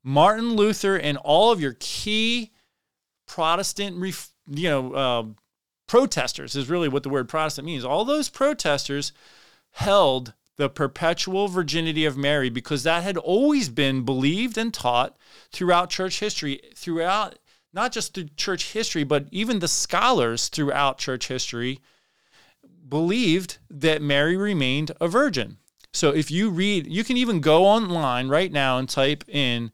Martin 0.03 0.55
Luther 0.55 0.95
and 0.95 1.18
all 1.18 1.51
of 1.51 1.59
your 1.59 1.76
key 1.80 2.51
Protestant, 3.26 3.97
you 4.47 4.70
know, 4.70 4.93
uh, 4.93 5.24
protesters 5.91 6.55
is 6.55 6.69
really 6.69 6.87
what 6.87 7.03
the 7.03 7.09
word 7.09 7.27
Protestant 7.27 7.65
means. 7.65 7.83
All 7.83 8.05
those 8.05 8.29
protesters 8.29 9.11
held 9.71 10.31
the 10.55 10.69
perpetual 10.69 11.49
virginity 11.49 12.05
of 12.05 12.15
Mary 12.15 12.49
because 12.49 12.83
that 12.83 13.03
had 13.03 13.17
always 13.17 13.67
been 13.67 14.05
believed 14.05 14.57
and 14.57 14.73
taught 14.73 15.17
throughout 15.51 15.89
church 15.89 16.21
history, 16.21 16.61
throughout 16.73 17.37
not 17.73 17.91
just 17.91 18.13
through 18.13 18.29
church 18.37 18.71
history, 18.71 19.03
but 19.03 19.25
even 19.31 19.59
the 19.59 19.67
scholars 19.67 20.47
throughout 20.47 20.97
church 20.97 21.27
history 21.27 21.81
believed 22.87 23.57
that 23.69 24.01
Mary 24.01 24.37
remained 24.37 24.93
a 25.01 25.09
virgin. 25.09 25.57
So 25.91 26.11
if 26.11 26.31
you 26.31 26.51
read, 26.51 26.87
you 26.87 27.03
can 27.03 27.17
even 27.17 27.41
go 27.41 27.65
online 27.65 28.29
right 28.29 28.53
now 28.53 28.77
and 28.77 28.87
type 28.87 29.25
in 29.27 29.73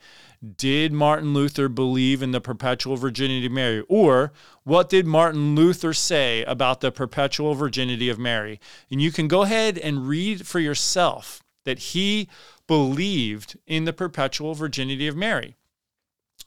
did 0.56 0.94
Martin 0.94 1.34
Luther 1.34 1.68
believe 1.68 2.22
in 2.22 2.32
the 2.32 2.42
perpetual 2.42 2.96
virginity 2.96 3.46
of 3.46 3.52
Mary? 3.52 3.84
Or 3.88 4.32
what 4.64 4.90
did 4.90 5.06
Martin 5.06 5.56
Luther 5.56 5.94
say 5.94 6.44
about 6.44 6.82
the 6.82 6.92
perpetual 6.92 7.56
virginity 7.56 8.10
of 8.10 8.20
Mary? 8.20 8.60
And 8.92 9.02
you 9.02 9.12
can 9.12 9.28
go 9.28 9.42
ahead 9.42 9.78
and 9.78 10.08
read 10.08 10.46
for 10.46 10.60
yourself 10.60 11.42
that 11.66 11.80
he 11.80 12.30
believed 12.68 13.58
in 13.66 13.86
the 13.86 13.94
perpetual 13.94 14.54
virginity 14.54 15.08
of 15.08 15.16
Mary. 15.16 15.56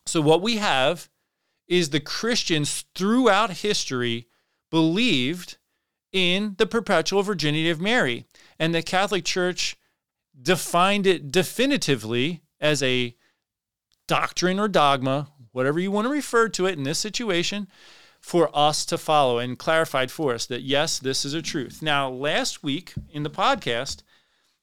So, 0.06 0.20
what 0.20 0.42
we 0.42 0.56
have 0.56 1.08
is 1.68 1.90
the 1.90 2.00
Christians 2.00 2.84
throughout 2.94 3.50
history 3.50 4.26
believed 4.70 5.56
in 6.12 6.54
the 6.58 6.66
perpetual 6.66 7.22
virginity 7.22 7.70
of 7.70 7.80
Mary. 7.80 8.24
And 8.58 8.74
the 8.74 8.82
Catholic 8.82 9.24
Church 9.24 9.76
defined 10.40 11.06
it 11.06 11.30
definitively 11.30 12.42
as 12.60 12.82
a 12.82 13.14
doctrine 14.10 14.58
or 14.58 14.66
dogma, 14.66 15.28
whatever 15.52 15.78
you 15.78 15.88
want 15.88 16.04
to 16.04 16.12
refer 16.12 16.48
to 16.48 16.66
it 16.66 16.76
in 16.76 16.82
this 16.82 16.98
situation, 16.98 17.68
for 18.18 18.50
us 18.52 18.84
to 18.84 18.98
follow 18.98 19.38
and 19.38 19.56
clarified 19.56 20.10
for 20.10 20.34
us 20.34 20.46
that 20.46 20.62
yes, 20.62 20.98
this 20.98 21.24
is 21.24 21.32
a 21.32 21.40
truth. 21.40 21.80
Now, 21.80 22.10
last 22.10 22.60
week 22.60 22.92
in 23.12 23.22
the 23.22 23.30
podcast, 23.30 24.02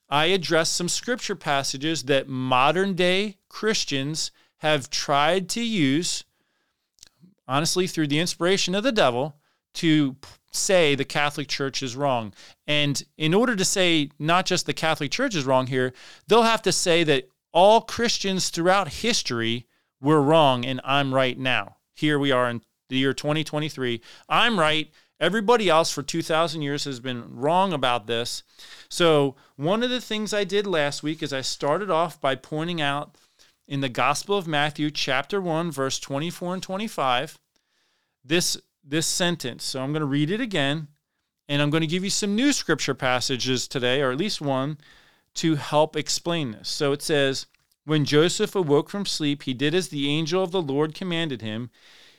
I 0.10 0.26
addressed 0.26 0.76
some 0.76 0.90
scripture 0.90 1.36
passages 1.36 2.04
that 2.04 2.28
modern 2.28 2.94
day 2.94 3.38
Christians 3.48 4.32
have 4.58 4.90
tried 4.90 5.48
to 5.52 5.62
use, 5.62 6.26
honestly, 7.48 7.88
through 7.88 8.08
the 8.08 8.20
inspiration 8.20 8.76
of 8.76 8.84
the 8.84 8.92
devil, 8.92 9.38
to 9.76 10.18
say 10.52 10.94
the 10.94 11.06
Catholic 11.06 11.48
Church 11.48 11.82
is 11.82 11.96
wrong. 11.96 12.34
And 12.68 13.02
in 13.18 13.34
order 13.34 13.56
to 13.56 13.64
say 13.64 14.10
not 14.20 14.46
just 14.46 14.66
the 14.66 14.74
Catholic 14.74 15.10
Church 15.10 15.36
is 15.36 15.46
wrong 15.46 15.68
here, 15.68 15.94
they'll 16.28 16.42
have 16.42 16.64
to 16.64 16.74
say 16.74 17.06
that 17.06 17.30
all 17.58 17.82
Christians 17.82 18.52
throughout 18.52 18.88
history 18.88 19.66
were 20.00 20.22
wrong 20.22 20.64
and 20.64 20.80
I'm 20.84 21.12
right 21.12 21.40
now. 21.40 21.78
Here 21.96 22.20
we 22.20 22.32
are 22.32 22.48
in 22.48 22.62
the 22.88 22.98
year 22.98 23.16
2023. 23.16 24.00
I'm 24.30 24.60
right. 24.60 24.92
Everybody 25.20 25.68
else 25.68 25.92
for 25.92 26.04
2,000 26.04 26.62
years 26.62 26.84
has 26.84 27.00
been 27.00 27.24
wrong 27.36 27.74
about 27.74 28.06
this. 28.06 28.44
So, 28.90 29.38
one 29.56 29.82
of 29.82 29.90
the 29.90 30.00
things 30.00 30.36
I 30.36 30.44
did 30.44 30.68
last 30.68 31.02
week 31.02 31.24
is 31.24 31.34
I 31.34 31.42
started 31.42 31.90
off 31.90 32.22
by 32.22 32.36
pointing 32.36 32.80
out 32.80 33.18
in 33.68 33.82
the 33.82 33.90
Gospel 33.90 34.38
of 34.38 34.46
Matthew, 34.46 34.92
chapter 34.92 35.42
1, 35.42 35.72
verse 35.72 35.98
24 35.98 36.54
and 36.54 36.62
25, 36.62 37.40
this, 38.24 38.58
this 38.84 39.08
sentence. 39.08 39.64
So, 39.64 39.82
I'm 39.82 39.94
going 39.94 40.02
to 40.02 40.06
read 40.06 40.30
it 40.30 40.42
again, 40.42 40.90
and 41.50 41.64
I'm 41.64 41.72
going 41.72 41.82
to 41.82 41.88
give 41.88 42.04
you 42.04 42.12
some 42.12 42.36
new 42.36 42.54
scripture 42.54 42.94
passages 42.94 43.68
today, 43.68 44.04
or 44.04 44.12
at 44.12 44.20
least 44.20 44.42
one, 44.42 44.78
to 45.38 45.56
help 45.56 45.96
explain 45.96 46.52
this. 46.52 46.68
So 46.68 46.92
it 46.92 47.02
says, 47.02 47.46
When 47.86 48.06
Joseph 48.06 48.56
awoke 48.56 48.90
from 48.90 49.06
sleep, 49.06 49.44
he 49.44 49.54
did 49.54 49.74
as 49.74 49.90
the 49.90 50.10
angel 50.10 50.44
of 50.44 50.52
the 50.52 50.62
Lord 50.62 50.94
commanded 50.94 51.42
him. 51.42 51.70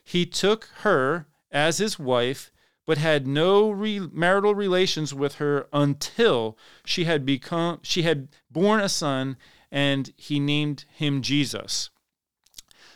He 0.04 0.24
took 0.24 0.68
her 0.80 1.26
as 1.50 1.78
his 1.78 1.98
wife, 1.98 2.50
but 2.86 2.96
had 2.96 3.26
no 3.26 3.70
re- 3.70 3.98
marital 3.98 4.54
relations 4.54 5.12
with 5.12 5.34
her 5.34 5.66
until 5.72 6.56
she 6.84 7.04
had 7.04 7.26
become 7.26 7.80
she 7.82 8.02
had 8.02 8.28
born 8.50 8.80
a 8.80 8.88
son, 8.88 9.36
and 9.70 10.12
he 10.16 10.40
named 10.40 10.84
him 10.90 11.20
Jesus. 11.20 11.90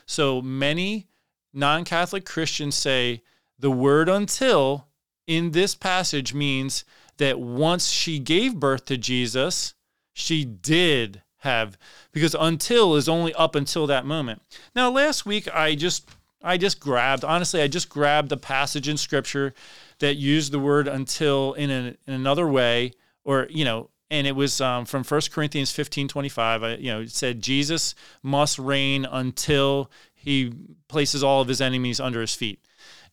So 0.07 0.41
many 0.41 1.09
non-Catholic 1.53 2.25
Christians 2.25 2.75
say 2.75 3.23
the 3.59 3.71
word 3.71 4.09
until 4.09 4.89
in 5.27 5.51
this 5.51 5.75
passage 5.75 6.33
means 6.33 6.85
that 7.19 7.39
once 7.39 7.89
she 7.89 8.19
gave 8.19 8.59
birth 8.59 8.85
to 8.87 8.97
Jesus, 8.97 9.75
she 10.13 10.45
did 10.45 11.23
have 11.39 11.77
because 12.13 12.37
until 12.39 12.95
is 12.95 13.09
only 13.09 13.35
up 13.35 13.55
until 13.55 13.87
that 13.89 14.07
moment. 14.07 14.43
Now 14.75 14.91
last 14.91 15.27
week 15.27 15.53
I 15.55 15.75
just 15.75 16.09
I 16.43 16.57
just 16.57 16.81
grabbed 16.81 17.25
honestly 17.25 17.61
I 17.61 17.69
just 17.69 17.89
grabbed 17.89 18.31
a 18.33 18.37
passage 18.37 18.89
in 18.89 18.97
scripture 18.97 19.53
that 19.99 20.15
used 20.15 20.53
the 20.53 20.59
word 20.59 20.89
until 20.89 21.55
in, 21.55 21.71
a, 21.71 21.97
in 22.07 22.15
another 22.15 22.47
way 22.47 22.93
or 23.25 23.47
you 23.51 23.65
know 23.65 23.91
and 24.11 24.27
it 24.27 24.37
was 24.37 24.61
um, 24.61 24.85
from 24.85 25.03
1 25.03 25.21
Corinthians 25.33 25.73
15 25.73 26.09
25 26.09 26.63
I, 26.63 26.75
you 26.77 26.93
know 26.93 27.01
it 27.01 27.11
said 27.11 27.43
Jesus 27.43 27.95
must 28.23 28.59
reign 28.59 29.05
until 29.05 29.91
he 30.15 30.53
places 30.87 31.25
all 31.25 31.41
of 31.41 31.49
his 31.49 31.61
enemies 31.61 31.99
under 31.99 32.21
his 32.21 32.35
feet. 32.35 32.61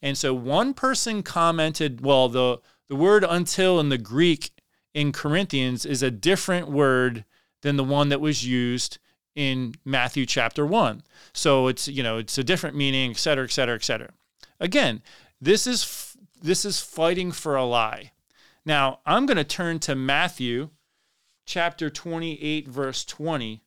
And 0.02 0.16
so 0.16 0.34
one 0.34 0.76
person 0.76 1.24
commented 1.24 2.02
well 2.02 2.30
the 2.30 2.60
the 2.88 2.96
word 2.96 3.26
until 3.28 3.80
in 3.80 3.90
the 3.90 3.98
Greek 3.98 4.52
in 5.00 5.14
Corinthians 5.14 5.86
is 5.86 6.04
a 6.04 6.12
different 6.12 6.70
word 6.70 7.24
than 7.62 7.78
the 7.78 7.84
one 7.86 8.10
that 8.10 8.20
was 8.20 8.46
used 8.46 8.98
in 9.34 9.74
Matthew 9.86 10.26
chapter 10.26 10.66
1. 10.66 11.04
So 11.32 11.68
it's, 11.68 11.88
you 11.88 12.04
know, 12.04 12.18
it's 12.18 12.38
a 12.38 12.44
different 12.44 12.76
meaning, 12.76 13.12
et 13.12 13.18
cetera, 13.18 13.46
et 13.46 13.52
cetera, 13.52 13.76
et 13.76 13.84
cetera. 13.86 14.10
Again, 14.60 15.02
this 15.40 15.66
is 15.66 16.18
this 16.42 16.66
is 16.66 16.82
fighting 16.82 17.32
for 17.32 17.56
a 17.56 17.64
lie. 17.64 18.12
Now, 18.66 19.00
I'm 19.06 19.26
going 19.26 19.38
to 19.38 19.46
turn 19.46 19.80
to 19.80 19.96
Matthew 19.96 20.70
chapter 21.46 21.90
28 21.90 22.68
verse 22.68 23.06
20. 23.06 23.64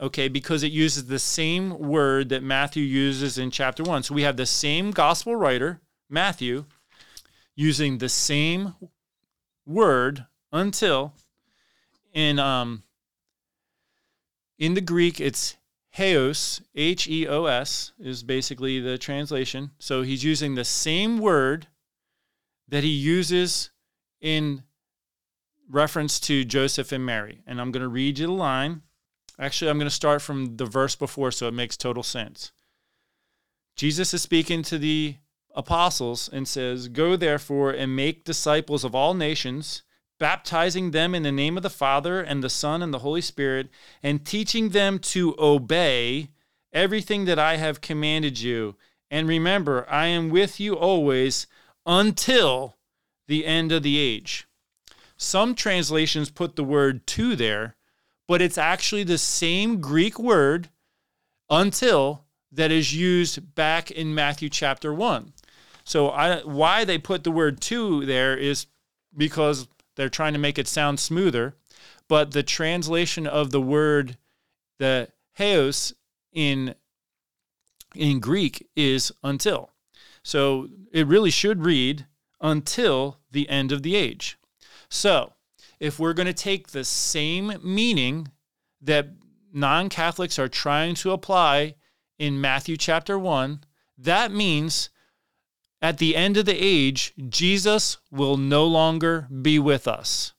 Okay, 0.00 0.28
because 0.28 0.62
it 0.62 0.72
uses 0.72 1.06
the 1.06 1.18
same 1.18 1.78
word 1.78 2.28
that 2.28 2.42
Matthew 2.42 2.82
uses 2.82 3.38
in 3.38 3.50
chapter 3.50 3.82
1. 3.82 4.02
So 4.02 4.14
we 4.14 4.22
have 4.22 4.36
the 4.36 4.44
same 4.44 4.90
gospel 4.90 5.34
writer, 5.34 5.80
Matthew, 6.10 6.66
using 7.54 7.98
the 7.98 8.10
same 8.10 8.74
word 9.64 10.26
until 10.52 11.14
in 12.12 12.38
um 12.38 12.82
in 14.58 14.74
the 14.74 14.80
Greek 14.80 15.20
it's 15.20 15.56
heos 15.96 16.62
h 16.74 17.08
e 17.08 17.26
o 17.26 17.46
s 17.46 17.92
is 17.98 18.22
basically 18.22 18.80
the 18.80 18.98
translation. 18.98 19.70
So 19.78 20.02
he's 20.02 20.24
using 20.24 20.54
the 20.54 20.64
same 20.64 21.18
word 21.18 21.66
that 22.68 22.84
he 22.84 22.90
uses 22.90 23.70
in 24.20 24.62
reference 25.68 26.20
to 26.20 26.44
Joseph 26.44 26.92
and 26.92 27.04
Mary. 27.04 27.42
And 27.46 27.60
I'm 27.60 27.72
going 27.72 27.82
to 27.82 27.88
read 27.88 28.18
you 28.18 28.26
the 28.26 28.32
line. 28.32 28.82
Actually 29.38 29.70
I'm 29.70 29.78
going 29.78 29.88
to 29.88 29.94
start 29.94 30.22
from 30.22 30.56
the 30.56 30.64
verse 30.64 30.96
before 30.96 31.30
so 31.30 31.48
it 31.48 31.54
makes 31.54 31.76
total 31.76 32.02
sense. 32.02 32.52
Jesus 33.74 34.12
is 34.14 34.22
speaking 34.22 34.62
to 34.64 34.78
the 34.78 35.16
apostles 35.54 36.30
and 36.32 36.46
says 36.48 36.88
go 36.88 37.16
therefore 37.16 37.70
and 37.70 37.94
make 37.94 38.24
disciples 38.24 38.84
of 38.84 38.94
all 38.94 39.12
nations 39.12 39.82
baptizing 40.22 40.92
them 40.92 41.16
in 41.16 41.24
the 41.24 41.32
name 41.32 41.56
of 41.56 41.64
the 41.64 41.68
Father 41.68 42.20
and 42.20 42.44
the 42.44 42.48
Son 42.48 42.80
and 42.80 42.94
the 42.94 43.00
Holy 43.00 43.20
Spirit, 43.20 43.68
and 44.04 44.24
teaching 44.24 44.68
them 44.68 45.00
to 45.00 45.34
obey 45.36 46.28
everything 46.72 47.24
that 47.24 47.40
I 47.40 47.56
have 47.56 47.80
commanded 47.80 48.38
you. 48.38 48.76
And 49.10 49.26
remember, 49.26 49.84
I 49.90 50.06
am 50.06 50.30
with 50.30 50.60
you 50.60 50.74
always 50.74 51.48
until 51.84 52.76
the 53.26 53.44
end 53.44 53.72
of 53.72 53.82
the 53.82 53.98
age. 53.98 54.46
Some 55.16 55.56
translations 55.56 56.30
put 56.30 56.54
the 56.54 56.62
word 56.62 57.04
to 57.08 57.34
there, 57.34 57.74
but 58.28 58.40
it's 58.40 58.56
actually 58.56 59.02
the 59.02 59.18
same 59.18 59.80
Greek 59.80 60.20
word 60.20 60.68
until 61.50 62.22
that 62.52 62.70
is 62.70 62.94
used 62.94 63.56
back 63.56 63.90
in 63.90 64.14
Matthew 64.14 64.48
chapter 64.48 64.94
1. 64.94 65.32
So 65.82 66.10
I, 66.10 66.42
why 66.42 66.84
they 66.84 66.98
put 66.98 67.24
the 67.24 67.32
word 67.32 67.60
to 67.62 68.06
there 68.06 68.36
is 68.36 68.66
because 69.16 69.66
they're 69.96 70.08
trying 70.08 70.32
to 70.32 70.38
make 70.38 70.58
it 70.58 70.68
sound 70.68 71.00
smoother, 71.00 71.56
but 72.08 72.32
the 72.32 72.42
translation 72.42 73.26
of 73.26 73.50
the 73.50 73.60
word 73.60 74.16
the 74.78 75.08
heos 75.38 75.92
in 76.32 76.74
in 77.94 78.20
Greek 78.20 78.68
is 78.74 79.12
until. 79.22 79.70
So 80.22 80.68
it 80.92 81.06
really 81.06 81.30
should 81.30 81.64
read 81.64 82.06
until 82.40 83.18
the 83.30 83.48
end 83.48 83.72
of 83.72 83.82
the 83.82 83.96
age. 83.96 84.38
So, 84.88 85.34
if 85.80 85.98
we're 85.98 86.12
going 86.12 86.26
to 86.26 86.32
take 86.32 86.68
the 86.68 86.84
same 86.84 87.54
meaning 87.62 88.28
that 88.80 89.08
non 89.52 89.88
Catholics 89.88 90.38
are 90.38 90.48
trying 90.48 90.94
to 90.96 91.12
apply 91.12 91.76
in 92.18 92.40
Matthew 92.40 92.76
chapter 92.76 93.18
1, 93.18 93.64
that 93.98 94.32
means 94.32 94.90
at 95.82 95.98
the 95.98 96.14
end 96.14 96.36
of 96.36 96.46
the 96.46 96.56
age, 96.56 97.12
Jesus 97.28 97.98
will 98.10 98.36
no 98.36 98.64
longer 98.64 99.26
be 99.42 99.58
with 99.58 99.88
us. 99.88 100.32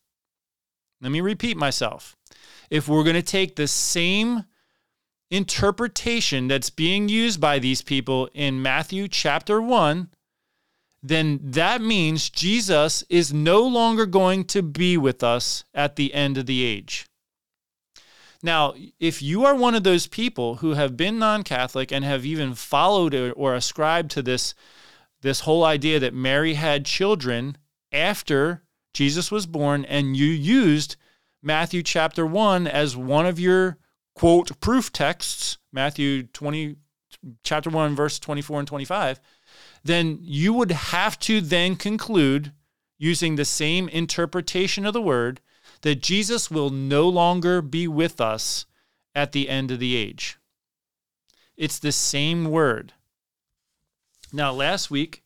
Let 1.02 1.12
me 1.12 1.20
repeat 1.20 1.58
myself. 1.58 2.16
If 2.70 2.88
we're 2.88 3.04
going 3.04 3.16
to 3.16 3.22
take 3.22 3.56
the 3.58 3.68
same 3.68 4.46
interpretation 5.30 6.48
that's 6.48 6.70
being 6.70 7.10
used 7.10 7.42
by 7.42 7.60
these 7.60 7.82
people 7.82 8.30
in 8.34 8.62
Matthew 8.62 9.10
chapter 9.10 9.62
1, 9.62 10.10
then 11.02 11.40
that 11.44 11.82
means 11.82 12.30
Jesus 12.30 13.04
is 13.10 13.34
no 13.34 13.64
longer 13.64 14.06
going 14.06 14.46
to 14.46 14.62
be 14.62 14.96
with 14.96 15.22
us 15.24 15.66
at 15.74 15.98
the 15.98 16.14
end 16.14 16.38
of 16.38 16.46
the 16.46 16.64
age. 16.64 17.06
Now, 18.42 18.74
if 19.00 19.22
you 19.22 19.44
are 19.46 19.56
one 19.56 19.76
of 19.76 19.84
those 19.84 20.08
people 20.08 20.56
who 20.56 20.74
have 20.74 20.96
been 20.96 21.20
non 21.20 21.44
Catholic 21.44 21.92
and 21.92 22.06
have 22.06 22.26
even 22.26 22.56
followed 22.56 23.14
or 23.36 23.56
ascribed 23.56 24.12
to 24.12 24.22
this 24.22 24.54
this 25.24 25.42
whole 25.42 25.64
idea 25.64 26.00
that 26.00 26.14
Mary 26.14 26.54
had 26.54 26.86
children 26.86 27.58
after 27.92 28.62
Jesus 28.94 29.32
was 29.32 29.48
born, 29.48 29.86
and 29.86 30.16
you 30.16 30.28
used 30.28 30.98
Matthew 31.42 31.82
chapter 31.82 32.26
1 32.26 32.68
as 32.68 32.96
one 32.96 33.26
of 33.26 33.40
your 33.40 33.78
quote 34.14 34.60
proof 34.60 34.92
texts, 34.94 35.58
Matthew 35.72 36.24
20 36.24 36.76
chapter 37.42 37.70
1 37.70 37.96
verse 37.96 38.20
24 38.20 38.60
and 38.60 38.68
25, 38.68 39.20
then 39.84 40.20
you 40.22 40.54
would 40.54 40.72
have 40.72 41.18
to 41.20 41.42
then 41.42 41.76
conclude 41.76 42.52
using 42.98 43.36
the 43.36 43.46
same 43.46 43.90
interpretation 43.90 44.86
of 44.86 44.94
the 44.94 45.02
word 45.02 45.40
that 45.82 46.02
Jesus 46.02 46.52
will 46.52 46.70
no 46.70 47.08
longer 47.08 47.62
be 47.62 47.88
with 47.88 48.20
us 48.22 48.66
at 49.16 49.32
the 49.32 49.50
end 49.50 49.72
of 49.72 49.80
the 49.80 49.96
age. 49.96 50.38
It's 51.56 51.80
the 51.80 51.92
same 51.92 52.46
word. 52.46 52.94
Now, 54.34 54.52
last 54.52 54.92
week, 54.92 55.24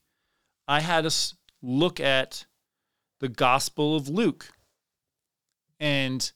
I 0.68 0.82
had 0.82 1.06
us 1.06 1.34
look 1.62 2.00
at 2.00 2.46
the 3.20 3.30
Gospel 3.30 3.96
of 3.96 4.10
Luke. 4.10 4.50
And 5.80 6.30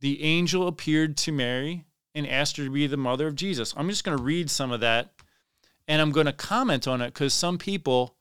the 0.00 0.22
angel 0.22 0.66
appeared 0.66 1.16
to 1.18 1.32
Mary 1.32 1.84
and 2.14 2.26
asked 2.26 2.56
her 2.56 2.64
to 2.64 2.70
be 2.70 2.86
the 2.86 2.96
mother 2.96 3.26
of 3.26 3.34
Jesus. 3.34 3.74
I'm 3.76 3.88
just 3.88 4.02
going 4.02 4.16
to 4.16 4.22
read 4.22 4.50
some 4.50 4.72
of 4.72 4.80
that 4.80 5.12
and 5.86 6.00
I'm 6.00 6.12
going 6.12 6.26
to 6.26 6.32
comment 6.32 6.86
on 6.86 7.00
it 7.00 7.12
because 7.12 7.34
some 7.34 7.58
people 7.58 8.14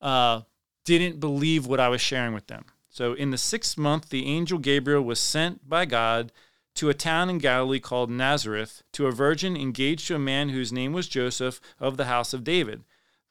uh, 0.00 0.40
didn't 0.84 1.20
believe 1.20 1.66
what 1.66 1.78
I 1.78 1.88
was 1.88 2.00
sharing 2.00 2.32
with 2.32 2.46
them. 2.46 2.64
So, 2.88 3.12
in 3.12 3.30
the 3.30 3.38
sixth 3.38 3.76
month, 3.76 4.08
the 4.08 4.26
angel 4.26 4.58
Gabriel 4.58 5.02
was 5.02 5.20
sent 5.20 5.68
by 5.68 5.84
God 5.84 6.32
to 6.76 6.88
a 6.88 6.94
town 6.94 7.28
in 7.28 7.38
Galilee 7.38 7.80
called 7.80 8.10
Nazareth 8.10 8.82
to 8.92 9.06
a 9.06 9.12
virgin 9.12 9.56
engaged 9.56 10.06
to 10.08 10.14
a 10.14 10.18
man 10.18 10.48
whose 10.48 10.72
name 10.72 10.92
was 10.92 11.06
Joseph 11.06 11.60
of 11.78 11.96
the 11.96 12.06
house 12.06 12.32
of 12.32 12.42
David. 12.42 12.84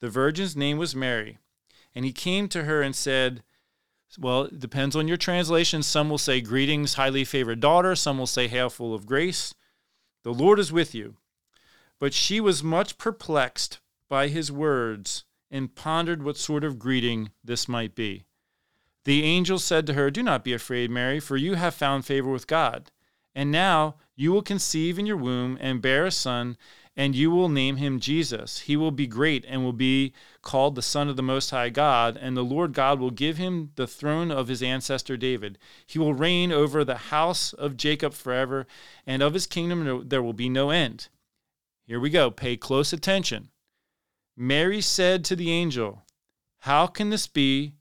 The 0.04 0.10
virgin's 0.10 0.54
name 0.54 0.76
was 0.76 0.94
Mary. 0.94 1.38
And 1.94 2.04
he 2.04 2.12
came 2.12 2.46
to 2.48 2.64
her 2.64 2.82
and 2.82 2.94
said, 2.94 3.42
Well, 4.18 4.42
it 4.42 4.60
depends 4.60 4.94
on 4.94 5.08
your 5.08 5.16
translation. 5.16 5.82
Some 5.82 6.10
will 6.10 6.18
say, 6.18 6.42
Greetings, 6.42 6.92
highly 6.92 7.24
favored 7.24 7.60
daughter. 7.60 7.96
Some 7.96 8.18
will 8.18 8.26
say, 8.26 8.46
Hail, 8.46 8.68
full 8.68 8.92
of 8.92 9.06
grace. 9.06 9.54
The 10.22 10.34
Lord 10.34 10.58
is 10.58 10.70
with 10.70 10.94
you. 10.94 11.16
But 11.98 12.12
she 12.12 12.38
was 12.38 12.62
much 12.62 12.98
perplexed 12.98 13.80
by 14.10 14.28
his 14.28 14.52
words 14.52 15.24
and 15.50 15.74
pondered 15.74 16.22
what 16.22 16.36
sort 16.36 16.64
of 16.64 16.78
greeting 16.78 17.30
this 17.42 17.66
might 17.66 17.94
be. 17.94 18.26
The 19.06 19.22
angel 19.22 19.58
said 19.58 19.86
to 19.86 19.94
her, 19.94 20.10
Do 20.10 20.22
not 20.22 20.44
be 20.44 20.52
afraid, 20.52 20.90
Mary, 20.90 21.18
for 21.18 21.38
you 21.38 21.54
have 21.54 21.72
found 21.72 22.04
favor 22.04 22.30
with 22.30 22.46
God. 22.46 22.90
And 23.34 23.50
now 23.50 23.94
you 24.14 24.32
will 24.34 24.42
conceive 24.42 24.98
in 24.98 25.06
your 25.06 25.16
womb 25.16 25.56
and 25.62 25.80
bear 25.80 26.04
a 26.04 26.10
son, 26.10 26.58
and 26.96 27.16
you 27.16 27.30
will 27.30 27.48
name 27.48 27.76
him 27.76 27.98
Jesus. 27.98 28.60
He 28.60 28.76
will 28.76 28.92
be 28.92 29.06
great 29.06 29.44
and 29.48 29.64
will 29.64 29.72
be 29.72 30.12
called 30.42 30.74
the 30.74 30.82
Son 30.82 31.08
of 31.08 31.16
the 31.16 31.22
Most 31.22 31.50
High 31.50 31.70
God, 31.70 32.16
and 32.20 32.36
the 32.36 32.44
Lord 32.44 32.72
God 32.72 33.00
will 33.00 33.10
give 33.10 33.36
him 33.36 33.72
the 33.74 33.86
throne 33.86 34.30
of 34.30 34.48
his 34.48 34.62
ancestor 34.62 35.16
David. 35.16 35.58
He 35.86 35.98
will 35.98 36.14
reign 36.14 36.52
over 36.52 36.84
the 36.84 36.96
house 36.96 37.52
of 37.52 37.76
Jacob 37.76 38.14
forever, 38.14 38.66
and 39.06 39.22
of 39.22 39.34
his 39.34 39.46
kingdom 39.46 40.08
there 40.08 40.22
will 40.22 40.32
be 40.32 40.48
no 40.48 40.70
end. 40.70 41.08
Here 41.84 42.00
we 42.00 42.10
go. 42.10 42.30
Pay 42.30 42.56
close 42.56 42.92
attention. 42.92 43.50
Mary 44.36 44.80
said 44.80 45.24
to 45.24 45.36
the 45.36 45.50
angel, 45.50 46.04
How 46.60 46.86
can 46.86 47.10
this 47.10 47.26
be 47.26 47.74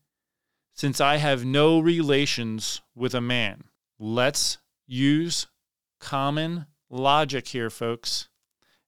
since 0.73 0.99
I 0.99 1.17
have 1.17 1.45
no 1.45 1.79
relations 1.79 2.81
with 2.95 3.13
a 3.13 3.21
man? 3.21 3.65
Let's 3.99 4.57
use 4.87 5.47
common 5.99 6.65
logic 6.89 7.47
here, 7.47 7.69
folks. 7.69 8.27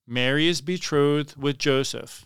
Mary 0.08 0.47
is 0.47 0.62
betrothed 0.62 1.36
with 1.36 1.58
Joseph. 1.58 2.26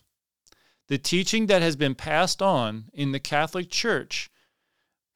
The 0.88 0.97
teaching 0.97 1.45
that 1.47 1.61
has 1.61 1.75
been 1.75 1.95
passed 1.95 2.41
on 2.41 2.86
in 2.93 3.11
the 3.11 3.19
Catholic 3.19 3.69
Church 3.69 4.30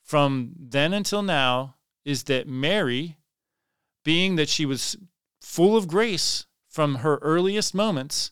from 0.01 0.53
then 0.57 0.93
until 0.93 1.23
now 1.23 1.75
is 2.05 2.23
that 2.23 2.47
Mary, 2.47 3.17
being 4.03 4.35
that 4.35 4.49
she 4.49 4.65
was 4.65 4.95
full 5.41 5.75
of 5.75 5.87
grace 5.87 6.45
from 6.67 6.95
her 6.95 7.17
earliest 7.21 7.73
moments, 7.73 8.31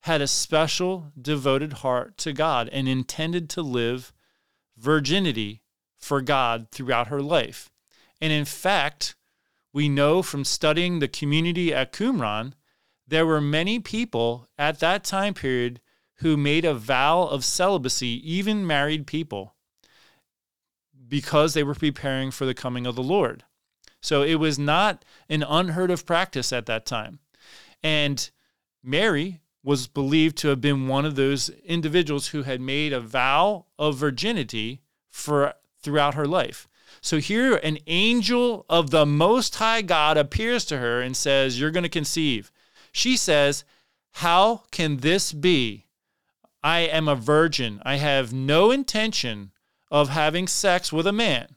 had 0.00 0.20
a 0.20 0.26
special 0.26 1.12
devoted 1.20 1.74
heart 1.74 2.16
to 2.18 2.32
God 2.32 2.68
and 2.70 2.88
intended 2.88 3.48
to 3.50 3.62
live 3.62 4.12
virginity 4.76 5.62
for 5.98 6.20
God 6.20 6.68
throughout 6.70 7.08
her 7.08 7.22
life. 7.22 7.70
And 8.20 8.32
in 8.32 8.44
fact, 8.44 9.16
we 9.72 9.88
know 9.88 10.22
from 10.22 10.44
studying 10.44 10.98
the 10.98 11.08
community 11.08 11.74
at 11.74 11.92
Qumran, 11.92 12.52
there 13.06 13.26
were 13.26 13.40
many 13.40 13.78
people 13.78 14.48
at 14.58 14.80
that 14.80 15.04
time 15.04 15.34
period 15.34 15.80
who 16.20 16.36
made 16.36 16.64
a 16.64 16.74
vow 16.74 17.22
of 17.24 17.44
celibacy, 17.44 18.20
even 18.24 18.66
married 18.66 19.06
people, 19.06 19.54
because 21.06 21.54
they 21.54 21.62
were 21.62 21.74
preparing 21.74 22.30
for 22.30 22.46
the 22.46 22.54
coming 22.54 22.86
of 22.86 22.96
the 22.96 23.02
Lord. 23.02 23.44
So 24.00 24.22
it 24.22 24.36
was 24.36 24.58
not 24.58 25.04
an 25.28 25.42
unheard 25.42 25.90
of 25.90 26.06
practice 26.06 26.52
at 26.52 26.66
that 26.66 26.86
time. 26.86 27.18
And 27.82 28.30
Mary 28.82 29.40
was 29.62 29.88
believed 29.88 30.36
to 30.38 30.48
have 30.48 30.60
been 30.60 30.88
one 30.88 31.04
of 31.04 31.16
those 31.16 31.48
individuals 31.64 32.28
who 32.28 32.44
had 32.44 32.60
made 32.60 32.92
a 32.92 33.00
vow 33.00 33.66
of 33.78 33.96
virginity 33.96 34.80
for 35.10 35.54
throughout 35.82 36.14
her 36.14 36.26
life. 36.26 36.68
So 37.00 37.18
here 37.18 37.56
an 37.56 37.78
angel 37.86 38.64
of 38.68 38.90
the 38.90 39.04
most 39.04 39.56
high 39.56 39.82
God 39.82 40.16
appears 40.16 40.64
to 40.66 40.78
her 40.78 41.02
and 41.02 41.16
says, 41.16 41.60
"You're 41.60 41.70
going 41.72 41.82
to 41.82 41.88
conceive." 41.88 42.50
She 42.96 43.18
says, 43.18 43.62
"How 44.24 44.64
can 44.70 44.96
this 44.96 45.34
be? 45.34 45.84
I 46.64 46.78
am 46.80 47.08
a 47.08 47.14
virgin. 47.14 47.82
I 47.84 47.96
have 47.96 48.32
no 48.32 48.70
intention 48.70 49.52
of 49.90 50.08
having 50.08 50.48
sex 50.48 50.94
with 50.94 51.06
a 51.06 51.12
man." 51.12 51.56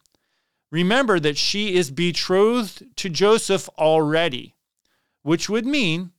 Remember 0.69 1.17
that 1.17 1.37
she 1.37 1.75
is 1.75 1.91
betrothed 1.91 2.93
to 2.97 3.07
Joseph 3.07 3.69
already, 3.77 4.55
which 5.21 5.47
would 5.47 5.65
mean 5.65 6.11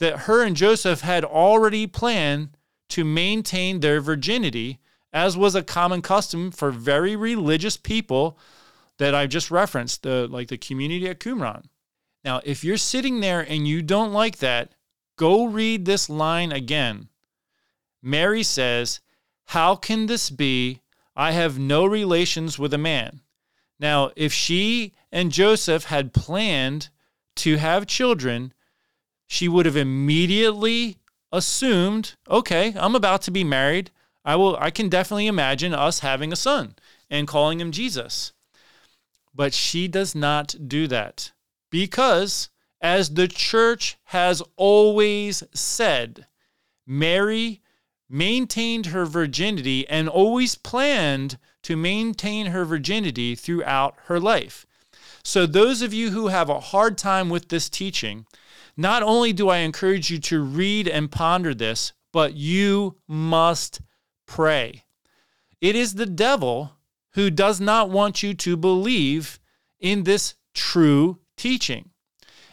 that 0.00 0.22
her 0.26 0.42
and 0.42 0.56
Joseph 0.56 1.02
had 1.02 1.24
already 1.24 1.86
planned 1.86 2.56
to 2.88 3.04
maintain 3.04 3.78
their 3.78 4.00
virginity, 4.00 4.80
as 5.12 5.36
was 5.36 5.54
a 5.54 5.62
common 5.62 6.02
custom 6.02 6.50
for 6.50 6.72
very 6.72 7.14
religious 7.14 7.76
people 7.76 8.36
that 8.96 9.14
I've 9.14 9.30
just 9.30 9.52
referenced, 9.52 10.02
the 10.02 10.26
like 10.26 10.48
the 10.48 10.58
community 10.58 11.08
at 11.08 11.20
Qumran. 11.20 11.66
Now, 12.24 12.40
if 12.44 12.64
you're 12.64 12.76
sitting 12.76 13.20
there 13.20 13.40
and 13.40 13.66
you 13.66 13.82
don't 13.82 14.12
like 14.12 14.38
that, 14.38 14.72
go 15.16 15.44
read 15.46 15.84
this 15.84 16.10
line 16.10 16.52
again. 16.52 17.08
Mary 18.02 18.42
says, 18.42 19.00
How 19.46 19.76
can 19.76 20.06
this 20.06 20.30
be? 20.30 20.82
I 21.16 21.32
have 21.32 21.58
no 21.58 21.84
relations 21.84 22.58
with 22.58 22.72
a 22.72 22.78
man. 22.78 23.20
Now, 23.80 24.10
if 24.16 24.32
she 24.32 24.94
and 25.10 25.32
Joseph 25.32 25.84
had 25.84 26.12
planned 26.12 26.90
to 27.36 27.56
have 27.56 27.86
children, 27.86 28.52
she 29.26 29.48
would 29.48 29.66
have 29.66 29.76
immediately 29.76 30.98
assumed, 31.30 32.14
okay, 32.28 32.74
I'm 32.76 32.94
about 32.94 33.22
to 33.22 33.30
be 33.30 33.44
married. 33.44 33.90
I 34.24 34.36
will 34.36 34.56
I 34.56 34.70
can 34.70 34.88
definitely 34.88 35.26
imagine 35.26 35.72
us 35.72 36.00
having 36.00 36.32
a 36.32 36.36
son 36.36 36.74
and 37.08 37.28
calling 37.28 37.60
him 37.60 37.72
Jesus. 37.72 38.32
But 39.34 39.54
she 39.54 39.88
does 39.88 40.14
not 40.14 40.54
do 40.66 40.86
that 40.88 41.32
because 41.70 42.50
as 42.80 43.10
the 43.10 43.28
church 43.28 43.96
has 44.04 44.42
always 44.56 45.42
said, 45.52 46.26
Mary 46.86 47.60
maintained 48.08 48.86
her 48.86 49.04
virginity 49.04 49.86
and 49.88 50.08
always 50.08 50.54
planned 50.54 51.38
to 51.62 51.76
maintain 51.76 52.46
her 52.46 52.64
virginity 52.64 53.34
throughout 53.34 53.94
her 54.04 54.18
life. 54.18 54.64
So, 55.22 55.44
those 55.44 55.82
of 55.82 55.92
you 55.92 56.10
who 56.10 56.28
have 56.28 56.48
a 56.48 56.60
hard 56.60 56.96
time 56.96 57.28
with 57.28 57.48
this 57.48 57.68
teaching, 57.68 58.24
not 58.76 59.02
only 59.02 59.32
do 59.32 59.48
I 59.48 59.58
encourage 59.58 60.10
you 60.10 60.18
to 60.20 60.40
read 60.40 60.88
and 60.88 61.10
ponder 61.10 61.52
this, 61.52 61.92
but 62.12 62.34
you 62.34 62.96
must 63.06 63.80
pray. 64.26 64.84
It 65.60 65.76
is 65.76 65.94
the 65.94 66.06
devil 66.06 66.72
who 67.12 67.30
does 67.30 67.60
not 67.60 67.90
want 67.90 68.22
you 68.22 68.32
to 68.34 68.56
believe 68.56 69.40
in 69.80 70.04
this 70.04 70.34
true 70.54 71.18
teaching. 71.38 71.90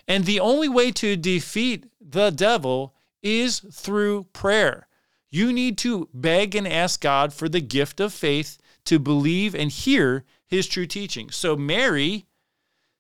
And 0.08 0.26
the 0.26 0.40
only 0.40 0.70
way 0.70 0.92
to 0.94 1.18
defeat 1.18 1.86
the 2.00 2.30
devil 2.30 2.96
is 3.22 3.60
through 3.72 4.26
prayer. 4.34 4.88
You 5.30 5.52
need 5.52 5.78
to 5.80 6.08
beg 6.14 6.56
and 6.56 6.68
ask 6.68 7.02
God 7.02 7.34
for 7.34 7.50
the 7.50 7.62
gift 7.62 8.00
of 8.00 8.14
faith 8.14 8.58
to 8.86 9.00
believe 9.00 9.56
and 9.56 9.72
hear 9.72 10.24
his 10.46 10.68
true 10.68 10.86
teaching. 10.86 11.32
So 11.32 11.56
Mary 11.56 12.28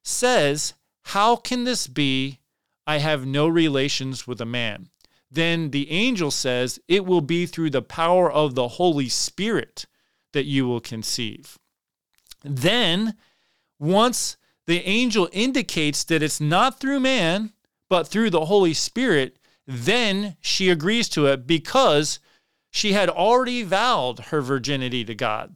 says, 0.03 0.73
How 1.03 1.36
can 1.36 1.63
this 1.63 1.88
be? 1.88 2.39
I 2.88 2.97
have 2.97 3.25
no 3.25 3.47
relations 3.47 4.27
with 4.27 4.41
a 4.41 4.45
man. 4.45 4.89
Then 5.29 5.71
the 5.71 5.89
angel 5.91 6.31
says, 6.31 6.79
It 6.88 7.05
will 7.05 7.21
be 7.21 7.45
through 7.45 7.69
the 7.69 7.81
power 7.81 8.31
of 8.31 8.55
the 8.55 8.67
Holy 8.67 9.09
Spirit 9.09 9.86
that 10.33 10.45
you 10.45 10.67
will 10.67 10.81
conceive. 10.81 11.57
Then, 12.43 13.15
once 13.79 14.38
the 14.68 14.82
angel 14.84 15.30
indicates 15.32 16.03
that 16.05 16.24
it's 16.24 16.41
not 16.41 16.80
through 16.80 16.99
man, 16.99 17.53
but 17.89 18.07
through 18.07 18.30
the 18.30 18.45
Holy 18.45 18.74
Spirit, 18.74 19.38
then 19.68 20.38
she 20.41 20.70
agrees 20.70 21.09
to 21.09 21.28
it 21.28 21.47
because 21.47 22.20
she 22.72 22.93
had 22.93 23.09
already 23.09 23.63
vowed 23.63 24.20
her 24.20 24.41
virginity 24.41 25.05
to 25.05 25.16
God. 25.16 25.55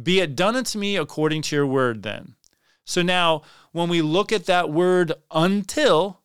Be 0.00 0.20
it 0.20 0.36
done 0.36 0.56
unto 0.56 0.78
me 0.78 0.96
according 0.96 1.42
to 1.42 1.56
your 1.56 1.66
word, 1.66 2.02
then. 2.02 2.34
So 2.84 3.02
now, 3.02 3.42
when 3.72 3.88
we 3.88 4.00
look 4.00 4.32
at 4.32 4.46
that 4.46 4.70
word 4.70 5.12
until 5.30 6.20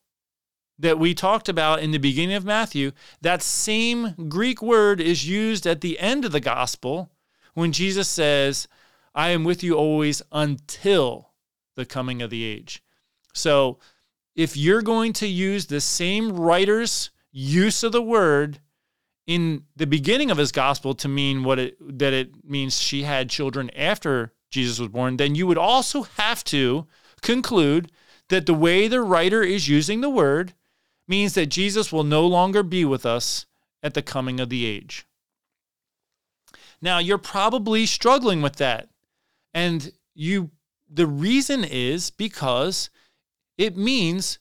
that 0.80 0.98
we 0.98 1.14
talked 1.14 1.50
about 1.50 1.82
in 1.82 1.92
the 1.92 1.98
beginning 1.98 2.36
of 2.36 2.46
Matthew, 2.46 2.92
that 3.22 3.42
same 3.42 4.30
Greek 4.30 4.62
word 4.62 5.00
is 5.00 5.28
used 5.28 5.68
at 5.68 5.82
the 5.82 6.00
end 6.00 6.26
of 6.26 6.32
the 6.32 6.40
gospel 6.40 7.12
when 7.54 7.72
Jesus 7.72 8.08
says, 8.08 8.68
I 9.14 9.30
am 9.30 9.44
with 9.44 9.62
you 9.62 9.76
always 9.76 10.22
until 10.32 11.33
the 11.76 11.86
coming 11.86 12.22
of 12.22 12.30
the 12.30 12.44
age. 12.44 12.84
So, 13.34 13.80
if 14.36 14.58
you're 14.58 14.82
going 14.82 15.14
to 15.14 15.28
use 15.28 15.68
the 15.68 15.82
same 15.82 16.36
writer's 16.36 17.12
use 17.32 17.84
of 17.84 17.92
the 17.92 18.02
word 18.02 18.60
in 19.28 19.64
the 19.76 19.88
beginning 19.88 20.32
of 20.32 20.38
his 20.38 20.52
gospel 20.52 20.94
to 20.96 21.08
mean 21.08 21.44
what 21.44 21.60
it 21.60 21.78
that 21.98 22.14
it 22.14 22.44
means 22.44 22.82
she 22.82 23.04
had 23.04 23.30
children 23.30 23.70
after 23.72 24.34
Jesus 24.50 24.80
was 24.80 24.90
born, 24.90 25.18
then 25.18 25.36
you 25.36 25.48
would 25.48 25.58
also 25.58 26.04
have 26.18 26.44
to 26.46 26.88
conclude 27.22 27.92
that 28.30 28.46
the 28.46 28.54
way 28.54 28.88
the 28.88 29.02
writer 29.02 29.44
is 29.44 29.68
using 29.68 30.02
the 30.02 30.10
word 30.10 30.54
means 31.08 31.34
that 31.34 31.48
Jesus 31.48 31.92
will 31.92 32.04
no 32.04 32.26
longer 32.26 32.64
be 32.64 32.86
with 32.86 33.06
us 33.06 33.46
at 33.82 33.94
the 33.94 34.02
coming 34.02 34.40
of 34.40 34.50
the 34.50 34.66
age. 34.66 35.06
Now, 36.82 36.98
you're 36.98 37.18
probably 37.18 37.86
struggling 37.86 38.42
with 38.42 38.58
that. 38.58 38.90
And 39.54 39.92
you 40.14 40.52
the 40.94 41.08
reason 41.08 41.64
is 41.64 42.10
because 42.10 42.90
it 43.58 43.76
means 43.76 44.40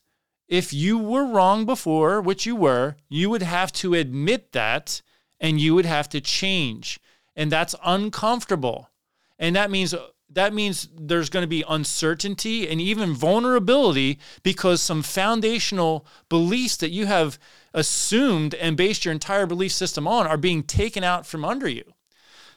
if 0.49 0.73
you 0.73 0.99
were 0.99 1.25
wrong 1.25 1.65
before, 1.65 2.21
which 2.21 2.45
you 2.45 2.55
were, 2.55 2.97
you 3.09 3.31
would 3.31 3.43
have 3.43 3.73
to 3.73 3.95
admit 3.95 4.53
that 4.53 5.01
and 5.41 5.61
you 5.61 5.75
would 5.75 5.87
have 5.87 6.09
to 6.11 6.21
change. 6.21 7.01
And 7.35 7.51
that's 7.51 7.75
uncomfortable. 7.85 8.91
And 9.39 9.57
that 9.57 9.71
means 9.71 9.95
that 10.35 10.55
means 10.55 10.89
there's 10.99 11.29
going 11.29 11.43
to 11.43 11.49
be 11.49 11.65
uncertainty 11.69 12.67
and 12.67 12.81
even 12.81 13.13
vulnerability 13.13 14.19
because 14.43 14.81
some 14.81 15.03
foundational 15.03 16.07
beliefs 16.31 16.77
that 16.79 16.91
you 16.91 17.05
have 17.05 17.39
assumed 17.75 18.55
and 18.55 18.77
based 18.77 19.05
your 19.05 19.13
entire 19.13 19.47
belief 19.47 19.73
system 19.73 20.09
on 20.09 20.27
are 20.27 20.39
being 20.39 20.63
taken 20.63 21.05
out 21.05 21.27
from 21.27 21.45
under 21.45 21.69
you. 21.69 21.85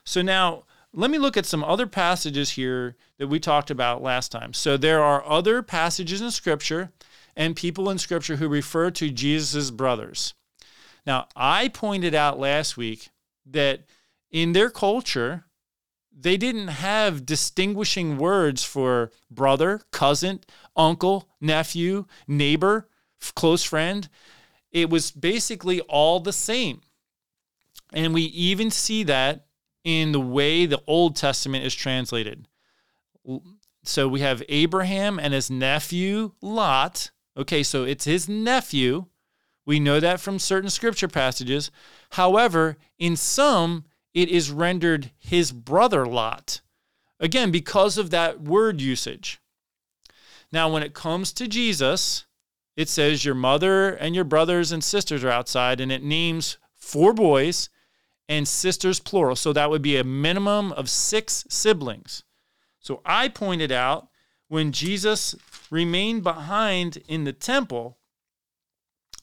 So 0.05 0.21
now 0.21 0.63
let 0.95 1.11
me 1.11 1.17
look 1.17 1.35
at 1.35 1.45
some 1.45 1.63
other 1.63 1.87
passages 1.87 2.51
here 2.51 2.95
that 3.17 3.27
we 3.27 3.39
talked 3.39 3.69
about 3.69 4.01
last 4.01 4.31
time. 4.31 4.53
So 4.53 4.77
there 4.77 5.03
are 5.03 5.25
other 5.25 5.61
passages 5.61 6.21
in 6.21 6.31
scripture 6.31 6.91
and 7.35 7.55
people 7.55 7.89
in 7.89 7.97
scripture 7.97 8.37
who 8.37 8.47
refer 8.47 8.91
to 8.91 9.09
Jesus' 9.09 9.71
brothers. 9.71 10.33
Now, 11.05 11.27
I 11.35 11.67
pointed 11.67 12.15
out 12.15 12.39
last 12.39 12.77
week 12.77 13.09
that 13.45 13.81
in 14.31 14.53
their 14.53 14.69
culture, 14.69 15.43
they 16.17 16.37
didn't 16.37 16.69
have 16.69 17.25
distinguishing 17.25 18.17
words 18.17 18.63
for 18.63 19.11
brother, 19.29 19.81
cousin, 19.91 20.39
uncle, 20.77 21.27
nephew, 21.41 22.05
neighbor, 22.25 22.87
close 23.35 23.63
friend. 23.63 24.07
It 24.71 24.89
was 24.89 25.11
basically 25.11 25.81
all 25.81 26.21
the 26.21 26.33
same. 26.33 26.81
And 27.91 28.13
we 28.13 28.23
even 28.23 28.71
see 28.71 29.03
that 29.03 29.45
in 29.85 30.11
the 30.11 30.19
way 30.19 30.65
the 30.65 30.81
Old 30.87 31.15
Testament 31.15 31.63
is 31.63 31.73
translated. 31.73 32.49
So 33.83 34.09
we 34.09 34.19
have 34.19 34.43
Abraham 34.49 35.19
and 35.19 35.33
his 35.33 35.49
nephew 35.49 36.31
Lot. 36.41 37.11
Okay, 37.37 37.63
so 37.63 37.83
it's 37.83 38.05
his 38.05 38.27
nephew. 38.27 39.05
We 39.65 39.79
know 39.79 39.99
that 39.99 40.19
from 40.19 40.39
certain 40.39 40.69
scripture 40.69 41.07
passages. 41.07 41.71
However, 42.11 42.77
in 42.97 43.15
some, 43.15 43.85
it 44.13 44.29
is 44.29 44.51
rendered 44.51 45.11
his 45.17 45.51
brother 45.51 46.05
Lot. 46.05 46.61
Again, 47.19 47.51
because 47.51 47.97
of 47.97 48.09
that 48.09 48.41
word 48.41 48.81
usage. 48.81 49.39
Now, 50.51 50.71
when 50.71 50.83
it 50.83 50.93
comes 50.93 51.31
to 51.33 51.47
Jesus, 51.47 52.25
it 52.75 52.89
says 52.89 53.23
your 53.23 53.35
mother 53.35 53.89
and 53.89 54.15
your 54.15 54.23
brothers 54.23 54.71
and 54.71 54.83
sisters 54.83 55.23
are 55.23 55.29
outside, 55.29 55.79
and 55.79 55.91
it 55.91 56.03
names 56.03 56.57
four 56.73 57.13
boys 57.13 57.69
and 58.27 58.47
sisters 58.47 58.99
plural. 58.99 59.35
So 59.35 59.53
that 59.53 59.69
would 59.69 59.81
be 59.81 59.97
a 59.97 60.03
minimum 60.03 60.71
of 60.71 60.89
six 60.89 61.45
siblings. 61.49 62.23
So 62.79 63.01
I 63.05 63.29
pointed 63.29 63.71
out 63.71 64.07
when 64.47 64.71
Jesus 64.71 65.35
remained 65.71 66.23
behind 66.23 66.97
in 67.07 67.23
the 67.23 67.33
temple, 67.33 67.97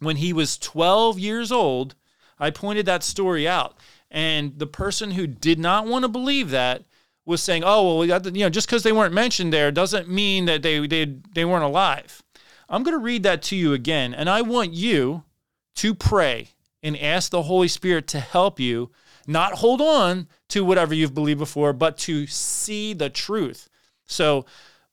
when 0.00 0.16
he 0.16 0.32
was 0.32 0.58
12 0.58 1.18
years 1.18 1.52
old, 1.52 1.94
I 2.38 2.50
pointed 2.50 2.86
that 2.86 3.02
story 3.02 3.46
out. 3.46 3.76
And 4.10 4.58
the 4.58 4.66
person 4.66 5.12
who 5.12 5.26
did 5.26 5.58
not 5.58 5.86
want 5.86 6.02
to 6.02 6.08
believe 6.08 6.50
that 6.50 6.84
was 7.24 7.42
saying, 7.42 7.62
"Oh, 7.64 7.98
well, 7.98 8.04
you 8.04 8.42
know, 8.42 8.50
just 8.50 8.66
because 8.66 8.82
they 8.82 8.92
weren't 8.92 9.14
mentioned 9.14 9.52
there 9.52 9.70
doesn't 9.70 10.08
mean 10.08 10.46
that 10.46 10.62
they 10.62 10.86
they 10.86 11.04
they 11.34 11.44
weren't 11.44 11.64
alive." 11.64 12.22
I'm 12.68 12.82
going 12.82 12.96
to 12.96 13.02
read 13.02 13.22
that 13.22 13.42
to 13.44 13.56
you 13.56 13.72
again, 13.72 14.12
and 14.12 14.28
I 14.28 14.42
want 14.42 14.72
you 14.72 15.24
to 15.76 15.94
pray 15.94 16.50
and 16.82 16.98
ask 16.98 17.30
the 17.30 17.42
Holy 17.42 17.68
Spirit 17.68 18.06
to 18.08 18.20
help 18.20 18.58
you 18.58 18.90
not 19.26 19.54
hold 19.54 19.80
on 19.80 20.28
to 20.48 20.64
whatever 20.64 20.94
you've 20.94 21.14
believed 21.14 21.38
before, 21.38 21.72
but 21.72 21.96
to 21.96 22.26
see 22.26 22.92
the 22.92 23.10
truth. 23.10 23.68
So, 24.06 24.44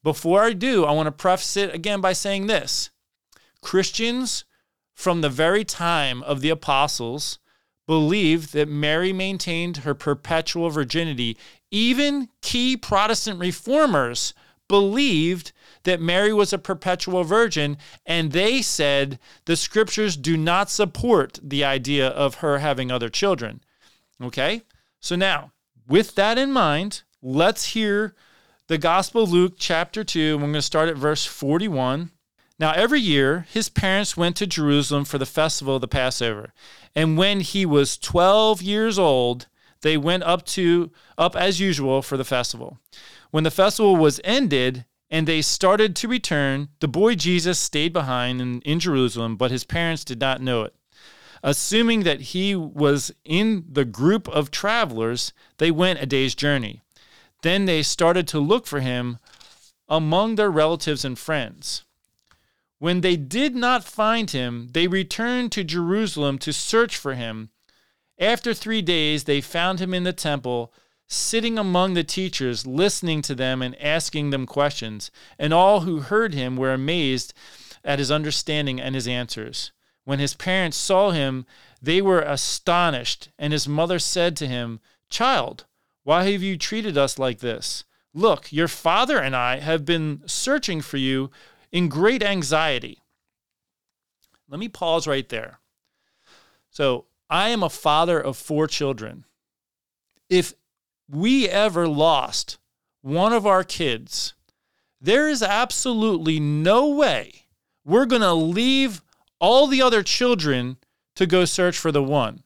before 0.02 0.42
I 0.42 0.52
do, 0.52 0.84
I 0.84 0.92
want 0.92 1.08
to 1.08 1.12
preface 1.12 1.56
it 1.56 1.74
again 1.74 2.00
by 2.00 2.12
saying 2.12 2.46
this 2.46 2.90
Christians 3.60 4.44
from 4.94 5.20
the 5.20 5.28
very 5.28 5.64
time 5.64 6.22
of 6.22 6.40
the 6.40 6.50
apostles 6.50 7.38
believed 7.86 8.52
that 8.52 8.68
Mary 8.68 9.12
maintained 9.12 9.78
her 9.78 9.94
perpetual 9.94 10.70
virginity. 10.70 11.36
Even 11.70 12.28
key 12.40 12.76
Protestant 12.76 13.40
reformers 13.40 14.32
believed 14.70 15.50
that 15.82 16.00
Mary 16.00 16.32
was 16.32 16.52
a 16.52 16.58
perpetual 16.58 17.24
virgin, 17.24 17.76
and 18.06 18.30
they 18.30 18.62
said 18.62 19.18
the 19.46 19.56
scriptures 19.56 20.16
do 20.16 20.36
not 20.36 20.70
support 20.70 21.40
the 21.42 21.64
idea 21.64 22.06
of 22.06 22.36
her 22.36 22.58
having 22.58 22.88
other 22.92 23.08
children. 23.08 23.60
Okay? 24.22 24.62
So 25.00 25.16
now, 25.16 25.50
with 25.88 26.14
that 26.14 26.38
in 26.38 26.52
mind, 26.52 27.02
let's 27.20 27.72
hear 27.72 28.14
the 28.68 28.78
Gospel 28.78 29.24
of 29.24 29.32
Luke, 29.32 29.54
chapter 29.58 30.04
2. 30.04 30.36
We're 30.36 30.42
going 30.42 30.52
to 30.52 30.62
start 30.62 30.88
at 30.88 30.96
verse 30.96 31.26
41. 31.26 32.12
Now, 32.60 32.72
every 32.72 33.00
year, 33.00 33.46
his 33.50 33.68
parents 33.68 34.16
went 34.16 34.36
to 34.36 34.46
Jerusalem 34.46 35.04
for 35.04 35.18
the 35.18 35.26
festival 35.26 35.74
of 35.74 35.80
the 35.80 35.88
Passover. 35.88 36.52
And 36.94 37.18
when 37.18 37.40
he 37.40 37.66
was 37.66 37.98
12 37.98 38.62
years 38.62 39.00
old, 39.00 39.48
they 39.82 39.96
went 39.96 40.22
up 40.22 40.44
to 40.46 40.92
up 41.18 41.34
as 41.34 41.58
usual 41.58 42.02
for 42.02 42.16
the 42.16 42.24
festival. 42.24 42.78
When 43.30 43.44
the 43.44 43.50
festival 43.50 43.96
was 43.96 44.20
ended 44.24 44.84
and 45.10 45.26
they 45.26 45.42
started 45.42 45.94
to 45.96 46.08
return, 46.08 46.68
the 46.80 46.88
boy 46.88 47.14
Jesus 47.14 47.58
stayed 47.58 47.92
behind 47.92 48.40
in, 48.40 48.60
in 48.62 48.80
Jerusalem, 48.80 49.36
but 49.36 49.50
his 49.50 49.64
parents 49.64 50.04
did 50.04 50.20
not 50.20 50.40
know 50.40 50.62
it. 50.62 50.74
Assuming 51.42 52.02
that 52.02 52.20
he 52.20 52.54
was 52.54 53.12
in 53.24 53.64
the 53.70 53.84
group 53.84 54.28
of 54.28 54.50
travelers, 54.50 55.32
they 55.58 55.70
went 55.70 56.02
a 56.02 56.06
day's 56.06 56.34
journey. 56.34 56.82
Then 57.42 57.64
they 57.64 57.82
started 57.82 58.28
to 58.28 58.38
look 58.38 58.66
for 58.66 58.80
him 58.80 59.18
among 59.88 60.34
their 60.34 60.50
relatives 60.50 61.04
and 61.04 61.18
friends. 61.18 61.84
When 62.78 63.00
they 63.00 63.16
did 63.16 63.54
not 63.54 63.84
find 63.84 64.30
him, 64.30 64.68
they 64.72 64.86
returned 64.86 65.52
to 65.52 65.64
Jerusalem 65.64 66.38
to 66.38 66.52
search 66.52 66.96
for 66.96 67.14
him. 67.14 67.50
After 68.18 68.54
three 68.54 68.82
days, 68.82 69.24
they 69.24 69.40
found 69.40 69.80
him 69.80 69.94
in 69.94 70.04
the 70.04 70.12
temple, 70.12 70.72
sitting 71.12 71.58
among 71.58 71.94
the 71.94 72.04
teachers, 72.04 72.68
listening 72.68 73.20
to 73.20 73.34
them 73.34 73.60
and 73.60 73.80
asking 73.82 74.30
them 74.30 74.46
questions. 74.46 75.10
And 75.40 75.52
all 75.52 75.80
who 75.80 76.00
heard 76.00 76.34
him 76.34 76.56
were 76.56 76.72
amazed 76.72 77.34
at 77.84 77.98
his 77.98 78.12
understanding 78.12 78.80
and 78.80 78.94
his 78.94 79.08
answers. 79.08 79.72
When 80.04 80.20
his 80.20 80.34
parents 80.34 80.76
saw 80.76 81.10
him, 81.10 81.46
they 81.82 82.00
were 82.00 82.20
astonished. 82.20 83.30
And 83.40 83.52
his 83.52 83.66
mother 83.66 83.98
said 83.98 84.36
to 84.36 84.46
him, 84.46 84.78
Child, 85.08 85.64
why 86.04 86.30
have 86.30 86.42
you 86.42 86.56
treated 86.56 86.96
us 86.96 87.18
like 87.18 87.40
this? 87.40 87.82
Look, 88.14 88.52
your 88.52 88.68
father 88.68 89.18
and 89.18 89.34
I 89.34 89.58
have 89.58 89.84
been 89.84 90.22
searching 90.26 90.80
for 90.80 90.96
you 90.96 91.30
in 91.72 91.88
great 91.88 92.22
anxiety. 92.22 93.02
Let 94.48 94.60
me 94.60 94.68
pause 94.68 95.08
right 95.08 95.28
there. 95.28 95.58
So, 96.70 97.06
I 97.28 97.48
am 97.48 97.62
a 97.62 97.70
father 97.70 98.20
of 98.20 98.36
four 98.36 98.66
children. 98.66 99.24
If 100.28 100.54
we 101.10 101.48
ever 101.48 101.88
lost 101.88 102.58
one 103.02 103.32
of 103.32 103.46
our 103.46 103.64
kids, 103.64 104.34
there 105.00 105.28
is 105.28 105.42
absolutely 105.42 106.38
no 106.38 106.88
way 106.88 107.46
we're 107.84 108.06
going 108.06 108.22
to 108.22 108.34
leave 108.34 109.02
all 109.40 109.66
the 109.66 109.82
other 109.82 110.02
children 110.02 110.76
to 111.16 111.26
go 111.26 111.44
search 111.44 111.78
for 111.78 111.90
the 111.90 112.02
one. 112.02 112.42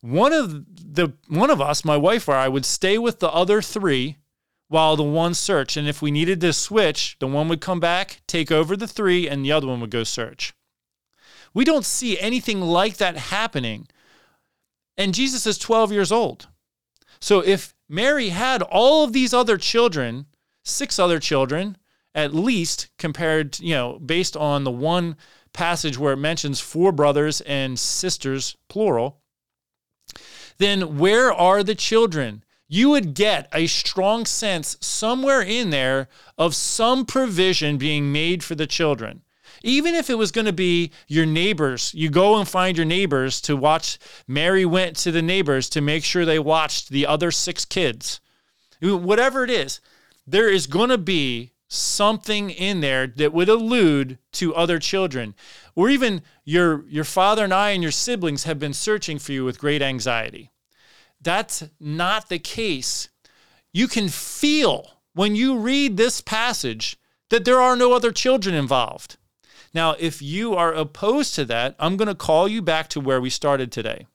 One 0.00 0.32
of 0.32 0.64
the 0.94 1.12
one 1.28 1.50
of 1.50 1.60
us, 1.60 1.84
my 1.84 1.96
wife 1.96 2.28
or 2.28 2.34
I, 2.34 2.48
would 2.48 2.64
stay 2.64 2.96
with 2.96 3.20
the 3.20 3.30
other 3.30 3.60
three 3.60 4.16
while 4.68 4.96
the 4.96 5.02
one 5.02 5.34
searched. 5.34 5.76
And 5.76 5.86
if 5.86 6.00
we 6.00 6.10
needed 6.10 6.40
to 6.40 6.52
switch, 6.54 7.16
the 7.18 7.26
one 7.26 7.48
would 7.48 7.60
come 7.60 7.80
back, 7.80 8.22
take 8.26 8.50
over 8.50 8.76
the 8.76 8.88
three, 8.88 9.28
and 9.28 9.44
the 9.44 9.52
other 9.52 9.66
one 9.66 9.80
would 9.80 9.90
go 9.90 10.04
search. 10.04 10.54
We 11.52 11.64
don't 11.64 11.84
see 11.84 12.18
anything 12.18 12.62
like 12.62 12.96
that 12.96 13.16
happening. 13.16 13.88
And 14.96 15.12
Jesus 15.12 15.46
is 15.46 15.58
12 15.58 15.92
years 15.92 16.12
old. 16.12 16.48
So 17.20 17.40
if 17.40 17.74
Mary 17.88 18.30
had 18.30 18.62
all 18.62 19.04
of 19.04 19.12
these 19.12 19.34
other 19.34 19.56
children 19.56 20.26
six 20.62 20.98
other 20.98 21.18
children, 21.18 21.76
at 22.14 22.34
least 22.34 22.88
compared, 22.98 23.58
you 23.60 23.74
know, 23.74 23.98
based 23.98 24.36
on 24.36 24.64
the 24.64 24.70
one 24.70 25.16
passage 25.52 25.98
where 25.98 26.14
it 26.14 26.18
mentions 26.18 26.60
four 26.60 26.92
brothers 26.92 27.40
and 27.42 27.78
sisters, 27.78 28.56
plural, 28.68 29.20
then 30.58 30.98
where 30.98 31.32
are 31.32 31.62
the 31.62 31.74
children? 31.74 32.44
You 32.68 32.90
would 32.90 33.14
get 33.14 33.48
a 33.52 33.66
strong 33.66 34.26
sense 34.26 34.76
somewhere 34.80 35.42
in 35.42 35.70
there 35.70 36.08
of 36.38 36.54
some 36.54 37.04
provision 37.04 37.78
being 37.78 38.12
made 38.12 38.44
for 38.44 38.54
the 38.54 38.66
children. 38.66 39.22
Even 39.62 39.94
if 39.94 40.08
it 40.08 40.18
was 40.18 40.32
going 40.32 40.46
to 40.46 40.52
be 40.52 40.90
your 41.06 41.26
neighbors, 41.26 41.92
you 41.94 42.08
go 42.08 42.38
and 42.38 42.48
find 42.48 42.76
your 42.76 42.86
neighbors 42.86 43.40
to 43.42 43.56
watch. 43.56 43.98
Mary 44.26 44.64
went 44.64 44.96
to 44.96 45.12
the 45.12 45.22
neighbors 45.22 45.68
to 45.70 45.80
make 45.80 46.04
sure 46.04 46.24
they 46.24 46.38
watched 46.38 46.88
the 46.88 47.06
other 47.06 47.30
six 47.30 47.64
kids. 47.64 48.20
Whatever 48.80 49.44
it 49.44 49.50
is, 49.50 49.80
there 50.26 50.48
is 50.48 50.66
going 50.66 50.90
to 50.90 50.98
be 50.98 51.52
something 51.68 52.50
in 52.50 52.80
there 52.80 53.06
that 53.06 53.32
would 53.32 53.48
allude 53.48 54.18
to 54.32 54.54
other 54.54 54.78
children. 54.78 55.34
Or 55.74 55.88
even 55.88 56.22
your, 56.44 56.84
your 56.88 57.04
father 57.04 57.44
and 57.44 57.54
I 57.54 57.70
and 57.70 57.82
your 57.82 57.92
siblings 57.92 58.44
have 58.44 58.58
been 58.58 58.74
searching 58.74 59.18
for 59.18 59.32
you 59.32 59.44
with 59.44 59.60
great 59.60 59.82
anxiety. 59.82 60.50
That's 61.20 61.64
not 61.78 62.28
the 62.28 62.38
case. 62.38 63.08
You 63.72 63.86
can 63.86 64.08
feel 64.08 65.00
when 65.14 65.36
you 65.36 65.58
read 65.58 65.96
this 65.96 66.20
passage 66.20 66.98
that 67.28 67.44
there 67.44 67.60
are 67.60 67.76
no 67.76 67.92
other 67.92 68.10
children 68.10 68.54
involved. 68.54 69.16
Now, 69.72 69.94
if 69.98 70.20
you 70.20 70.54
are 70.54 70.72
opposed 70.72 71.34
to 71.36 71.44
that, 71.46 71.76
I'm 71.78 71.96
going 71.96 72.08
to 72.08 72.14
call 72.14 72.48
you 72.48 72.60
back 72.60 72.88
to 72.88 73.00
where 73.00 73.20
we 73.20 73.30
started 73.30 73.70
today. 73.70 74.06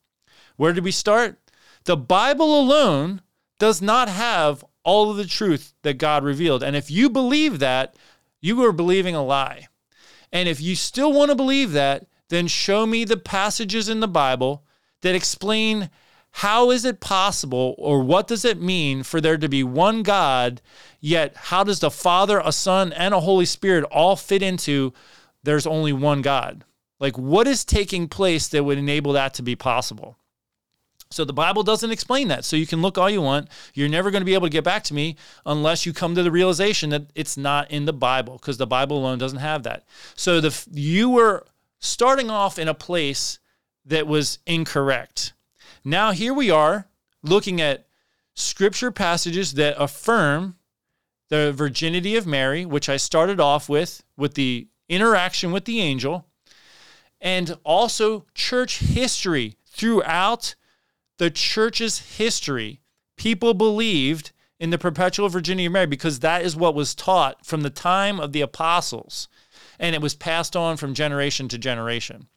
Where 0.57 0.73
did 0.73 0.83
we 0.83 0.91
start? 0.91 1.39
The 1.85 1.97
Bible 1.97 2.59
alone 2.59 3.21
does 3.59 3.81
not 3.81 4.09
have 4.09 4.65
all 4.83 5.11
of 5.11 5.17
the 5.17 5.25
truth 5.25 5.73
that 5.83 5.97
God 5.97 6.23
revealed. 6.23 6.63
And 6.63 6.75
if 6.75 6.91
you 6.91 7.09
believe 7.09 7.59
that, 7.59 7.95
you 8.41 8.63
are 8.65 8.71
believing 8.71 9.15
a 9.15 9.23
lie. 9.23 9.67
And 10.31 10.49
if 10.49 10.61
you 10.61 10.75
still 10.75 11.13
want 11.13 11.31
to 11.31 11.35
believe 11.35 11.71
that, 11.71 12.05
then 12.29 12.47
show 12.47 12.85
me 12.85 13.03
the 13.03 13.17
passages 13.17 13.87
in 13.87 13.99
the 13.99 14.07
Bible 14.07 14.63
that 15.01 15.15
explain 15.15 15.89
how 16.31 16.69
is 16.69 16.83
it 16.83 16.99
possible 16.99 17.75
or 17.77 18.03
what 18.03 18.27
does 18.27 18.43
it 18.43 18.61
mean 18.61 19.03
for 19.03 19.21
there 19.21 19.37
to 19.37 19.47
be 19.47 19.63
one 19.63 20.03
God, 20.03 20.61
yet 20.99 21.35
how 21.35 21.63
does 21.63 21.79
the 21.79 21.91
Father, 21.91 22.41
a 22.43 22.51
Son, 22.51 22.91
and 22.91 23.13
a 23.13 23.21
Holy 23.21 23.45
Spirit 23.45 23.85
all 23.85 24.15
fit 24.15 24.41
into 24.41 24.93
there's 25.45 25.67
only 25.67 25.93
one 25.93 26.21
God? 26.21 26.63
Like, 26.99 27.17
what 27.17 27.47
is 27.47 27.65
taking 27.65 28.07
place 28.07 28.47
that 28.49 28.63
would 28.63 28.77
enable 28.77 29.13
that 29.13 29.33
to 29.35 29.43
be 29.43 29.55
possible? 29.55 30.17
So 31.11 31.23
the 31.23 31.33
Bible 31.33 31.63
doesn't 31.63 31.91
explain 31.91 32.29
that. 32.29 32.45
So 32.45 32.55
you 32.55 32.65
can 32.65 32.81
look 32.81 32.97
all 32.97 33.09
you 33.09 33.21
want. 33.21 33.47
You're 33.73 33.89
never 33.89 34.11
going 34.11 34.21
to 34.21 34.25
be 34.25 34.33
able 34.33 34.47
to 34.47 34.51
get 34.51 34.63
back 34.63 34.83
to 34.85 34.93
me 34.93 35.17
unless 35.45 35.85
you 35.85 35.93
come 35.93 36.15
to 36.15 36.23
the 36.23 36.31
realization 36.31 36.89
that 36.89 37.11
it's 37.15 37.37
not 37.37 37.69
in 37.71 37.85
the 37.85 37.93
Bible 37.93 38.37
because 38.37 38.57
the 38.57 38.67
Bible 38.67 38.97
alone 38.97 39.17
doesn't 39.17 39.39
have 39.39 39.63
that. 39.63 39.85
So 40.15 40.41
the 40.41 40.67
you 40.73 41.09
were 41.09 41.45
starting 41.79 42.29
off 42.29 42.57
in 42.57 42.67
a 42.67 42.73
place 42.73 43.39
that 43.85 44.07
was 44.07 44.39
incorrect. 44.47 45.33
Now 45.83 46.11
here 46.11 46.33
we 46.33 46.49
are 46.49 46.87
looking 47.21 47.61
at 47.61 47.87
scripture 48.33 48.91
passages 48.91 49.53
that 49.53 49.75
affirm 49.81 50.55
the 51.29 51.53
virginity 51.53 52.15
of 52.15 52.27
Mary, 52.27 52.65
which 52.65 52.89
I 52.89 52.97
started 52.97 53.39
off 53.39 53.69
with 53.69 54.03
with 54.17 54.33
the 54.33 54.67
interaction 54.89 55.51
with 55.51 55.65
the 55.65 55.81
angel, 55.81 56.25
and 57.21 57.57
also 57.63 58.25
church 58.33 58.79
history 58.79 59.55
throughout 59.65 60.55
the 61.17 61.29
church's 61.29 62.17
history, 62.17 62.81
people 63.17 63.53
believed 63.53 64.31
in 64.59 64.69
the 64.69 64.77
perpetual 64.77 65.29
virginity 65.29 65.65
of 65.65 65.71
Mary 65.71 65.85
because 65.85 66.19
that 66.19 66.43
is 66.43 66.55
what 66.55 66.75
was 66.75 66.95
taught 66.95 67.45
from 67.45 67.61
the 67.61 67.69
time 67.69 68.19
of 68.19 68.31
the 68.31 68.41
apostles. 68.41 69.27
And 69.79 69.95
it 69.95 70.01
was 70.01 70.15
passed 70.15 70.55
on 70.55 70.77
from 70.77 70.93
generation 70.93 71.47
to 71.49 71.57
generation. 71.57 72.27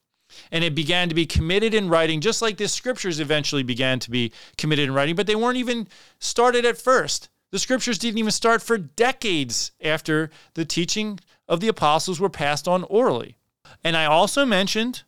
And 0.51 0.63
it 0.63 0.75
began 0.75 1.09
to 1.09 1.15
be 1.15 1.25
committed 1.25 1.73
in 1.73 1.89
writing, 1.89 2.21
just 2.21 2.41
like 2.41 2.57
the 2.57 2.67
scriptures 2.67 3.19
eventually 3.19 3.63
began 3.63 3.99
to 3.99 4.11
be 4.11 4.31
committed 4.57 4.87
in 4.87 4.93
writing, 4.93 5.15
but 5.15 5.27
they 5.27 5.35
weren't 5.35 5.57
even 5.57 5.87
started 6.19 6.65
at 6.65 6.77
first. 6.77 7.29
The 7.51 7.59
scriptures 7.59 7.97
didn't 7.97 8.19
even 8.19 8.31
start 8.31 8.61
for 8.61 8.77
decades 8.77 9.71
after 9.81 10.29
the 10.53 10.65
teaching 10.65 11.19
of 11.47 11.59
the 11.59 11.67
apostles 11.67 12.19
were 12.19 12.29
passed 12.29 12.67
on 12.67 12.83
orally. 12.83 13.37
And 13.83 13.97
I 13.97 14.05
also 14.05 14.45
mentioned 14.45 15.03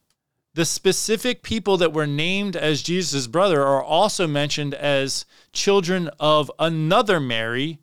the 0.54 0.66
specific 0.66 1.44
people 1.44 1.78
that 1.78 1.94
were 1.94 2.08
named 2.08 2.56
as 2.56 2.82
Jesus' 2.82 3.28
brother 3.28 3.64
are 3.64 3.84
also 3.84 4.28
mentioned 4.28 4.74
as 4.74 5.26
children 5.54 6.10
of 6.20 6.52
another 6.60 7.20
Mary 7.20 7.80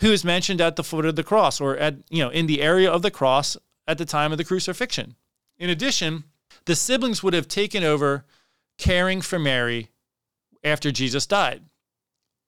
who 0.00 0.10
is 0.10 0.24
mentioned 0.24 0.60
at 0.60 0.76
the 0.76 0.84
foot 0.84 1.04
of 1.04 1.16
the 1.16 1.24
cross 1.24 1.60
or 1.60 1.76
at 1.76 1.96
you 2.08 2.22
know 2.22 2.30
in 2.30 2.46
the 2.46 2.62
area 2.62 2.90
of 2.90 3.02
the 3.02 3.10
cross 3.10 3.56
at 3.86 3.98
the 3.98 4.04
time 4.04 4.32
of 4.32 4.38
the 4.38 4.44
crucifixion. 4.44 5.16
In 5.58 5.70
addition, 5.70 6.24
the 6.64 6.76
siblings 6.76 7.22
would 7.22 7.34
have 7.34 7.48
taken 7.48 7.84
over 7.84 8.24
caring 8.78 9.20
for 9.20 9.38
Mary 9.38 9.90
after 10.64 10.90
Jesus 10.90 11.26
died 11.26 11.62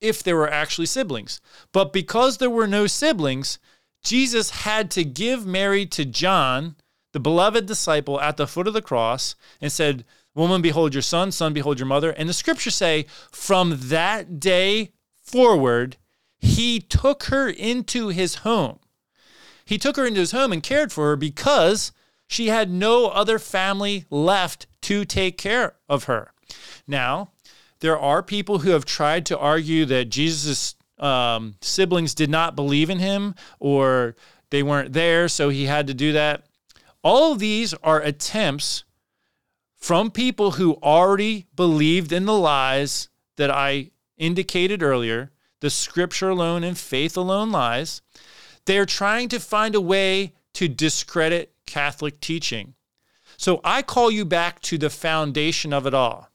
if 0.01 0.23
there 0.23 0.37
were 0.37 0.51
actually 0.51 0.87
siblings. 0.87 1.41
But 1.73 1.93
because 1.93 2.39
there 2.39 2.51
were 2.51 2.67
no 2.67 2.87
siblings, 2.87 3.59
Jesus 4.03 4.51
had 4.51 4.91
to 4.93 5.05
give 5.05 5.47
Mary 5.47 5.87
to 5.87 6.05
John 6.05 6.77
the 7.13 7.21
beloved 7.21 7.67
disciple 7.67 8.21
at 8.21 8.37
the 8.37 8.47
foot 8.47 8.67
of 8.67 8.75
the 8.75 8.83
cross 8.83 9.35
and 9.61 9.71
said, 9.71 10.05
Woman, 10.35 10.63
behold 10.63 10.95
your 10.95 11.03
son, 11.03 11.33
son, 11.33 11.53
behold 11.53 11.79
your 11.79 11.87
mother. 11.87 12.11
And 12.11 12.29
the 12.29 12.33
scriptures 12.33 12.77
say, 12.77 13.07
from 13.33 13.77
that 13.89 14.39
day 14.39 14.93
forward, 15.21 15.97
he 16.39 16.81
took 16.81 17.25
her 17.25 17.49
into 17.49 18.09
his 18.09 18.37
home. 18.37 18.79
He 19.65 19.77
took 19.77 19.97
her 19.97 20.07
into 20.07 20.21
his 20.21 20.33
home 20.33 20.53
and 20.53 20.63
cared 20.63 20.93
for 20.93 21.09
her 21.09 21.17
because 21.17 21.93
she 22.27 22.47
had 22.47 22.71
no 22.71 23.09
other 23.09 23.39
family 23.39 24.05
left 24.09 24.67
to 24.83 25.05
take 25.05 25.37
care 25.37 25.77
of 25.89 26.05
her. 26.05 26.33
Now, 26.87 27.33
there 27.81 27.99
are 27.99 28.23
people 28.23 28.61
who 28.61 28.71
have 28.71 28.85
tried 28.85 29.27
to 29.27 29.39
argue 29.39 29.85
that 29.87 30.11
Jesus' 30.11 30.75
um, 30.99 31.57
siblings 31.61 32.15
did 32.15 32.31
not 32.31 32.55
believe 32.55 32.91
in 32.91 32.99
him 32.99 33.35
or 33.59 34.15
they 34.51 34.63
weren't 34.63 34.93
there, 34.93 35.29
so 35.29 35.49
he 35.49 35.65
had 35.65 35.87
to 35.87 35.95
do 35.95 36.13
that. 36.13 36.45
All 37.03 37.33
of 37.33 37.39
these 37.39 37.73
are 37.75 38.01
attempts 38.01 38.85
from 39.77 40.11
people 40.11 40.53
who 40.53 40.75
already 40.83 41.47
believed 41.57 42.13
in 42.13 42.27
the 42.27 42.37
lies 42.37 43.09
that 43.37 43.51
I 43.51 43.91
indicated 44.19 44.83
earlier, 44.83 45.31
the 45.61 45.71
scripture 45.71 46.29
alone 46.29 46.63
and 46.63 46.77
faith 46.77 47.17
alone 47.17 47.51
lies. 47.51 48.03
They're 48.67 48.87
trying 48.87 49.31
to 49.31 49.41
find 49.41 49.75
a 49.75 49.81
way 49.81 50.35
to 50.55 50.69
discredit 50.69 51.55
Catholic 51.67 52.21
teaching. 52.21 52.75
So 53.39 53.61
I 53.65 53.81
call 53.81 54.11
you 54.11 54.27
back 54.27 54.61
to 54.63 54.77
the 54.77 54.91
foundation 54.91 55.73
of 55.73 55.87
it 55.87 55.95
all. 55.95 56.30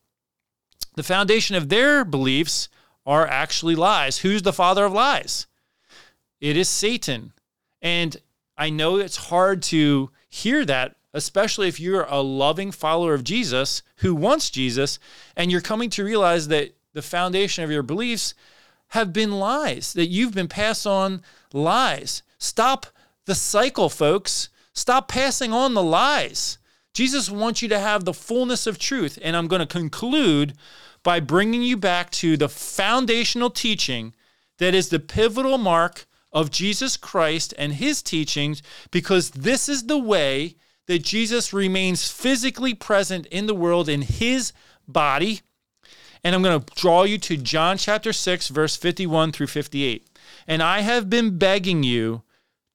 The 0.96 1.04
foundation 1.04 1.56
of 1.56 1.70
their 1.70 2.04
beliefs 2.04 2.70
are 3.06 3.28
actually 3.28 3.76
lies. 3.76 4.20
Who's 4.20 4.42
the 4.42 4.54
father 4.54 4.86
of 4.86 4.94
lies? 4.94 5.48
It 6.42 6.58
is 6.58 6.70
Satan. 6.70 7.34
And 7.82 8.18
I 8.58 8.70
know 8.70 8.98
it's 8.98 9.18
hard 9.18 9.62
to 9.64 10.10
hear 10.30 10.66
that, 10.66 10.96
especially 11.14 11.68
if 11.68 11.80
you're 11.80 12.08
a 12.10 12.22
loving 12.22 12.72
follower 12.72 13.14
of 13.14 13.24
Jesus 13.24 13.84
who 13.98 14.16
wants 14.16 14.50
Jesus 14.50 15.00
and 15.36 15.52
you're 15.52 15.62
coming 15.62 15.90
to 15.92 16.04
realize 16.04 16.48
that 16.48 16.76
the 16.94 17.02
foundation 17.02 17.64
of 17.64 17.72
your 17.72 17.84
beliefs 17.84 18.34
have 18.90 19.12
been 19.12 19.32
lies, 19.32 19.94
that 19.94 20.08
you've 20.08 20.34
been 20.34 20.48
passed 20.48 20.88
on 20.88 21.22
lies. 21.54 22.24
Stop 22.38 22.88
the 23.26 23.36
cycle, 23.36 23.90
folks. 23.90 24.50
Stop 24.74 25.08
passing 25.08 25.52
on 25.54 25.74
the 25.74 25.84
lies. 25.84 26.58
Jesus 26.94 27.30
wants 27.30 27.62
you 27.62 27.68
to 27.70 27.80
have 27.80 28.06
the 28.06 28.14
fullness 28.14 28.68
of 28.68 28.80
truth. 28.80 29.20
And 29.22 29.36
I'm 29.36 29.48
going 29.48 29.60
to 29.60 29.66
conclude 29.66 30.54
by 31.06 31.20
bringing 31.20 31.62
you 31.62 31.78
back 31.78 32.10
to 32.10 32.36
the 32.36 32.50
foundational 32.50 33.52
teaching 33.52 34.16
that 34.58 34.74
is 34.74 34.90
the 34.90 35.00
pivotal 35.00 35.60
mark 35.60 36.08
of 36.34 36.50
Jesus 36.50 36.98
Christ 36.98 37.54
and 37.60 37.74
his 37.74 38.02
teachings 38.02 38.64
because 38.90 39.30
this 39.30 39.70
is 39.70 39.86
the 39.86 40.00
way 40.00 40.56
that 40.88 41.04
Jesus 41.04 41.54
remains 41.54 42.10
physically 42.12 42.74
present 42.74 43.28
in 43.28 43.46
the 43.46 43.54
world 43.54 43.88
in 43.88 44.02
his 44.02 44.52
body. 44.88 45.42
And 46.24 46.34
I'm 46.34 46.42
going 46.42 46.60
to 46.60 46.76
draw 46.76 47.04
you 47.04 47.20
to 47.20 47.38
John 47.38 47.78
chapter 47.78 48.12
6, 48.12 48.48
verse 48.48 48.76
51 48.76 49.32
through 49.32 49.48
58. 49.48 50.10
And 50.48 50.64
I 50.64 50.80
have 50.80 51.08
been 51.08 51.38
begging 51.38 51.84
you 51.84 52.24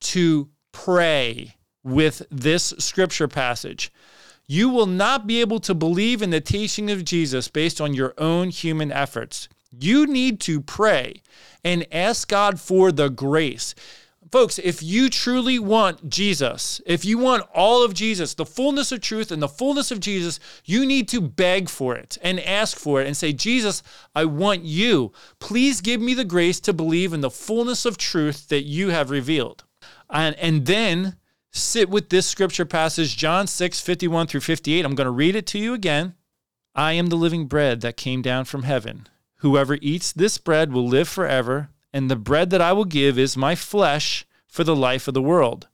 to 0.03 0.51
pray 0.71 1.57
with 1.83 2.23
this 2.31 2.75
scripture 2.79 3.27
passage. 3.27 3.93
You 4.51 4.69
will 4.69 4.87
not 4.87 5.29
be 5.29 5.41
able 5.41 5.61
to 5.61 5.77
believe 5.77 6.23
in 6.23 6.31
the 6.31 6.41
teaching 6.41 6.91
of 6.91 7.05
Jesus 7.05 7.47
based 7.47 7.81
on 7.81 7.95
your 7.95 8.15
own 8.19 8.51
human 8.51 8.91
efforts. 8.91 9.49
You 9.71 10.09
need 10.09 10.41
to 10.41 10.61
pray 10.61 11.23
and 11.63 11.87
ask 11.93 12.27
God 12.27 12.59
for 12.59 12.91
the 12.91 13.11
grace. 13.11 13.77
folks, 14.33 14.59
if 14.59 14.83
you 14.83 15.09
truly 15.09 15.61
want 15.61 16.11
Jesus, 16.11 16.81
if 16.85 17.05
you 17.05 17.17
want 17.17 17.47
all 17.55 17.85
of 17.85 17.95
Jesus, 17.95 18.35
the 18.35 18.45
fullness 18.45 18.91
of 18.91 19.01
truth 19.01 19.31
and 19.31 19.41
the 19.41 19.47
fullness 19.47 19.93
of 19.93 20.01
Jesus, 20.01 20.41
you 20.65 20.85
need 20.85 21.09
to 21.11 21.21
beg 21.21 21.69
for 21.69 21.95
it 21.95 22.19
and 22.21 22.41
ask 22.41 22.77
for 22.77 23.01
it 23.01 23.07
and 23.07 23.17
say, 23.17 23.33
Jesus, 23.33 23.85
I 24.17 24.25
want 24.25 24.65
you. 24.65 25.13
Please 25.39 25.81
give 25.81 26.01
me 26.01 26.13
the 26.13 26.25
grace 26.25 26.59
to 26.63 26.73
believe 26.73 27.13
in 27.13 27.21
the 27.21 27.31
fullness 27.31 27.85
of 27.85 27.97
truth 27.97 28.49
that 28.49 28.65
you 28.65 28.89
have 28.89 29.11
revealed. 29.11 29.63
And, 30.11 30.35
and 30.41 30.67
then 30.67 31.20
sit 31.51 31.89
with 31.89 32.09
this 32.09 32.27
scripture 32.27 32.65
passage, 32.65 33.17
John 33.17 33.47
6, 33.47 33.81
51 33.81 34.27
through 34.27 34.41
58. 34.41 34.85
I'm 34.85 34.95
going 34.95 35.07
to 35.07 35.11
read 35.11 35.37
it 35.37 35.47
to 35.49 35.59
you 35.59 35.75
again. 35.75 36.15
I 36.75 36.93
am 36.93 37.09
the 37.09 37.17
living 37.17 37.47
bread 37.47 37.81
that 37.81 37.97
came 37.97 38.23
down 38.23 38.45
from 38.45 38.63
heaven. 38.63 39.09
Whoever 39.37 39.79
eats 39.81 40.13
this 40.13 40.39
bread 40.39 40.73
will 40.73 40.87
live 40.87 41.09
forever 41.09 41.71
and 41.93 42.11
the 42.11 42.17
bread 42.17 42.51
that 42.51 42.61
I 42.61 42.73
will 42.73 42.85
give 42.85 43.19
is 43.19 43.37
my 43.37 43.55
flesh 43.55 44.27
for 44.47 44.65
the 44.65 44.77
life 44.77 45.09
of 45.09 45.15
the 45.15 45.23
world. 45.23 45.69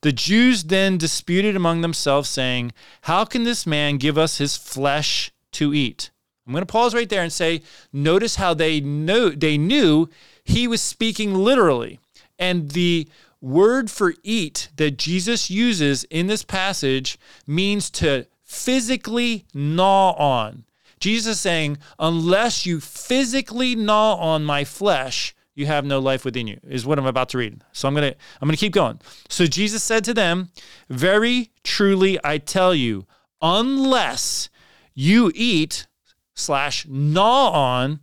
The 0.00 0.12
Jews 0.12 0.64
then 0.64 0.98
disputed 0.98 1.56
among 1.56 1.80
themselves, 1.80 2.28
saying, 2.28 2.72
How 3.02 3.24
can 3.24 3.44
this 3.44 3.66
man 3.66 3.96
give 3.96 4.18
us 4.18 4.38
his 4.38 4.56
flesh 4.56 5.32
to 5.52 5.72
eat? 5.72 6.10
I'm 6.46 6.52
going 6.52 6.62
to 6.62 6.66
pause 6.66 6.94
right 6.94 7.08
there 7.08 7.22
and 7.22 7.32
say, 7.32 7.62
notice 7.90 8.36
how 8.36 8.52
they 8.52 8.80
knew 8.80 9.30
they 9.30 9.56
knew 9.56 10.10
he 10.44 10.68
was 10.68 10.82
speaking 10.82 11.34
literally. 11.34 12.00
And 12.38 12.72
the 12.72 13.08
word 13.44 13.90
for 13.90 14.14
eat 14.22 14.70
that 14.76 14.96
Jesus 14.98 15.50
uses 15.50 16.04
in 16.04 16.26
this 16.26 16.42
passage 16.42 17.18
means 17.46 17.90
to 17.90 18.26
physically 18.42 19.44
gnaw 19.52 20.12
on. 20.12 20.64
Jesus 20.98 21.36
is 21.36 21.40
saying, 21.40 21.76
unless 21.98 22.64
you 22.64 22.80
physically 22.80 23.74
gnaw 23.74 24.14
on 24.14 24.44
my 24.44 24.64
flesh, 24.64 25.34
you 25.54 25.66
have 25.66 25.84
no 25.84 25.98
life 25.98 26.24
within 26.24 26.48
you 26.48 26.58
is 26.68 26.84
what 26.84 26.98
i'm 26.98 27.06
about 27.06 27.28
to 27.28 27.38
read 27.38 27.62
so 27.72 27.86
i'm 27.86 27.94
gonna 27.94 28.12
i'm 28.40 28.48
gonna 28.48 28.56
keep 28.56 28.72
going 28.72 29.00
so 29.28 29.46
jesus 29.46 29.84
said 29.84 30.02
to 30.02 30.12
them 30.12 30.48
very 30.88 31.52
truly 31.62 32.18
i 32.24 32.38
tell 32.38 32.74
you 32.74 33.06
unless 33.40 34.48
you 34.94 35.30
eat 35.32 35.86
slash 36.34 36.84
gnaw 36.88 37.50
on 37.50 38.00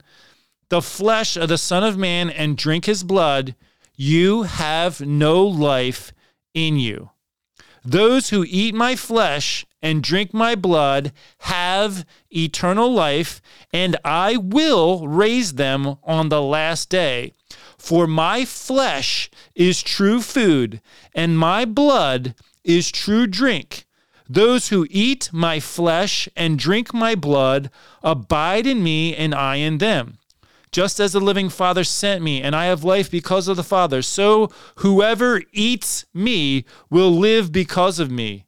the 0.70 0.82
flesh 0.82 1.36
of 1.36 1.50
the 1.50 1.58
son 1.58 1.84
of 1.84 1.98
man 1.98 2.30
and 2.30 2.58
drink 2.58 2.86
his 2.86 3.04
blood 3.04 3.54
you 4.02 4.44
have 4.44 5.00
no 5.00 5.46
life 5.46 6.12
in 6.56 6.76
you 6.78 7.12
those 7.84 8.30
who 8.30 8.46
eat 8.48 8.76
my 8.76 8.96
flesh 8.96 9.66
and 9.82 10.04
drink 10.04 10.34
my 10.34 10.54
blood 10.54 11.12
have 11.40 12.06
eternal 12.30 12.92
life, 12.94 13.42
and 13.74 13.98
I 14.06 14.38
will 14.38 15.08
raise 15.08 15.54
them 15.54 15.98
on 16.04 16.30
the 16.30 16.42
last 16.42 16.90
day. 16.90 17.34
For 17.78 18.06
my 18.06 18.46
flesh 18.46 19.32
is 19.56 19.82
true 19.82 20.22
food, 20.22 20.82
and 21.16 21.38
my 21.38 21.66
blood 21.66 22.36
is 22.64 22.92
true 22.92 23.26
drink. 23.26 23.86
Those 24.30 24.70
who 24.70 24.86
eat 24.90 25.30
my 25.34 25.60
flesh 25.60 26.30
and 26.36 26.60
drink 26.60 26.94
my 26.94 27.16
blood 27.16 27.72
abide 28.04 28.68
in 28.68 28.84
me, 28.84 29.16
and 29.16 29.34
I 29.34 29.56
in 29.56 29.80
them. 29.80 30.20
Just 30.72 31.00
as 31.00 31.12
the 31.12 31.20
living 31.20 31.50
Father 31.50 31.84
sent 31.84 32.24
me, 32.24 32.42
and 32.42 32.56
I 32.56 32.66
have 32.66 32.84
life 32.84 33.12
because 33.12 33.48
of 33.48 33.58
the 33.58 33.64
Father, 33.64 34.02
so 34.02 34.50
whoever 34.78 35.42
eats 35.52 36.06
me 36.14 36.64
will 36.90 37.12
live 37.12 37.52
because 37.52 38.00
of 38.00 38.10
me. 38.10 38.46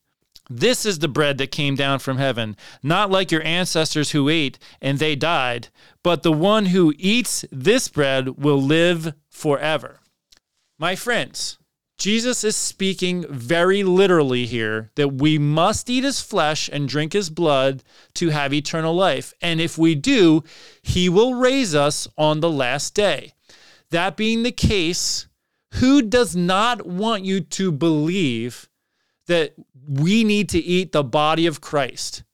This 0.49 0.85
is 0.85 0.99
the 0.99 1.07
bread 1.07 1.37
that 1.37 1.51
came 1.51 1.75
down 1.75 1.99
from 1.99 2.17
heaven, 2.17 2.55
not 2.81 3.09
like 3.09 3.31
your 3.31 3.43
ancestors 3.43 4.11
who 4.11 4.29
ate 4.29 4.59
and 4.81 4.99
they 4.99 5.15
died, 5.15 5.69
but 6.03 6.23
the 6.23 6.31
one 6.31 6.67
who 6.67 6.93
eats 6.97 7.43
this 7.51 7.87
bread 7.87 8.37
will 8.37 8.61
live 8.61 9.13
forever. 9.29 9.99
My 10.77 10.95
friends, 10.95 11.57
Jesus 12.03 12.43
is 12.43 12.57
speaking 12.57 13.25
very 13.29 13.81
literally 13.81 14.45
here 14.45 14.91
that 14.95 15.13
we 15.13 15.37
must 15.37 15.89
eat 15.89 16.03
his 16.03 16.19
flesh 16.19 16.69
and 16.69 16.89
drink 16.89 17.13
his 17.13 17.29
blood 17.29 17.81
to 18.15 18.27
have 18.27 18.53
eternal 18.53 18.93
life. 18.93 19.33
And 19.41 19.61
if 19.61 19.77
we 19.77 19.95
do, 19.95 20.43
he 20.81 21.07
will 21.07 21.35
raise 21.35 21.73
us 21.73 22.05
on 22.17 22.41
the 22.41 22.49
last 22.49 22.93
day. 22.93 23.31
That 23.91 24.17
being 24.17 24.43
the 24.43 24.51
case, 24.51 25.27
who 25.75 26.01
does 26.01 26.35
not 26.35 26.85
want 26.85 27.23
you 27.23 27.39
to 27.39 27.71
believe 27.71 28.67
that 29.27 29.53
we 29.87 30.25
need 30.25 30.49
to 30.49 30.59
eat 30.59 30.91
the 30.91 31.05
body 31.05 31.45
of 31.45 31.61
Christ? 31.61 32.25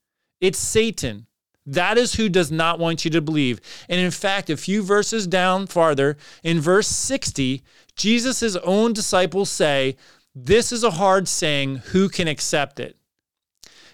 It's 0.42 0.58
Satan. 0.58 1.28
That 1.68 2.00
is 2.00 2.16
who 2.16 2.28
does 2.28 2.52
not 2.52 2.80
want 2.80 3.06
you 3.06 3.12
to 3.12 3.22
believe. 3.22 3.62
And 3.88 4.02
in 4.02 4.10
fact, 4.10 4.50
a 4.50 4.58
few 4.58 4.82
verses 4.82 5.28
down 5.28 5.68
farther, 5.68 6.18
in 6.42 6.60
verse 6.60 6.88
60, 6.88 7.62
Jesus' 8.00 8.56
own 8.56 8.94
disciples 8.94 9.50
say, 9.50 9.96
This 10.34 10.72
is 10.72 10.84
a 10.84 10.92
hard 10.92 11.28
saying, 11.28 11.78
who 11.92 12.10
can 12.10 12.28
accept 12.28 12.80
it? 12.80 12.98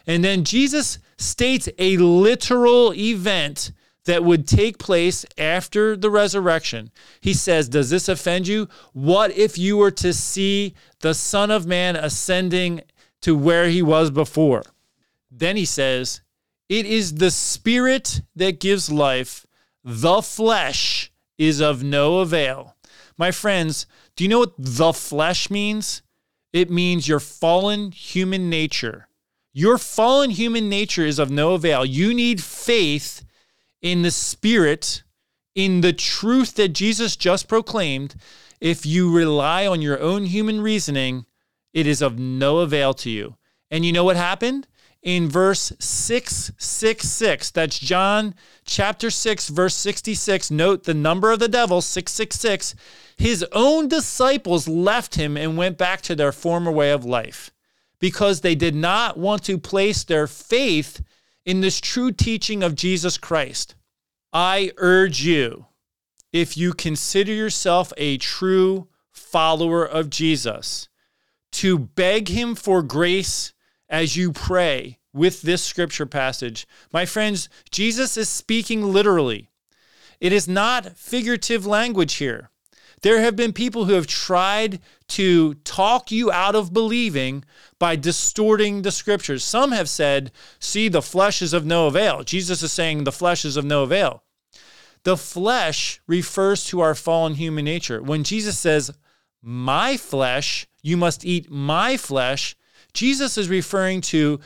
And 0.08 0.24
then 0.24 0.43
Jesus 0.43 0.99
states 1.18 1.68
a 1.78 1.97
literal 1.97 2.93
event 2.93 3.72
that 4.06 4.24
would 4.24 4.47
take 4.47 4.78
place 4.78 5.26
after 5.38 5.97
the 5.97 6.12
resurrection. 6.12 6.91
He 7.20 7.34
says, 7.34 7.68
Does 7.68 7.89
this 7.89 8.08
offend 8.08 8.47
you? 8.47 8.70
What 8.93 9.36
if 9.36 9.58
you 9.58 9.78
were 9.78 9.91
to 9.91 10.14
see 10.14 10.76
the 10.99 11.14
Son 11.14 11.49
of 11.51 11.66
Man 11.66 11.95
ascending 11.95 12.82
to 13.22 13.36
where 13.36 13.68
he 13.68 13.82
was 13.82 14.12
before? 14.12 14.64
Then 15.32 15.58
he 15.58 15.66
says, 15.66 16.22
It 16.70 16.86
is 16.86 17.16
the 17.16 17.32
Spirit 17.32 18.22
that 18.36 18.60
gives 18.60 18.91
life, 18.91 19.45
the 19.84 20.22
flesh 20.22 21.12
is 21.38 21.60
of 21.60 21.84
no 21.84 22.20
avail. 22.20 22.74
My 23.18 23.32
friends, 23.32 23.86
do 24.16 24.24
you 24.24 24.30
know 24.30 24.39
what 24.39 24.53
the 24.57 24.93
flesh 24.93 25.49
means? 25.49 26.01
It 26.53 26.70
means 26.70 27.07
your 27.07 27.20
fallen 27.20 27.91
human 27.91 28.49
nature. 28.49 29.07
Your 29.53 29.78
fallen 29.78 30.32
human 30.32 30.70
nature 30.70 31.05
is 31.05 31.20
of 31.20 31.32
no 31.32 31.53
avail. 31.53 31.86
You 31.86 32.13
need 32.13 32.41
faith 32.41 33.26
in 33.82 34.01
the 34.01 34.11
Spirit, 34.11 35.03
in 35.53 35.82
the 35.82 35.93
truth 35.93 36.55
that 36.55 36.70
Jesus 36.70 37.16
just 37.16 37.47
proclaimed. 37.47 38.16
If 38.59 38.86
you 38.86 39.16
rely 39.16 39.66
on 39.68 39.82
your 39.82 39.99
own 39.99 40.26
human 40.26 40.61
reasoning, 40.61 41.26
it 41.74 41.88
is 41.88 42.01
of 42.01 42.20
no 42.20 42.59
avail 42.59 42.93
to 42.95 43.09
you. 43.09 43.36
And 43.72 43.86
you 43.86 43.91
know 43.91 44.03
what 44.03 44.16
happened? 44.16 44.68
In 45.06 45.30
verse 45.30 45.72
666. 45.80 47.51
That's 47.51 47.80
John 47.80 48.34
chapter 48.66 49.10
6, 49.10 49.49
verse 49.49 49.76
66. 49.76 50.51
Note 50.51 50.84
the 50.84 50.95
number 50.95 51.32
of 51.32 51.39
the 51.39 51.47
devil, 51.47 51.80
666. 51.80 52.76
His 53.16 53.45
own 53.53 53.88
disciples 53.88 54.68
left 54.68 55.16
him 55.16 55.38
and 55.38 55.56
went 55.56 55.78
back 55.78 56.01
to 56.01 56.16
their 56.16 56.32
former 56.32 56.72
way 56.72 56.91
of 56.91 57.06
life 57.06 57.51
because 57.99 58.41
they 58.41 58.56
did 58.56 58.76
not 58.76 59.16
want 59.18 59.43
to 59.43 59.60
place 59.60 60.03
their 60.03 60.28
faith 60.28 61.01
in 61.45 61.62
this 61.62 61.80
true 61.80 62.12
teaching 62.12 62.64
of 62.64 62.76
Jesus 62.76 63.18
Christ. 63.20 63.76
I 64.34 64.72
urge 64.78 65.22
you, 65.22 65.68
if 66.34 66.58
you 66.58 66.74
consider 66.74 67.32
yourself 67.32 67.93
a 67.95 68.18
true 68.18 68.88
follower 69.12 69.86
of 69.86 70.10
Jesus, 70.10 70.89
to 71.53 71.78
beg 71.78 72.28
him 72.28 72.56
for 72.56 72.82
grace 72.82 73.53
as 73.89 74.15
you 74.15 74.31
pray 74.31 74.99
with 75.13 75.41
this 75.41 75.63
scripture 75.63 76.05
passage. 76.05 76.67
My 76.91 77.05
friends, 77.05 77.49
Jesus 77.71 78.17
is 78.17 78.29
speaking 78.29 78.83
literally. 78.83 79.49
It 80.19 80.33
is 80.33 80.47
not 80.47 80.97
figurative 80.97 81.65
language 81.65 82.15
here. 82.15 82.49
There 83.01 83.21
have 83.21 83.36
been 83.36 83.53
people 83.53 83.86
who 83.86 83.93
have 83.93 84.07
tried 84.07 84.79
to 85.09 85.53
talk 85.55 86.11
you 86.11 86.31
out 86.31 86.55
of 86.55 86.73
believing 86.73 87.43
by 87.77 87.95
distorting 87.95 88.81
the 88.81 88.91
scriptures. 88.91 89.43
Some 89.43 89.71
have 89.73 89.89
said, 89.89 90.31
see, 90.59 90.88
the 90.88 91.01
flesh 91.01 91.41
is 91.41 91.53
of 91.53 91.65
no 91.65 91.88
avail. 91.88 92.23
Jesus 92.23 92.63
is 92.63 92.71
saying 92.71 93.03
the 93.03 93.11
flesh 93.11 93.45
is 93.45 93.57
of 93.57 93.65
no 93.65 93.83
avail. 93.83 94.23
The 95.03 95.17
flesh 95.17 96.01
refers 96.07 96.65
to 96.65 96.79
our 96.79 96.95
fallen 96.95 97.36
human 97.36 97.65
nature. 97.65 98.01
When 98.01 98.23
Jesus 98.23 98.57
says, 98.57 98.91
my 99.41 99.97
flesh, 99.97 100.65
you 100.81 100.97
must 100.97 101.23
eat 101.23 101.51
my 101.51 101.97
flesh, 101.97 102.55
Jesus 102.96 103.38
is 103.38 103.50
referring 103.50 104.02
to 104.02 104.39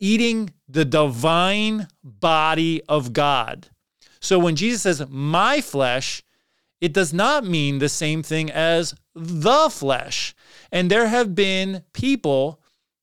eating 0.00 0.52
the 0.68 0.84
divine 0.84 1.86
body 2.02 2.82
of 2.88 3.12
God. 3.12 3.68
So 4.20 4.38
when 4.38 4.56
Jesus 4.56 4.82
says, 4.82 5.08
my 5.08 5.60
flesh, 5.60 6.22
it 6.80 6.92
does 6.92 7.12
not 7.12 7.44
mean 7.44 7.78
the 7.78 7.88
same 7.88 8.22
thing 8.22 8.50
as 8.50 8.94
the 9.14 9.68
flesh. 9.70 10.34
And 10.72 10.90
there 10.90 11.06
have 11.06 11.34
been 11.34 11.84
people 11.92 12.60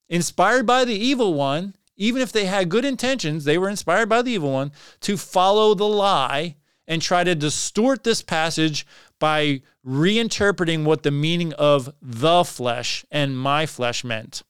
inspired 0.09 0.65
by 0.65 0.83
the 0.83 0.95
evil 0.95 1.33
one, 1.33 1.75
even 1.95 2.21
if 2.21 2.31
they 2.31 2.45
had 2.45 2.69
good 2.69 2.85
intentions, 2.85 3.45
they 3.45 3.57
were 3.57 3.69
inspired 3.69 4.09
by 4.09 4.21
the 4.21 4.31
evil 4.31 4.51
one 4.51 4.71
to 5.01 5.15
follow 5.15 5.73
the 5.73 5.87
lie 5.87 6.57
and 6.87 7.01
try 7.01 7.23
to 7.23 7.35
distort 7.35 8.03
this 8.03 8.21
passage 8.21 8.85
by 9.19 9.61
reinterpreting 9.85 10.83
what 10.83 11.03
the 11.03 11.11
meaning 11.11 11.53
of 11.53 11.93
the 12.01 12.43
flesh 12.43 13.05
and 13.11 13.37
my 13.37 13.65
flesh 13.65 14.03
meant. 14.03 14.43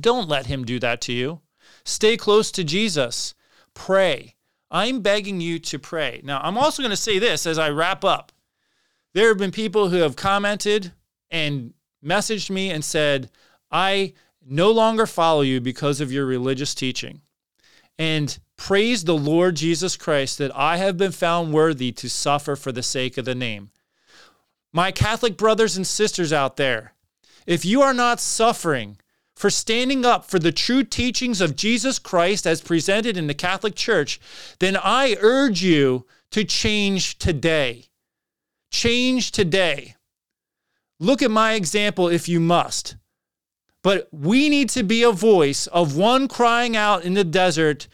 Don't 0.00 0.28
let 0.28 0.46
him 0.46 0.64
do 0.64 0.78
that 0.80 1.00
to 1.02 1.12
you. 1.12 1.40
Stay 1.84 2.16
close 2.16 2.50
to 2.52 2.64
Jesus. 2.64 3.34
Pray. 3.74 4.34
I'm 4.70 5.00
begging 5.00 5.40
you 5.40 5.58
to 5.60 5.78
pray. 5.78 6.20
Now, 6.24 6.40
I'm 6.42 6.58
also 6.58 6.82
going 6.82 6.90
to 6.90 6.96
say 6.96 7.18
this 7.18 7.46
as 7.46 7.58
I 7.58 7.70
wrap 7.70 8.04
up. 8.04 8.32
There 9.14 9.28
have 9.28 9.38
been 9.38 9.52
people 9.52 9.88
who 9.88 9.98
have 9.98 10.16
commented 10.16 10.92
and 11.30 11.72
messaged 12.04 12.50
me 12.50 12.70
and 12.70 12.84
said, 12.84 13.30
I 13.70 14.14
no 14.44 14.70
longer 14.70 15.06
follow 15.06 15.42
you 15.42 15.60
because 15.60 16.00
of 16.00 16.12
your 16.12 16.26
religious 16.26 16.74
teaching. 16.74 17.22
And 17.98 18.38
praise 18.56 19.04
the 19.04 19.16
Lord 19.16 19.56
Jesus 19.56 19.96
Christ 19.96 20.38
that 20.38 20.54
I 20.54 20.76
have 20.76 20.96
been 20.96 21.12
found 21.12 21.52
worthy 21.52 21.92
to 21.92 22.10
suffer 22.10 22.56
for 22.56 22.72
the 22.72 22.82
sake 22.82 23.16
of 23.16 23.24
the 23.24 23.34
name. 23.34 23.70
My 24.72 24.92
Catholic 24.92 25.36
brothers 25.36 25.76
and 25.76 25.86
sisters 25.86 26.32
out 26.32 26.56
there, 26.56 26.92
if 27.46 27.64
you 27.64 27.80
are 27.82 27.94
not 27.94 28.20
suffering 28.20 28.98
for 29.36 29.50
standing 29.50 30.04
up 30.04 30.24
for 30.24 30.38
the 30.38 30.50
true 30.50 30.82
teachings 30.82 31.42
of 31.42 31.54
Jesus 31.54 31.98
Christ 31.98 32.46
as 32.46 32.62
presented 32.62 33.16
in 33.16 33.26
the 33.26 33.34
Catholic 33.34 33.74
Church, 33.74 34.18
then 34.58 34.76
I 34.76 35.16
urge 35.20 35.62
you 35.62 36.06
to 36.30 36.42
change 36.42 37.18
today. 37.18 37.84
Change 38.70 39.30
today. 39.30 39.94
Look 40.98 41.22
at 41.22 41.30
my 41.30 41.52
example 41.52 42.08
if 42.08 42.28
you 42.28 42.40
must. 42.40 42.96
But 43.82 44.08
we 44.10 44.48
need 44.48 44.70
to 44.70 44.82
be 44.82 45.02
a 45.02 45.12
voice 45.12 45.66
of 45.68 45.96
one 45.96 46.26
crying 46.26 46.76
out 46.76 47.04
in 47.04 47.14
the 47.14 47.22
desert 47.22 47.86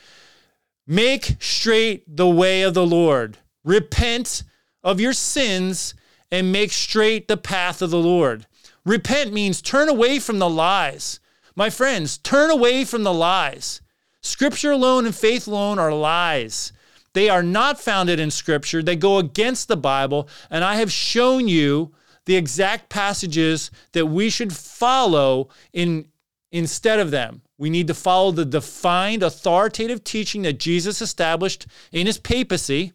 make 0.86 1.36
straight 1.40 2.04
the 2.06 2.28
way 2.28 2.62
of 2.62 2.74
the 2.74 2.86
Lord. 2.86 3.38
Repent 3.64 4.44
of 4.82 5.00
your 5.00 5.12
sins 5.12 5.94
and 6.30 6.52
make 6.52 6.72
straight 6.72 7.28
the 7.28 7.36
path 7.36 7.82
of 7.82 7.90
the 7.90 7.98
Lord. 7.98 8.46
Repent 8.84 9.32
means 9.32 9.60
turn 9.60 9.88
away 9.88 10.18
from 10.18 10.38
the 10.38 10.48
lies. 10.48 11.20
My 11.54 11.70
friends, 11.70 12.18
turn 12.18 12.50
away 12.50 12.84
from 12.84 13.02
the 13.02 13.12
lies. 13.12 13.80
Scripture 14.22 14.70
alone 14.70 15.04
and 15.06 15.14
faith 15.14 15.46
alone 15.46 15.78
are 15.78 15.92
lies. 15.92 16.72
They 17.12 17.28
are 17.28 17.42
not 17.42 17.80
founded 17.80 18.18
in 18.18 18.30
Scripture. 18.30 18.82
They 18.82 18.96
go 18.96 19.18
against 19.18 19.68
the 19.68 19.76
Bible. 19.76 20.28
And 20.50 20.64
I 20.64 20.76
have 20.76 20.90
shown 20.90 21.48
you 21.48 21.92
the 22.24 22.36
exact 22.36 22.88
passages 22.88 23.70
that 23.92 24.06
we 24.06 24.30
should 24.30 24.52
follow 24.52 25.48
in 25.72 26.06
instead 26.50 27.00
of 27.00 27.10
them. 27.10 27.42
We 27.58 27.70
need 27.70 27.86
to 27.88 27.94
follow 27.94 28.30
the 28.30 28.44
defined 28.44 29.22
authoritative 29.22 30.04
teaching 30.04 30.42
that 30.42 30.58
Jesus 30.58 31.00
established 31.00 31.66
in 31.90 32.06
his 32.06 32.18
papacy. 32.18 32.92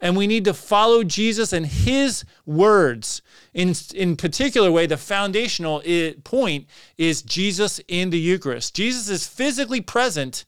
And 0.00 0.16
we 0.16 0.26
need 0.26 0.44
to 0.44 0.54
follow 0.54 1.02
Jesus 1.02 1.52
and 1.52 1.66
his 1.66 2.24
words. 2.46 3.20
In, 3.54 3.74
in 3.94 4.16
particular 4.16 4.70
way, 4.70 4.86
the 4.86 4.96
foundational 4.96 5.82
point 6.24 6.66
is 6.96 7.22
Jesus 7.22 7.80
in 7.88 8.10
the 8.10 8.18
Eucharist. 8.18 8.74
Jesus 8.74 9.08
is 9.08 9.26
physically 9.26 9.80
present 9.80 10.44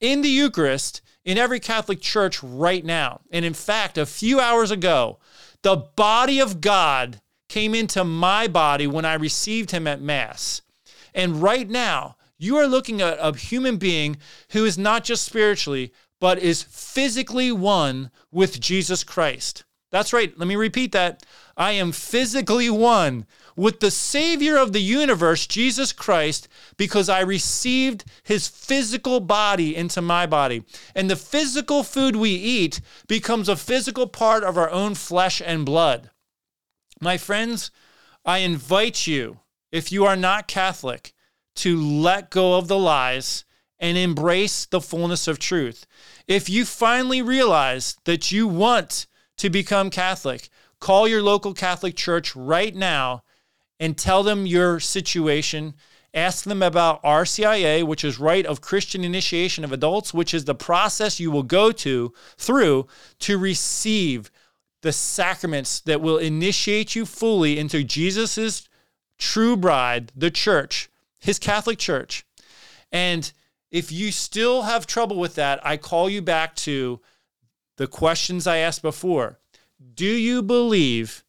in 0.00 0.22
the 0.22 0.28
Eucharist 0.28 1.02
in 1.24 1.38
every 1.38 1.60
Catholic 1.60 2.00
church 2.00 2.42
right 2.42 2.84
now. 2.84 3.20
And 3.30 3.44
in 3.44 3.54
fact, 3.54 3.98
a 3.98 4.06
few 4.06 4.40
hours 4.40 4.70
ago, 4.70 5.18
the 5.62 5.76
body 5.76 6.40
of 6.40 6.60
God 6.60 7.20
came 7.48 7.74
into 7.74 8.04
my 8.04 8.48
body 8.48 8.86
when 8.86 9.04
I 9.04 9.14
received 9.14 9.70
him 9.70 9.86
at 9.86 10.00
Mass. 10.00 10.62
And 11.14 11.42
right 11.42 11.68
now, 11.68 12.16
you 12.38 12.56
are 12.56 12.66
looking 12.66 13.02
at 13.02 13.18
a 13.20 13.36
human 13.36 13.76
being 13.76 14.16
who 14.52 14.64
is 14.64 14.78
not 14.78 15.04
just 15.04 15.24
spiritually, 15.24 15.92
but 16.20 16.38
is 16.38 16.62
physically 16.62 17.52
one 17.52 18.10
with 18.30 18.60
Jesus 18.60 19.04
Christ. 19.04 19.64
That's 19.90 20.12
right. 20.12 20.36
Let 20.38 20.46
me 20.46 20.56
repeat 20.56 20.92
that. 20.92 21.24
I 21.60 21.72
am 21.72 21.92
physically 21.92 22.70
one 22.70 23.26
with 23.54 23.80
the 23.80 23.90
Savior 23.90 24.56
of 24.56 24.72
the 24.72 24.80
universe, 24.80 25.46
Jesus 25.46 25.92
Christ, 25.92 26.48
because 26.78 27.10
I 27.10 27.20
received 27.20 28.02
his 28.22 28.48
physical 28.48 29.20
body 29.20 29.76
into 29.76 30.00
my 30.00 30.24
body. 30.24 30.64
And 30.94 31.10
the 31.10 31.16
physical 31.16 31.82
food 31.82 32.16
we 32.16 32.30
eat 32.30 32.80
becomes 33.06 33.46
a 33.46 33.56
physical 33.56 34.06
part 34.06 34.42
of 34.42 34.56
our 34.56 34.70
own 34.70 34.94
flesh 34.94 35.42
and 35.44 35.66
blood. 35.66 36.08
My 36.98 37.18
friends, 37.18 37.70
I 38.24 38.38
invite 38.38 39.06
you, 39.06 39.40
if 39.70 39.92
you 39.92 40.06
are 40.06 40.16
not 40.16 40.48
Catholic, 40.48 41.12
to 41.56 41.78
let 41.78 42.30
go 42.30 42.54
of 42.54 42.68
the 42.68 42.78
lies 42.78 43.44
and 43.78 43.98
embrace 43.98 44.64
the 44.64 44.80
fullness 44.80 45.28
of 45.28 45.38
truth. 45.38 45.86
If 46.26 46.48
you 46.48 46.64
finally 46.64 47.20
realize 47.20 47.98
that 48.06 48.32
you 48.32 48.48
want 48.48 49.06
to 49.36 49.50
become 49.50 49.90
Catholic, 49.90 50.48
call 50.80 51.06
your 51.06 51.22
local 51.22 51.54
Catholic 51.54 51.94
church 51.94 52.34
right 52.34 52.74
now 52.74 53.22
and 53.78 53.96
tell 53.96 54.22
them 54.22 54.46
your 54.46 54.80
situation. 54.80 55.74
Ask 56.12 56.44
them 56.44 56.62
about 56.62 57.02
RCIA, 57.02 57.84
which 57.84 58.04
is 58.04 58.18
Rite 58.18 58.46
of 58.46 58.60
Christian 58.60 59.04
Initiation 59.04 59.64
of 59.64 59.72
Adults, 59.72 60.12
which 60.12 60.34
is 60.34 60.44
the 60.44 60.54
process 60.54 61.20
you 61.20 61.30
will 61.30 61.44
go 61.44 61.70
to 61.72 62.12
through 62.36 62.88
to 63.20 63.38
receive 63.38 64.30
the 64.82 64.92
sacraments 64.92 65.80
that 65.80 66.00
will 66.00 66.18
initiate 66.18 66.96
you 66.96 67.06
fully 67.06 67.58
into 67.58 67.84
Jesus's 67.84 68.68
true 69.18 69.56
bride, 69.56 70.10
the 70.16 70.30
church, 70.30 70.90
his 71.18 71.38
Catholic 71.38 71.78
church. 71.78 72.24
And 72.90 73.30
if 73.70 73.92
you 73.92 74.10
still 74.10 74.62
have 74.62 74.86
trouble 74.86 75.18
with 75.18 75.36
that, 75.36 75.64
I 75.64 75.76
call 75.76 76.10
you 76.10 76.22
back 76.22 76.56
to 76.56 77.00
the 77.76 77.86
questions 77.86 78.46
I 78.46 78.58
asked 78.58 78.82
before. 78.82 79.39
Do 79.94 80.06
you 80.06 80.42
believe 80.42 81.24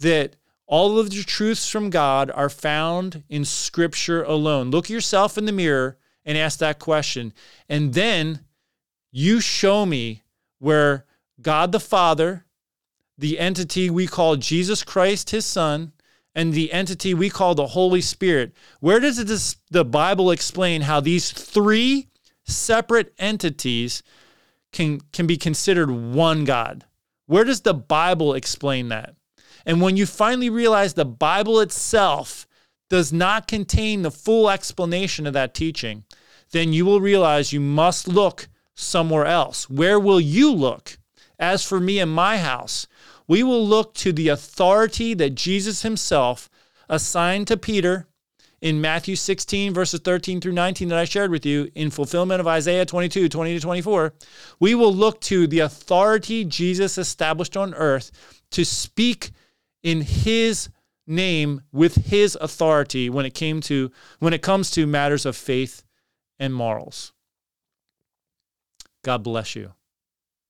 that 0.00 0.36
all 0.66 0.98
of 0.98 1.10
the 1.10 1.22
truths 1.22 1.68
from 1.68 1.90
God 1.90 2.30
are 2.30 2.50
found 2.50 3.24
in 3.28 3.44
Scripture 3.44 4.22
alone? 4.22 4.70
Look 4.70 4.90
yourself 4.90 5.38
in 5.38 5.46
the 5.46 5.52
mirror 5.52 5.96
and 6.24 6.36
ask 6.36 6.58
that 6.58 6.78
question. 6.78 7.32
And 7.68 7.94
then 7.94 8.40
you 9.10 9.40
show 9.40 9.86
me 9.86 10.24
where 10.58 11.06
God 11.40 11.72
the 11.72 11.80
Father, 11.80 12.44
the 13.16 13.38
entity 13.38 13.88
we 13.88 14.06
call 14.06 14.36
Jesus 14.36 14.82
Christ, 14.82 15.30
his 15.30 15.46
son, 15.46 15.92
and 16.34 16.52
the 16.52 16.72
entity 16.72 17.14
we 17.14 17.30
call 17.30 17.54
the 17.54 17.68
Holy 17.68 18.02
Spirit. 18.02 18.52
Where 18.80 19.00
does 19.00 19.56
the 19.70 19.84
Bible 19.84 20.30
explain 20.30 20.82
how 20.82 21.00
these 21.00 21.32
three 21.32 22.08
separate 22.44 23.14
entities 23.18 24.02
can, 24.72 25.00
can 25.12 25.26
be 25.26 25.38
considered 25.38 25.90
one 25.90 26.44
God? 26.44 26.84
Where 27.26 27.44
does 27.44 27.60
the 27.62 27.74
Bible 27.74 28.34
explain 28.34 28.88
that? 28.88 29.14
And 29.64 29.80
when 29.80 29.96
you 29.96 30.06
finally 30.06 30.50
realize 30.50 30.94
the 30.94 31.04
Bible 31.04 31.60
itself 31.60 32.46
does 32.88 33.12
not 33.12 33.48
contain 33.48 34.02
the 34.02 34.10
full 34.10 34.48
explanation 34.48 35.26
of 35.26 35.32
that 35.32 35.54
teaching, 35.54 36.04
then 36.52 36.72
you 36.72 36.86
will 36.86 37.00
realize 37.00 37.52
you 37.52 37.60
must 37.60 38.06
look 38.06 38.48
somewhere 38.74 39.26
else. 39.26 39.68
Where 39.68 39.98
will 39.98 40.20
you 40.20 40.52
look? 40.52 40.98
As 41.38 41.64
for 41.64 41.80
me 41.80 41.98
and 41.98 42.10
my 42.10 42.38
house, 42.38 42.86
we 43.26 43.42
will 43.42 43.66
look 43.66 43.94
to 43.94 44.12
the 44.12 44.28
authority 44.28 45.14
that 45.14 45.34
Jesus 45.34 45.82
himself 45.82 46.48
assigned 46.88 47.48
to 47.48 47.56
Peter 47.56 48.06
in 48.66 48.80
Matthew 48.80 49.14
16, 49.14 49.72
verses 49.72 50.00
13 50.00 50.40
through 50.40 50.50
19 50.50 50.88
that 50.88 50.98
I 50.98 51.04
shared 51.04 51.30
with 51.30 51.46
you 51.46 51.70
in 51.76 51.88
fulfillment 51.88 52.40
of 52.40 52.48
Isaiah 52.48 52.84
22, 52.84 53.28
20 53.28 53.54
to 53.54 53.60
24. 53.60 54.12
We 54.58 54.74
will 54.74 54.92
look 54.92 55.20
to 55.20 55.46
the 55.46 55.60
authority 55.60 56.44
Jesus 56.44 56.98
established 56.98 57.56
on 57.56 57.74
earth 57.74 58.10
to 58.50 58.64
speak 58.64 59.30
in 59.84 60.00
his 60.00 60.68
name 61.06 61.62
with 61.70 61.94
his 62.06 62.36
authority 62.40 63.08
when 63.08 63.24
it 63.24 63.34
came 63.34 63.60
to 63.60 63.92
when 64.18 64.32
it 64.32 64.42
comes 64.42 64.72
to 64.72 64.84
matters 64.84 65.26
of 65.26 65.36
faith 65.36 65.84
and 66.40 66.52
morals. 66.52 67.12
God 69.04 69.22
bless 69.22 69.54
you. 69.54 69.75